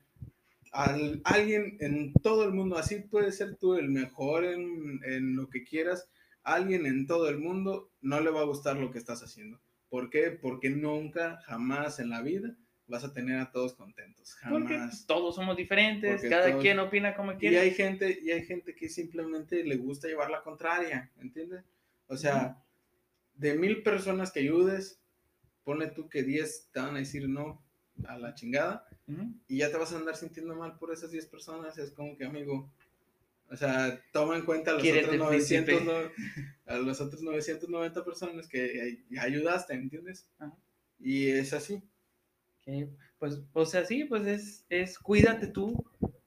al, 0.71 1.21
alguien 1.23 1.77
en 1.79 2.13
todo 2.13 2.43
el 2.45 2.53
mundo, 2.53 2.77
así 2.77 2.99
puede 2.99 3.31
ser 3.31 3.55
tú 3.55 3.75
el 3.75 3.89
mejor 3.89 4.43
en, 4.45 4.99
en 5.05 5.35
lo 5.35 5.49
que 5.49 5.63
quieras, 5.63 6.09
alguien 6.43 6.85
en 6.85 7.05
todo 7.05 7.29
el 7.29 7.37
mundo 7.37 7.91
no 8.01 8.19
le 8.19 8.31
va 8.31 8.41
a 8.41 8.45
gustar 8.45 8.77
lo 8.77 8.91
que 8.91 8.97
estás 8.97 9.21
haciendo. 9.21 9.59
¿Por 9.89 10.09
qué? 10.09 10.31
Porque 10.31 10.69
nunca, 10.69 11.37
jamás 11.45 11.99
en 11.99 12.09
la 12.09 12.21
vida 12.21 12.55
vas 12.87 13.03
a 13.03 13.13
tener 13.13 13.39
a 13.39 13.51
todos 13.51 13.73
contentos. 13.73 14.35
Porque 14.49 14.75
Jamás. 14.77 15.05
todos 15.05 15.35
somos 15.35 15.57
diferentes, 15.57 16.15
Porque 16.21 16.29
cada 16.29 16.49
todos- 16.49 16.61
quien 16.61 16.79
opina 16.79 17.15
como 17.15 17.33
Y 17.33 17.37
quiere. 17.37 17.59
hay 17.59 17.71
gente, 17.71 18.19
y 18.21 18.31
hay 18.31 18.45
gente 18.45 18.75
que 18.75 18.87
simplemente 18.89 19.63
le 19.63 19.75
gusta 19.77 20.07
llevar 20.07 20.29
la 20.29 20.41
contraria, 20.41 21.11
¿entiendes? 21.19 21.63
O 22.07 22.15
sea, 22.15 22.63
de 23.35 23.55
mil 23.55 23.83
personas 23.83 24.31
que 24.31 24.39
ayudes, 24.39 25.01
ponle 25.63 25.87
tú 25.87 26.07
que 26.07 26.23
10 26.23 26.69
te 26.71 26.79
van 26.79 26.95
a 26.95 26.99
decir 26.99 27.27
no 27.27 27.61
a 28.05 28.17
la 28.17 28.33
chingada 28.35 28.87
Ujú. 29.07 29.33
y 29.47 29.57
ya 29.57 29.69
te 29.71 29.77
vas 29.77 29.91
a 29.91 29.97
andar 29.97 30.15
sintiendo 30.15 30.55
mal 30.55 30.77
por 30.77 30.93
esas 30.93 31.11
10 31.11 31.25
personas. 31.25 31.77
Es 31.77 31.91
como 31.91 32.15
que, 32.15 32.23
amigo, 32.25 32.71
o 33.49 33.55
sea, 33.55 34.01
toma 34.11 34.35
en 34.37 34.43
cuenta 34.45 34.71
a 34.71 34.73
los, 34.75 34.83
otros 34.87 35.17
900, 35.17 35.75
príncipe. 35.75 35.85
no- 35.85 36.73
a 36.73 36.77
los 36.77 36.99
otros 37.01 37.21
990 37.21 38.03
personas 38.03 38.47
que 38.47 38.99
ayudaste, 39.19 39.73
¿entiendes? 39.73 40.29
Ajá. 40.39 40.53
Y 40.99 41.29
es 41.29 41.53
así. 41.53 41.81
Ok, 42.65 42.89
Pues, 43.19 43.39
o 43.53 43.65
sea, 43.65 43.85
sí, 43.85 44.03
pues 44.05 44.25
es, 44.27 44.65
es 44.69 44.99
cuídate 44.99 45.47
tú, 45.47 45.85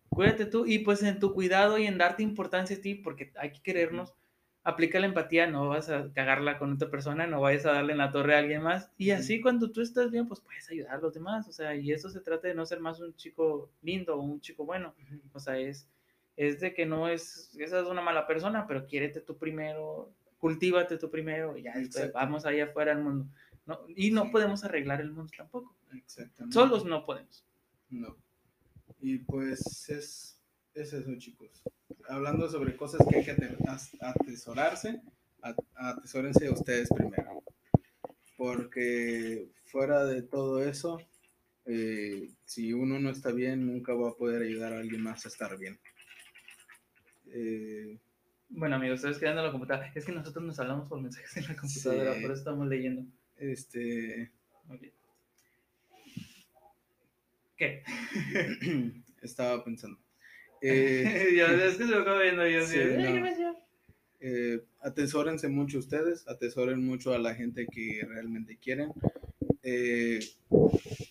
cuídate 0.08 0.46
tú 0.46 0.64
y 0.66 0.78
pues 0.80 1.02
en 1.02 1.18
tu 1.20 1.34
cuidado 1.34 1.78
y 1.78 1.86
en 1.86 1.98
darte 1.98 2.22
importancia 2.22 2.76
a 2.76 2.80
ti, 2.80 2.94
porque 2.94 3.32
hay 3.36 3.52
que 3.52 3.62
querernos, 3.62 4.14
aplica 4.62 4.98
la 5.00 5.06
empatía, 5.06 5.46
no 5.46 5.68
vas 5.68 5.88
a 5.90 6.12
cagarla 6.12 6.58
con 6.58 6.72
otra 6.72 6.90
persona, 6.90 7.26
no 7.26 7.40
vayas 7.40 7.66
a 7.66 7.72
darle 7.72 7.92
en 7.92 7.98
la 7.98 8.10
torre 8.12 8.34
a 8.34 8.38
alguien 8.38 8.62
más 8.62 8.90
y 8.98 9.10
así 9.10 9.40
cuando 9.40 9.70
tú 9.70 9.80
estás 9.82 10.10
bien, 10.10 10.28
pues 10.28 10.40
puedes 10.40 10.68
ayudar 10.70 10.94
a 10.94 10.98
los 11.00 11.14
demás, 11.14 11.48
o 11.48 11.52
sea, 11.52 11.74
y 11.76 11.92
eso 11.92 12.10
se 12.10 12.20
trata 12.20 12.48
de 12.48 12.54
no 12.54 12.64
ser 12.66 12.80
más 12.80 13.00
un 13.00 13.14
chico 13.16 13.70
lindo 13.82 14.16
o 14.16 14.20
un 14.22 14.40
chico 14.40 14.64
bueno, 14.64 14.94
o 15.32 15.40
sea, 15.40 15.58
es, 15.58 15.86
es 16.36 16.60
de 16.60 16.72
que 16.74 16.86
no 16.86 17.08
es, 17.08 17.54
esa 17.58 17.80
es 17.80 17.86
una 17.86 18.02
mala 18.02 18.26
persona, 18.26 18.66
pero 18.66 18.86
quiérete 18.86 19.20
tú 19.20 19.36
primero, 19.36 20.12
cultívate 20.38 20.96
tú 20.98 21.10
primero 21.10 21.56
y 21.56 21.62
ya 21.62 21.74
después 21.76 22.12
vamos 22.12 22.46
allá 22.46 22.64
afuera 22.64 22.92
al 22.92 23.02
mundo. 23.02 23.26
¿no? 23.66 23.80
Y 23.88 24.10
no 24.10 24.24
Sí. 24.24 24.30
podemos 24.32 24.64
arreglar 24.64 25.00
el 25.00 25.12
mundo 25.12 25.30
tampoco. 25.36 25.76
Exactamente. 25.92 26.54
Solos 26.54 26.84
no 26.84 27.04
podemos. 27.04 27.44
No. 27.90 28.16
Y 29.00 29.18
pues 29.18 29.88
es, 29.90 30.40
es 30.74 30.92
eso, 30.92 31.14
chicos. 31.16 31.62
Hablando 32.08 32.48
sobre 32.48 32.76
cosas 32.76 33.06
que 33.08 33.16
hay 33.18 33.24
que 33.24 33.36
atesorarse, 34.00 35.00
atesórense 35.74 36.50
ustedes 36.50 36.88
primero. 36.88 37.42
Porque 38.36 39.50
fuera 39.66 40.04
de 40.04 40.22
todo 40.22 40.62
eso, 40.62 40.98
eh, 41.66 42.30
si 42.44 42.72
uno 42.72 42.98
no 42.98 43.10
está 43.10 43.32
bien, 43.32 43.66
nunca 43.66 43.92
va 43.94 44.10
a 44.10 44.14
poder 44.14 44.42
ayudar 44.42 44.72
a 44.72 44.78
alguien 44.78 45.02
más 45.02 45.24
a 45.26 45.28
estar 45.28 45.56
bien. 45.58 45.78
Eh, 47.32 47.98
Bueno, 48.52 48.76
amigos, 48.76 48.96
ustedes 48.98 49.18
quedando 49.18 49.40
en 49.42 49.46
la 49.46 49.52
computadora. 49.52 49.92
Es 49.94 50.04
que 50.04 50.10
nosotros 50.12 50.44
nos 50.44 50.58
hablamos 50.58 50.88
por 50.88 51.00
mensajes 51.00 51.36
en 51.36 51.44
la 51.44 51.56
computadora, 51.56 52.14
Sí. 52.14 52.20
por 52.20 52.30
eso 52.32 52.40
estamos 52.40 52.66
leyendo. 52.68 53.02
este, 53.38 54.30
Ok. 54.68 54.82
¿Qué? 57.56 57.82
estaba 59.22 59.64
pensando. 59.64 59.98
Eh, 60.62 61.32
ya, 61.38 61.46
es 61.54 61.76
que 61.78 61.84
se 61.84 61.90
lo 61.90 62.00
acabo 62.00 62.18
viendo 62.20 62.46
yo 62.46 62.66
Sí, 62.66 62.76
"Ay, 62.78 62.96
no. 63.02 63.14
¿qué 63.14 63.20
pasó?". 63.30 63.56
eh, 64.20 64.62
atesórense 64.80 65.48
mucho 65.48 65.78
ustedes, 65.78 66.28
atesoren 66.28 66.84
mucho 66.84 67.14
a 67.14 67.18
la 67.18 67.34
gente 67.34 67.66
que 67.66 68.02
realmente 68.06 68.58
quieren, 68.58 68.92
eh, 69.62 70.18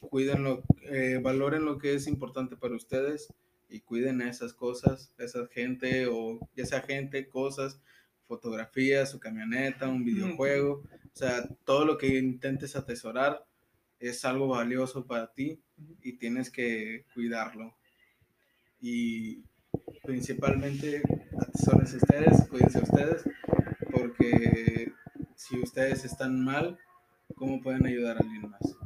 cuiden 0.02 0.44
lo- 0.44 0.62
eh, 0.84 1.20
valoren 1.20 1.66
lo 1.66 1.80
que 1.80 1.96
es 1.96 2.06
importante 2.06 2.58
para 2.58 2.76
ustedes 2.76 3.34
y 3.70 3.82
cuiden 3.82 4.22
esas 4.22 4.54
cosas, 4.54 5.14
esa 5.18 5.48
gente 5.48 6.08
o 6.08 6.40
sea 6.64 6.82
gente, 6.82 7.30
cosas, 7.30 7.80
fotografías, 8.28 9.12
su 9.12 9.20
camioneta, 9.20 9.88
un 9.88 10.04
videojuego, 10.04 10.84
O 10.84 11.18
sea, 11.18 11.48
todo 11.66 11.86
lo 11.86 11.98
que 11.98 12.18
intentes 12.18 12.76
atesorar 12.76 13.46
es 14.00 14.24
algo 14.26 14.48
valioso 14.48 15.06
para 15.06 15.34
ti 15.34 15.60
y 16.02 16.14
tienes 16.14 16.50
que 16.50 17.06
cuidarlo. 17.14 17.76
Y 18.80 19.44
principalmente 20.04 21.02
atesorense 21.38 21.98
ustedes, 21.98 22.48
cuídense 22.50 22.80
ustedes, 22.80 23.24
porque 23.92 24.94
si 25.36 25.60
ustedes 25.60 26.06
están 26.06 26.44
mal, 26.44 26.78
¿cómo 27.36 27.62
pueden 27.62 27.86
ayudar 27.86 28.18
a 28.18 28.20
alguien 28.20 28.50
más? 28.50 28.78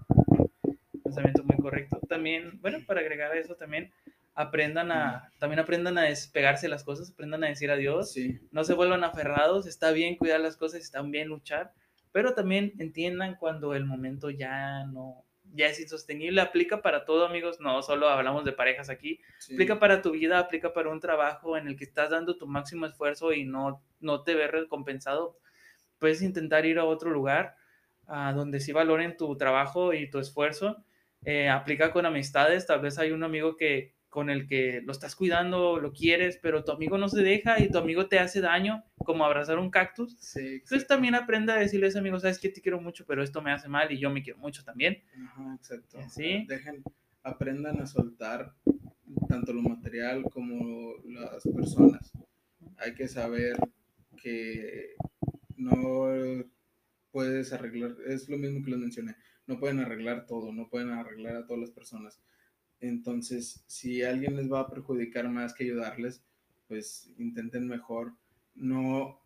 Pensamiento 1.03 1.43
muy 1.43 1.57
correcto. 1.57 1.99
También, 2.07 2.59
bueno, 2.61 2.79
para 2.87 3.01
agregar 3.01 3.31
a 3.31 3.37
eso 3.37 3.55
también, 3.55 3.91
aprendan 4.35 4.91
a, 4.91 5.31
también 5.37 5.59
aprendan 5.59 5.97
a 5.97 6.03
despegarse 6.03 6.65
de 6.65 6.71
las 6.71 6.83
cosas, 6.83 7.11
aprendan 7.11 7.43
a 7.43 7.47
decir 7.47 7.69
adiós, 7.69 8.11
Sí, 8.11 8.39
no 8.51 8.63
se 8.63 8.73
vuelvan 8.73 9.03
aferrados, 9.03 9.67
está 9.67 9.91
bien 9.91 10.17
cuidar 10.17 10.39
las 10.39 10.57
cosas, 10.57 10.81
está 10.81 11.01
bien 11.01 11.27
luchar, 11.27 11.73
pero 12.11 12.33
también 12.33 12.73
entiendan 12.79 13.35
cuando 13.35 13.75
el 13.75 13.85
momento 13.85 14.29
ya 14.29 14.85
no, 14.85 15.25
ya 15.53 15.67
es 15.67 15.79
insostenible, 15.79 16.41
aplica 16.41 16.81
para 16.81 17.05
todo 17.05 17.25
amigos, 17.25 17.59
no 17.59 17.81
solo 17.83 18.09
hablamos 18.09 18.43
de 18.43 18.53
parejas 18.53 18.89
aquí, 18.89 19.19
sí. 19.39 19.53
aplica 19.53 19.79
para 19.79 20.01
tu 20.01 20.11
vida, 20.11 20.39
aplica 20.39 20.73
para 20.73 20.89
un 20.89 20.99
trabajo 20.99 21.57
en 21.57 21.67
el 21.67 21.77
que 21.77 21.83
estás 21.83 22.09
dando 22.09 22.37
tu 22.37 22.47
máximo 22.47 22.85
esfuerzo 22.87 23.33
y 23.33 23.45
no, 23.45 23.83
no 23.99 24.23
te 24.23 24.33
ves 24.33 24.49
recompensado, 24.49 25.37
puedes 25.99 26.21
intentar 26.21 26.65
ir 26.65 26.79
a 26.79 26.85
otro 26.85 27.11
lugar 27.11 27.55
a 28.07 28.33
donde 28.33 28.59
sí 28.59 28.71
valoren 28.71 29.15
tu 29.15 29.37
trabajo 29.37 29.93
y 29.93 30.09
tu 30.09 30.19
esfuerzo. 30.19 30.83
Eh, 31.25 31.47
aplica 31.47 31.91
con 31.91 32.05
amistades, 32.05 32.67
tal 32.67 32.81
vez 32.81 32.99
hay 32.99 33.11
un 33.11 33.23
amigo 33.23 33.55
que 33.55 33.95
con 34.13 34.29
el 34.29 34.45
que 34.45 34.83
lo 34.85 34.91
estás 34.91 35.15
cuidando, 35.15 35.79
lo 35.79 35.91
quieres, 35.91 36.37
pero 36.39 36.63
tu 36.63 36.71
amigo 36.71 36.99
no 36.99 37.09
se 37.09 37.23
deja 37.23 37.59
y 37.59 37.71
tu 37.71 37.79
amigo 37.79 38.05
te 38.05 38.19
hace 38.19 38.41
daño, 38.41 38.83
como 38.97 39.25
abrazar 39.25 39.57
un 39.57 39.71
cactus. 39.71 40.15
Sí, 40.19 40.61
Entonces 40.61 40.85
también 40.87 41.15
aprende 41.15 41.51
a 41.51 41.55
decirle 41.55 41.87
a 41.87 41.89
ese 41.89 41.97
amigo, 41.97 42.19
sabes 42.19 42.37
que 42.37 42.49
te 42.49 42.61
quiero 42.61 42.79
mucho, 42.79 43.07
pero 43.07 43.23
esto 43.23 43.41
me 43.41 43.51
hace 43.51 43.67
mal 43.67 43.91
y 43.91 43.97
yo 43.97 44.11
me 44.11 44.21
quiero 44.21 44.37
mucho 44.37 44.63
también. 44.63 45.01
Ajá, 45.25 45.55
exacto. 45.55 45.97
Sí. 46.11 46.45
Dejen, 46.47 46.83
aprendan 47.23 47.81
a 47.81 47.87
soltar 47.87 48.53
tanto 49.27 49.51
lo 49.51 49.63
material 49.63 50.21
como 50.31 50.93
las 51.05 51.41
personas. 51.47 52.11
Hay 52.77 52.93
que 52.93 53.07
saber 53.07 53.57
que 54.21 54.93
no 55.57 56.45
puedes 57.09 57.51
arreglar, 57.51 57.95
es 58.05 58.29
lo 58.29 58.37
mismo 58.37 58.63
que 58.63 58.69
les 58.69 58.79
mencioné, 58.79 59.15
no 59.47 59.59
pueden 59.59 59.79
arreglar 59.79 60.27
todo, 60.27 60.53
no 60.53 60.69
pueden 60.69 60.91
arreglar 60.91 61.35
a 61.35 61.45
todas 61.47 61.61
las 61.61 61.71
personas. 61.71 62.21
Entonces, 62.83 63.63
si 63.65 64.03
alguien 64.03 64.35
les 64.35 64.51
va 64.51 64.59
a 64.59 64.69
perjudicar 64.69 65.29
más 65.29 65.53
que 65.53 65.63
ayudarles, 65.63 66.21
pues 66.67 67.09
intenten 67.17 67.65
mejor 67.65 68.13
no 68.55 69.21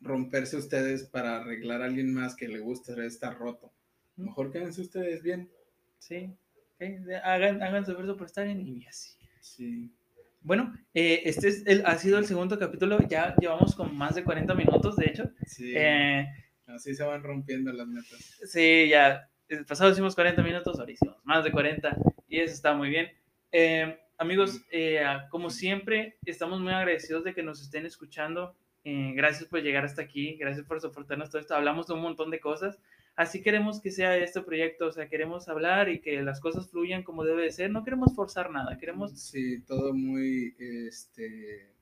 romperse 0.00 0.58
ustedes 0.58 1.04
para 1.04 1.38
arreglar 1.38 1.80
a 1.80 1.86
alguien 1.86 2.12
más 2.12 2.36
que 2.36 2.48
le 2.48 2.60
guste 2.60 2.92
estar 3.06 3.38
roto. 3.38 3.72
Mejor 4.16 4.52
quédense 4.52 4.82
ustedes 4.82 5.22
bien. 5.22 5.50
Sí, 5.98 6.36
ok, 6.74 6.84
hagan, 7.24 7.62
hagan 7.62 7.86
su 7.86 7.92
esfuerzo 7.92 8.18
por 8.18 8.26
estar 8.26 8.44
bien 8.44 8.60
y 8.60 8.84
así. 8.84 9.16
Sí. 9.40 9.90
Bueno, 10.42 10.74
eh, 10.92 11.22
este 11.24 11.48
es 11.48 11.66
el, 11.66 11.86
ha 11.86 11.96
sido 11.96 12.18
el 12.18 12.26
segundo 12.26 12.58
capítulo, 12.58 12.98
ya 13.08 13.34
llevamos 13.40 13.74
con 13.74 13.96
más 13.96 14.16
de 14.16 14.24
40 14.24 14.54
minutos, 14.54 14.96
de 14.96 15.06
hecho. 15.06 15.30
Sí. 15.46 15.72
Eh, 15.74 16.26
Así 16.66 16.94
se 16.94 17.04
van 17.04 17.22
rompiendo 17.22 17.72
las 17.72 17.86
metas. 17.86 18.38
Sí, 18.44 18.88
ya. 18.90 19.30
El 19.52 19.66
pasado 19.66 19.90
hicimos 19.90 20.14
40 20.14 20.42
minutos, 20.42 20.80
ahora 20.80 20.92
hicimos 20.92 21.18
más 21.24 21.44
de 21.44 21.52
40 21.52 21.94
y 22.26 22.40
eso 22.40 22.54
está 22.54 22.72
muy 22.72 22.88
bien. 22.88 23.10
Eh, 23.52 23.98
amigos, 24.16 24.64
eh, 24.70 25.04
como 25.28 25.50
siempre, 25.50 26.16
estamos 26.24 26.58
muy 26.60 26.72
agradecidos 26.72 27.22
de 27.22 27.34
que 27.34 27.42
nos 27.42 27.60
estén 27.60 27.84
escuchando. 27.84 28.56
Eh, 28.82 29.12
gracias 29.14 29.50
por 29.50 29.60
llegar 29.62 29.84
hasta 29.84 30.00
aquí, 30.00 30.36
gracias 30.36 30.64
por 30.64 30.80
soportarnos 30.80 31.28
todo 31.28 31.38
esto. 31.42 31.54
Hablamos 31.54 31.86
de 31.86 31.92
un 31.92 32.00
montón 32.00 32.30
de 32.30 32.40
cosas. 32.40 32.78
Así 33.14 33.42
queremos 33.42 33.82
que 33.82 33.90
sea 33.90 34.16
este 34.16 34.40
proyecto, 34.40 34.86
o 34.86 34.92
sea, 34.92 35.10
queremos 35.10 35.46
hablar 35.50 35.90
y 35.90 36.00
que 36.00 36.22
las 36.22 36.40
cosas 36.40 36.70
fluyan 36.70 37.02
como 37.02 37.22
debe 37.22 37.42
de 37.42 37.52
ser. 37.52 37.70
No 37.70 37.84
queremos 37.84 38.14
forzar 38.16 38.50
nada, 38.50 38.78
queremos, 38.78 39.12
Sí, 39.20 39.60
todo 39.66 39.92
muy 39.92 40.54
este 40.58 41.74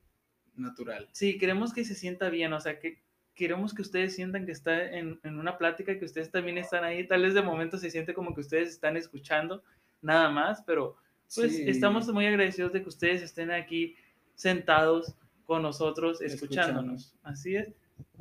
natural. 0.57 1.07
sí, 1.13 1.37
queremos 1.37 1.73
que 1.73 1.85
se 1.85 1.95
sienta 1.95 2.29
bien, 2.29 2.51
o 2.51 2.59
sea, 2.59 2.79
que 2.79 2.99
queremos 3.35 3.73
que 3.73 3.81
ustedes 3.81 4.15
sientan 4.15 4.45
que 4.45 4.51
está 4.51 4.83
en, 4.83 5.19
en 5.23 5.39
una 5.39 5.57
plática, 5.57 5.97
que 5.97 6.05
ustedes 6.05 6.31
también 6.31 6.57
están 6.57 6.83
ahí. 6.83 7.07
Tal 7.07 7.23
vez 7.23 7.33
de 7.33 7.41
momento 7.41 7.77
se 7.77 7.89
siente 7.89 8.13
como 8.13 8.33
que 8.33 8.41
ustedes 8.41 8.69
están 8.69 8.97
escuchando 8.97 9.63
nada 10.01 10.29
más, 10.29 10.63
pero 10.65 10.97
pues 11.33 11.55
Sí, 11.55 11.63
estamos 11.67 12.07
muy 12.09 12.25
agradecidos 12.25 12.73
de 12.73 12.81
que 12.83 12.89
ustedes 12.89 13.21
estén 13.21 13.51
aquí 13.51 13.95
sentados 14.35 15.15
con 15.45 15.61
nosotros, 15.61 16.21
escuchándonos. 16.21 17.15
Así 17.23 17.55
es. 17.55 17.69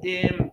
Eh, 0.02 0.52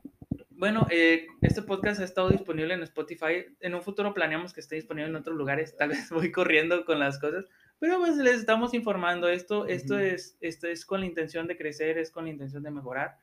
bueno, 0.49 0.87
eh, 0.89 1.27
este 1.41 1.61
podcast 1.61 2.01
ha 2.01 2.03
estado 2.03 2.29
disponible 2.29 2.73
en 2.73 2.81
Spotify. 2.81 3.45
En 3.59 3.75
un 3.75 3.83
futuro 3.83 4.13
planeamos 4.13 4.53
que 4.53 4.61
esté 4.61 4.75
disponible 4.75 5.09
en 5.09 5.15
otros 5.15 5.37
lugares. 5.37 5.75
Tal 5.77 5.89
vez 5.89 6.09
voy 6.09 6.31
corriendo 6.31 6.83
con 6.83 6.99
las 6.99 7.19
cosas, 7.19 7.45
pero 7.79 7.99
pues 7.99 8.17
les 8.17 8.39
estamos 8.39 8.73
informando. 8.73 9.29
Esto, 9.29 9.67
esto, 9.67 9.93
Ujú. 9.93 10.03
es, 10.03 10.35
esto 10.41 10.67
es 10.67 10.85
con 10.85 11.01
la 11.01 11.05
intención 11.05 11.45
de 11.45 11.57
crecer, 11.57 11.99
es 11.99 12.09
con 12.09 12.25
la 12.25 12.31
intención 12.31 12.63
de 12.63 12.71
mejorar 12.71 13.19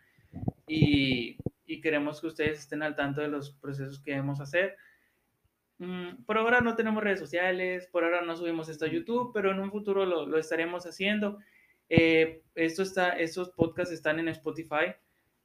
y, 0.67 1.37
y 1.67 1.81
queremos 1.81 2.21
que 2.21 2.27
ustedes 2.29 2.59
estén 2.61 2.83
al 2.83 2.97
tanto 2.97 3.21
de 3.21 3.29
los 3.29 3.51
procesos 3.53 4.01
que 4.01 4.13
debemos 4.13 4.41
hacer. 4.41 4.77
Mm, 5.79 6.25
Por 6.25 6.39
ahora 6.39 6.61
no 6.61 6.77
tenemos 6.77 7.03
redes 7.03 7.21
sociales, 7.21 7.89
por 7.91 8.05
ahora 8.05 8.23
no 8.23 8.37
subimos 8.37 8.69
esto 8.69 8.85
a 8.85 8.89
YouTube, 8.89 9.33
pero 9.35 9.51
en 9.51 9.61
un 9.61 9.71
futuro 9.71 10.07
lo, 10.07 10.27
lo 10.27 10.39
estaremos 10.39 10.87
haciendo. 10.87 11.39
Eh, 11.89 12.43
esto 12.55 12.83
está, 12.83 13.11
estos 13.11 13.51
podcasts 13.51 13.93
están 13.93 14.19
en 14.19 14.29
Spotify. 14.29 14.95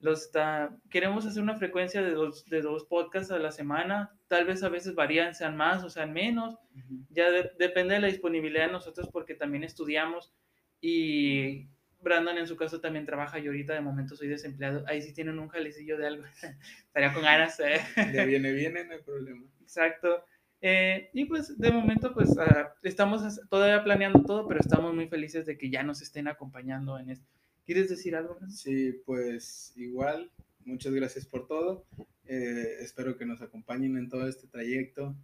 Los 0.01 0.21
está, 0.23 0.77
queremos 0.89 1.25
hacer 1.25 1.43
una 1.43 1.57
frecuencia 1.57 2.01
de 2.01 2.11
dos, 2.11 2.45
de 2.45 2.61
dos 2.61 2.85
podcasts 2.85 3.31
a 3.31 3.39
la 3.39 3.51
semana. 3.51 4.15
Tal 4.29 4.45
vez 4.45 4.63
a 4.63 4.69
veces 4.69 4.95
varían, 4.95 5.35
sean 5.35 5.57
más 5.57 5.83
o 5.83 5.89
sean 5.89 6.13
menos. 6.13 6.55
Ujú. 6.75 7.05
Ya 7.09 7.29
de- 7.31 7.51
depende 7.59 7.95
de 7.95 7.99
la 8.01 8.07
disponibilidad 8.07 8.67
de 8.67 8.71
nosotros 8.71 9.09
porque 9.11 9.35
también 9.35 9.63
estudiamos 9.65 10.31
y 10.79 11.67
Brandon 12.01 12.37
en 12.37 12.47
su 12.47 12.55
caso 12.55 12.79
también 12.79 13.05
trabaja 13.05 13.39
y 13.39 13.47
ahorita 13.47 13.73
de 13.73 13.81
momento 13.81 14.15
soy 14.15 14.27
desempleado. 14.27 14.83
Ahí 14.87 15.01
sí 15.01 15.13
tienen 15.13 15.39
un 15.39 15.49
jalecillo 15.49 15.97
de 15.97 16.07
algo. 16.07 16.23
Estaría 16.87 17.13
con 17.13 17.23
ganas. 17.23 17.59
eh. 17.59 17.79
De 17.95 18.25
viene, 18.25 18.51
viene, 18.53 18.85
no 18.85 18.93
hay 18.93 19.01
problema. 19.01 19.45
Exacto. 19.61 20.23
Eh, 20.61 21.09
y 21.13 21.25
pues 21.25 21.57
de 21.57 21.71
momento 21.71 22.13
pues 22.13 22.37
ah, 22.37 22.75
estamos 22.83 23.39
todavía 23.49 23.83
planeando 23.83 24.23
todo, 24.23 24.47
pero 24.47 24.59
estamos 24.59 24.93
muy 24.93 25.07
felices 25.07 25.45
de 25.45 25.57
que 25.57 25.69
ya 25.69 25.83
nos 25.83 26.01
estén 26.01 26.27
acompañando 26.27 26.99
en 26.99 27.11
esto. 27.11 27.25
¿Quieres 27.65 27.89
decir 27.89 28.15
algo? 28.15 28.35
Brandon? 28.35 28.51
Sí, 28.51 29.01
pues 29.05 29.73
igual, 29.75 30.31
muchas 30.65 30.93
gracias 30.93 31.25
por 31.25 31.47
todo. 31.47 31.85
Eh, 32.25 32.77
espero 32.81 33.17
que 33.17 33.25
nos 33.25 33.41
acompañen 33.41 33.97
en 33.97 34.09
todo 34.09 34.27
este 34.27 34.47
trayecto. 34.47 35.15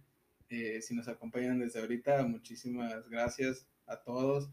Eh, 0.48 0.80
si 0.80 0.94
nos 0.94 1.08
acompañan 1.08 1.58
desde 1.58 1.80
ahorita, 1.80 2.22
muchísimas 2.24 3.08
gracias 3.10 3.66
a 3.86 3.96
todos. 4.02 4.48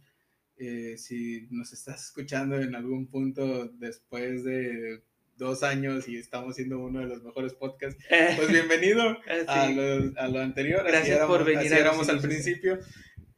Eh, 0.66 0.98
si 0.98 1.46
nos 1.52 1.74
estás 1.74 2.06
escuchando 2.06 2.56
en 2.62 2.74
algún 2.74 3.08
punto 3.08 3.68
después 3.68 4.46
de 4.46 5.02
dos 5.36 5.62
años 5.62 6.08
y 6.08 6.16
estamos 6.16 6.56
siendo 6.56 6.80
uno 6.80 7.02
de 7.02 7.08
los 7.08 7.22
mejores 7.22 7.54
podcasts, 7.54 8.02
pues 8.38 8.48
bienvenido 8.50 9.18
Eh, 9.28 9.44
a, 9.46 9.68
sí. 9.68 9.74
lo, 9.76 10.18
a 10.22 10.28
lo 10.30 10.40
anterior. 10.40 10.80
así 10.82 10.90
Gracias 10.92 11.20
por 11.26 11.42
éramos- 11.42 11.46
venir 11.46 11.60
así 11.66 11.74
a 11.74 11.80
éramos 11.80 12.08
al 12.10 12.22
principio. 12.22 12.80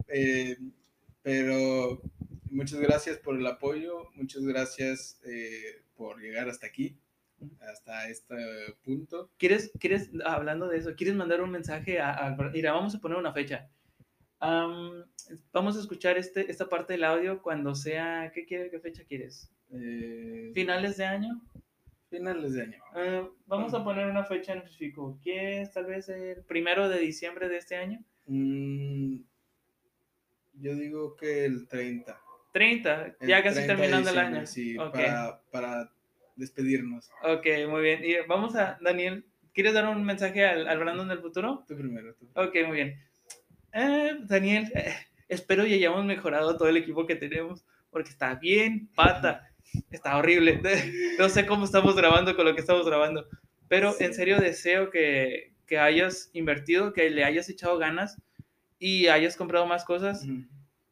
Eh, 0.07 0.55
pero 1.23 1.99
muchas 2.51 2.80
gracias 2.80 3.17
por 3.17 3.36
el 3.39 3.47
apoyo, 3.47 4.11
muchas 4.13 4.43
gracias 4.43 5.19
eh, 5.26 5.82
por 5.97 6.21
llegar 6.21 6.47
hasta 6.47 6.67
aquí, 6.67 6.95
hasta 7.59 8.07
este 8.07 8.36
punto. 8.84 9.32
¿Quieres, 9.39 9.71
quieres, 9.80 10.11
hablando 10.23 10.67
de 10.67 10.78
eso, 10.78 10.93
quieres 10.95 11.15
mandar 11.15 11.41
un 11.41 11.49
mensaje 11.49 11.99
a, 11.99 12.11
a- 12.13 12.36
mira, 12.51 12.73
vamos 12.73 12.93
a 12.93 12.99
poner 13.01 13.17
una 13.17 13.34
fecha. 13.34 13.67
Am, 14.40 15.06
vamos 15.52 15.78
a 15.78 15.80
escuchar 15.80 16.18
este, 16.18 16.50
esta 16.52 16.68
parte 16.68 16.94
del 16.94 17.04
audio 17.04 17.42
cuando 17.42 17.74
sea, 17.76 18.32
¿qué, 18.34 18.46
quiere, 18.46 18.70
qué 18.70 18.80
fecha 18.80 19.04
quieres? 19.06 19.52
Eh, 19.72 20.52
¿Finales 20.54 20.98
de 20.98 21.06
año? 21.06 21.42
finales 22.10 22.54
de 22.54 22.62
año. 22.64 22.84
Eh, 22.96 23.28
vamos 23.46 23.74
a 23.74 23.84
poner 23.84 24.08
una 24.08 24.24
fecha 24.24 24.54
en 24.54 24.60
específico. 24.60 25.20
¿Quieres 25.22 25.72
tal 25.74 25.86
vez 25.86 26.08
el 26.08 26.44
primero 26.44 26.88
de 26.88 27.00
diciembre 27.00 27.50
de 27.50 27.58
este 27.58 27.76
año? 27.76 28.00
Mm, 28.28 29.18
yo 30.54 30.76
digo 30.76 31.16
que 31.16 31.46
el 31.46 31.68
30. 31.68 32.18
30, 32.54 33.16
el 33.20 33.28
ya 33.28 33.44
casi 33.44 33.56
30 33.56 33.62
de 33.62 33.68
terminando 33.68 34.10
el 34.12 34.18
año. 34.18 34.46
Sí, 34.46 34.78
Ok. 34.78 34.94
para, 34.94 35.42
para 35.52 35.92
despedirnos. 36.38 37.10
Ok, 37.24 37.46
muy 37.70 37.82
bien. 37.82 38.06
Y 38.06 38.16
vamos 38.28 38.56
a, 38.56 38.78
Daniel, 38.82 39.26
¿quieres 39.54 39.74
dar 39.74 39.88
un 39.90 40.04
mensaje 40.06 40.46
al, 40.46 40.68
al 40.68 40.80
Brandon 40.80 41.10
del 41.10 41.20
futuro? 41.20 41.66
Tú 41.68 41.76
primero, 41.76 42.16
tú. 42.16 42.30
Ok, 42.36 42.56
muy 42.66 42.78
bien. 42.78 43.02
Eh, 43.78 44.15
Daniel, 44.21 44.71
eh, 44.73 44.95
espero 45.28 45.65
ya 45.65 45.76
hayamos 45.76 46.05
mejorado 46.05 46.57
todo 46.57 46.69
el 46.69 46.78
equipo 46.78 47.05
que 47.05 47.15
tenemos, 47.15 47.65
porque 47.91 48.09
está 48.09 48.36
bien, 48.36 48.89
pata, 48.95 49.51
está 49.91 50.17
horrible. 50.17 50.61
No 51.19 51.28
sé 51.30 51.45
cómo 51.45 51.65
estamos 51.65 51.95
grabando 51.95 52.36
con 52.36 52.45
lo 52.45 52.55
que 52.55 52.61
estamos 52.61 52.86
grabando, 52.86 53.28
pero 53.67 53.91
Sí. 53.91 54.05
en 54.05 54.13
serio 54.13 54.39
deseo 54.39 54.89
que, 54.89 55.53
que 55.67 55.78
hayas 55.78 56.30
invertido, 56.34 56.93
que 56.93 57.09
le 57.09 57.23
hayas 57.26 57.49
echado 57.49 57.78
ganas 57.78 58.17
y 58.80 59.07
hayas 59.07 59.36
comprado 59.36 59.65
más 59.65 59.84
cosas. 59.86 60.26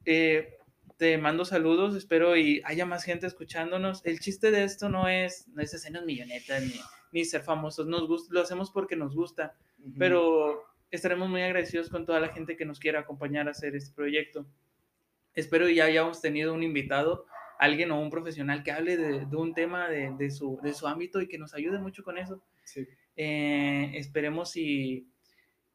Eh, 0.05 0.57
te 0.97 1.17
mando 1.17 1.45
saludos, 1.45 1.95
espero 1.95 2.35
y 2.37 2.61
haya 2.65 2.85
más 2.85 3.03
gente 3.05 3.27
escuchándonos. 3.27 4.05
El 4.05 4.19
chiste 4.19 4.51
de 4.51 4.63
esto 4.65 4.89
no 4.89 5.07
es, 5.07 5.47
no 5.49 5.61
es 5.61 5.73
hacernos 5.73 6.05
millonetas 6.05 6.63
ni, 6.63 6.79
ni 7.13 7.23
ser 7.25 7.43
famosos, 7.43 7.87
nos 7.87 8.07
gusta, 8.07 8.33
lo 8.33 8.41
hacemos 8.41 8.71
porque 8.71 8.95
nos 8.97 9.15
gusta, 9.15 9.55
pero 9.97 10.63
estaremos 10.95 11.29
muy 11.29 11.41
agradecidos 11.41 11.89
con 11.89 12.05
toda 12.05 12.19
la 12.19 12.29
gente 12.29 12.55
que 12.55 12.65
nos 12.65 12.79
quiera 12.79 13.01
acompañar 13.01 13.47
a 13.47 13.51
hacer 13.51 13.75
este 13.75 13.93
proyecto. 13.93 14.45
Espero 15.33 15.67
ya 15.69 15.85
hayamos 15.85 16.21
tenido 16.21 16.53
un 16.53 16.63
invitado, 16.63 17.25
alguien 17.59 17.91
o 17.91 18.01
un 18.01 18.09
profesional 18.09 18.63
que 18.63 18.71
hable 18.71 18.97
de, 18.97 19.25
de 19.25 19.35
un 19.35 19.53
tema 19.53 19.89
de, 19.89 20.11
de 20.17 20.29
su, 20.29 20.59
de 20.61 20.73
su 20.73 20.87
ámbito 20.87 21.21
y 21.21 21.27
que 21.27 21.37
nos 21.37 21.53
ayude 21.53 21.79
mucho 21.79 22.03
con 22.03 22.17
eso. 22.17 22.43
Sí. 22.63 22.87
Eh, 23.15 23.91
esperemos 23.95 24.55
y, 24.55 25.07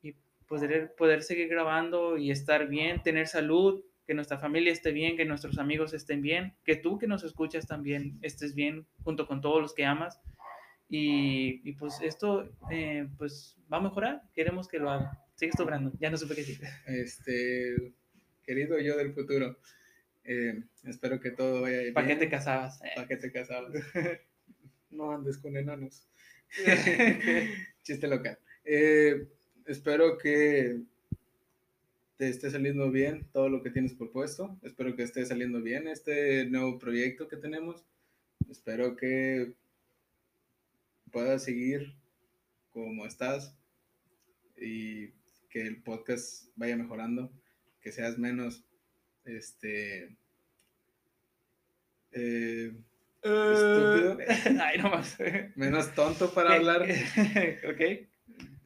y 0.02 0.14
poder, 0.46 0.94
poder 0.96 1.22
seguir 1.22 1.48
grabando 1.48 2.16
y 2.16 2.30
estar 2.30 2.68
bien, 2.68 3.02
tener 3.02 3.26
salud, 3.26 3.84
que 4.06 4.14
nuestra 4.14 4.38
familia 4.38 4.72
esté 4.72 4.90
bien, 4.90 5.18
que 5.18 5.26
nuestros 5.26 5.58
amigos 5.58 5.92
estén 5.92 6.22
bien, 6.22 6.56
que 6.64 6.76
tú 6.76 6.98
que 6.98 7.06
nos 7.06 7.24
escuchas 7.24 7.66
también 7.66 8.18
estés 8.22 8.54
bien 8.54 8.86
junto 9.04 9.26
con 9.26 9.42
todos 9.42 9.60
los 9.60 9.74
que 9.74 9.84
amas. 9.84 10.20
Y, 10.88 11.68
y 11.68 11.72
pues 11.74 12.00
esto 12.02 12.50
eh, 12.70 13.08
pues 13.18 13.56
va 13.72 13.76
a 13.76 13.82
mejorar, 13.82 14.22
queremos 14.34 14.68
que 14.68 14.78
lo 14.78 14.90
haga. 14.90 15.22
Sigue 15.34 15.52
sobrando, 15.56 15.92
ya 16.00 16.10
no 16.10 16.16
supe 16.16 16.34
qué 16.34 16.40
decir. 16.40 16.60
Este, 16.86 17.94
querido 18.42 18.78
yo 18.80 18.96
del 18.96 19.12
futuro, 19.12 19.58
eh, 20.24 20.62
espero 20.84 21.20
que 21.20 21.30
todo 21.30 21.62
vaya 21.62 21.80
bien. 21.80 21.94
¿Para 21.94 22.06
qué 22.06 22.16
te 22.16 22.28
casabas? 22.28 22.80
¿Para 22.94 23.06
qué 23.06 23.16
te 23.16 23.30
casabas? 23.30 23.72
no 24.90 25.12
andes 25.12 25.38
con 25.38 25.56
enanos. 25.56 26.08
Eh. 26.66 27.52
Chiste 27.82 28.08
local. 28.08 28.38
Eh, 28.64 29.28
espero 29.66 30.18
que 30.18 30.80
te 32.16 32.28
esté 32.28 32.50
saliendo 32.50 32.90
bien 32.90 33.28
todo 33.32 33.48
lo 33.48 33.62
que 33.62 33.70
tienes 33.70 33.94
propuesto. 33.94 34.58
Espero 34.62 34.96
que 34.96 35.04
esté 35.04 35.24
saliendo 35.24 35.62
bien 35.62 35.86
este 35.88 36.46
nuevo 36.46 36.78
proyecto 36.78 37.28
que 37.28 37.36
tenemos. 37.36 37.84
Espero 38.50 38.96
que 38.96 39.54
puedas 41.10 41.44
seguir 41.44 41.94
como 42.70 43.06
estás 43.06 43.56
y 44.56 45.08
que 45.50 45.62
el 45.62 45.82
podcast 45.82 46.48
vaya 46.56 46.76
mejorando, 46.76 47.32
que 47.80 47.92
seas 47.92 48.18
menos 48.18 48.64
este 49.24 50.16
eh, 52.12 52.72
Estúpido. 53.22 54.18
Ay, 54.62 54.78
no 54.78 54.90
más. 54.90 55.16
menos 55.56 55.94
tonto 55.94 56.32
para 56.32 56.54
hablar, 56.54 56.82
ok, 57.68 57.80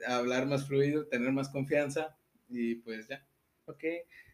hablar 0.06 0.46
más 0.46 0.66
fluido, 0.66 1.06
tener 1.06 1.32
más 1.32 1.48
confianza 1.48 2.16
y 2.48 2.76
pues 2.76 3.08
ya. 3.08 3.26
ok. 3.66 3.84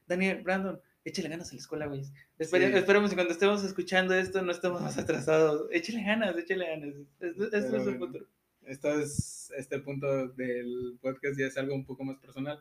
Daniel, 0.06 0.42
Brandon, 0.42 0.80
échale 1.08 1.28
ganas 1.28 1.50
a 1.50 1.54
la 1.54 1.60
escuela, 1.60 1.86
güey. 1.86 2.02
Espere- 2.38 2.70
Sí. 2.72 2.78
Esperemos 2.78 3.10
que 3.10 3.16
cuando 3.16 3.32
estemos 3.32 3.64
escuchando 3.64 4.14
esto 4.14 4.42
no 4.42 4.52
estemos 4.52 4.80
más 4.82 4.96
atrasados. 4.98 5.68
Échale 5.72 6.02
ganas, 6.02 6.36
échale 6.36 6.66
ganas. 6.68 6.94
Esto, 7.20 7.44
esto 7.44 7.56
es 7.76 7.86
el 7.86 7.98
futuro. 7.98 8.26
Esto 8.66 9.00
es, 9.00 9.50
este 9.56 9.78
punto 9.80 10.28
del 10.28 10.98
podcast 11.00 11.38
ya 11.38 11.46
es 11.46 11.56
algo 11.56 11.74
un 11.74 11.86
poco 11.86 12.04
más 12.04 12.18
personal, 12.18 12.60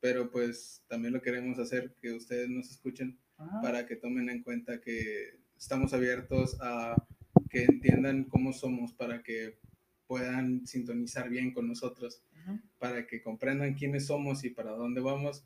pero 0.00 0.30
pues 0.30 0.84
también 0.88 1.12
lo 1.14 1.20
queremos 1.20 1.58
hacer 1.58 1.94
que 2.00 2.12
ustedes 2.12 2.48
nos 2.48 2.70
escuchen 2.70 3.18
Ah, 3.40 3.60
para 3.62 3.86
que 3.86 3.94
tomen 3.96 4.28
en 4.30 4.42
cuenta 4.42 4.80
que 4.80 5.38
estamos 5.56 5.92
abiertos 5.94 6.56
a 6.60 6.96
que 7.50 7.62
entiendan 7.64 8.24
cómo 8.24 8.52
somos, 8.52 8.92
para 8.94 9.22
que 9.22 9.58
puedan 10.08 10.66
sintonizar 10.66 11.28
bien 11.28 11.52
con 11.52 11.68
nosotros, 11.68 12.22
para 12.78 13.06
que 13.06 13.22
comprendan 13.22 13.74
quiénes 13.74 14.06
somos 14.06 14.42
y 14.44 14.50
para 14.50 14.70
dónde 14.72 15.00
vamos 15.00 15.44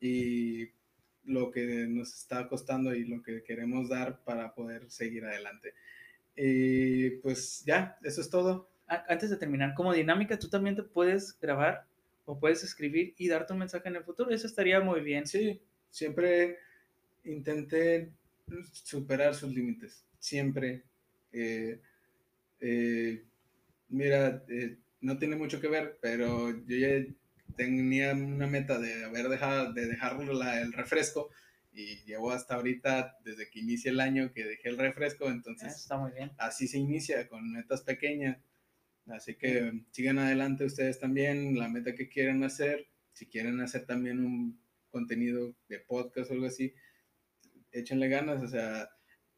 y 0.00 0.66
lo 1.28 1.50
que 1.50 1.86
nos 1.88 2.14
está 2.14 2.48
costando 2.48 2.94
y 2.94 3.04
lo 3.04 3.22
que 3.22 3.42
queremos 3.42 3.88
dar 3.88 4.22
para 4.24 4.54
poder 4.54 4.90
seguir 4.90 5.24
adelante. 5.24 5.74
Y 6.36 7.10
pues 7.18 7.64
ya, 7.66 7.98
eso 8.02 8.20
es 8.20 8.30
todo. 8.30 8.70
Antes 8.86 9.30
de 9.30 9.36
terminar, 9.36 9.74
como 9.74 9.92
dinámica, 9.92 10.38
tú 10.38 10.48
también 10.48 10.76
te 10.76 10.82
puedes 10.82 11.38
grabar 11.38 11.86
o 12.24 12.38
puedes 12.38 12.64
escribir 12.64 13.14
y 13.18 13.28
darte 13.28 13.52
un 13.52 13.58
mensaje 13.60 13.88
en 13.88 13.96
el 13.96 14.04
futuro. 14.04 14.30
Eso 14.30 14.46
estaría 14.46 14.80
muy 14.80 15.00
bien. 15.00 15.26
Sí, 15.26 15.60
siempre 15.90 16.58
intenten 17.24 18.14
superar 18.72 19.34
sus 19.34 19.54
límites. 19.54 20.04
Siempre. 20.18 20.84
eh, 21.32 21.80
eh, 22.60 23.22
mira, 23.88 24.44
eh, 24.48 24.76
no 25.00 25.18
tiene 25.18 25.36
mucho 25.36 25.60
que 25.60 25.68
ver, 25.68 25.98
pero 26.00 26.50
yo 26.66 26.76
ya 26.76 27.04
tenía 27.56 28.12
una 28.12 28.46
meta 28.46 28.78
de 28.78 29.04
haber 29.04 29.28
dejado, 29.28 29.72
de 29.72 29.86
dejar 29.86 30.18
la- 30.24 30.60
el 30.60 30.72
refresco 30.72 31.30
y 31.72 31.96
llevo 32.04 32.30
hasta 32.32 32.54
ahorita, 32.54 33.18
desde 33.24 33.48
que 33.50 33.60
inicia 33.60 33.90
el 33.90 34.00
año, 34.00 34.32
que 34.32 34.44
dejé 34.44 34.68
el 34.70 34.78
refresco, 34.78 35.28
entonces 35.28 35.74
está 35.76 35.96
muy 35.98 36.12
bien. 36.12 36.32
así 36.38 36.66
se 36.68 36.78
inicia 36.78 37.28
con 37.28 37.52
metas 37.52 37.82
pequeñas. 37.82 38.38
Así 39.06 39.36
que 39.36 39.84
sigan 39.90 40.18
adelante 40.18 40.64
ustedes 40.64 40.98
también, 41.00 41.58
la 41.58 41.68
meta 41.68 41.94
que 41.94 42.08
quieran 42.10 42.44
hacer. 42.44 42.86
Si 43.12 43.26
quieren 43.26 43.58
hacer 43.60 43.86
también 43.86 44.24
un 44.24 44.60
contenido 44.90 45.54
de 45.68 45.78
podcast 45.80 46.30
o 46.30 46.34
algo 46.34 46.46
así, 46.46 46.74
échenle 47.72 48.08
ganas. 48.08 48.42
O 48.42 48.48
sea, 48.48 48.88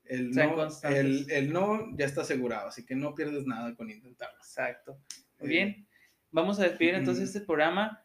el 0.04 0.32
no, 0.32 0.68
el, 0.84 1.30
el 1.30 1.52
no 1.52 1.96
ya 1.96 2.04
está 2.06 2.22
asegurado, 2.22 2.68
así 2.68 2.84
que 2.84 2.96
no 2.96 3.14
pierdes 3.14 3.46
nada 3.46 3.74
con 3.76 3.90
intentarlo. 3.90 4.38
Exacto. 4.38 5.00
Muy 5.38 5.46
Eh, 5.48 5.52
bien. 5.52 5.86
Vamos 6.32 6.60
a 6.60 6.62
despedir 6.62 6.94
entonces 6.94 7.28
ujú. 7.28 7.38
este 7.38 7.46
programa. 7.46 8.04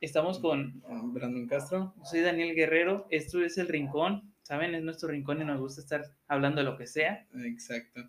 Estamos 0.00 0.38
con 0.38 0.82
Brandon 1.12 1.46
Castro. 1.46 1.94
Soy 2.02 2.20
Daniel 2.20 2.54
Guerrero, 2.54 3.06
esto 3.10 3.42
es 3.42 3.58
El 3.58 3.68
Rincón, 3.68 4.32
¿saben? 4.42 4.74
Es 4.74 4.82
nuestro 4.82 5.10
rincón 5.10 5.42
y 5.42 5.44
nos 5.44 5.60
gusta 5.60 5.82
estar 5.82 6.04
hablando 6.28 6.60
de 6.60 6.64
lo 6.64 6.78
que 6.78 6.86
sea. 6.86 7.26
Exacto. 7.34 8.08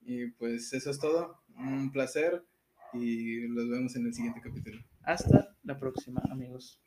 Y 0.00 0.30
pues 0.30 0.72
eso 0.72 0.90
es 0.90 0.98
todo. 0.98 1.40
Un 1.56 1.92
placer 1.92 2.42
y 2.92 3.46
los 3.46 3.68
vemos 3.68 3.94
en 3.94 4.06
el 4.06 4.14
siguiente 4.14 4.40
capítulo. 4.42 4.82
Hasta 5.02 5.56
la 5.62 5.78
próxima, 5.78 6.20
amigos. 6.28 6.80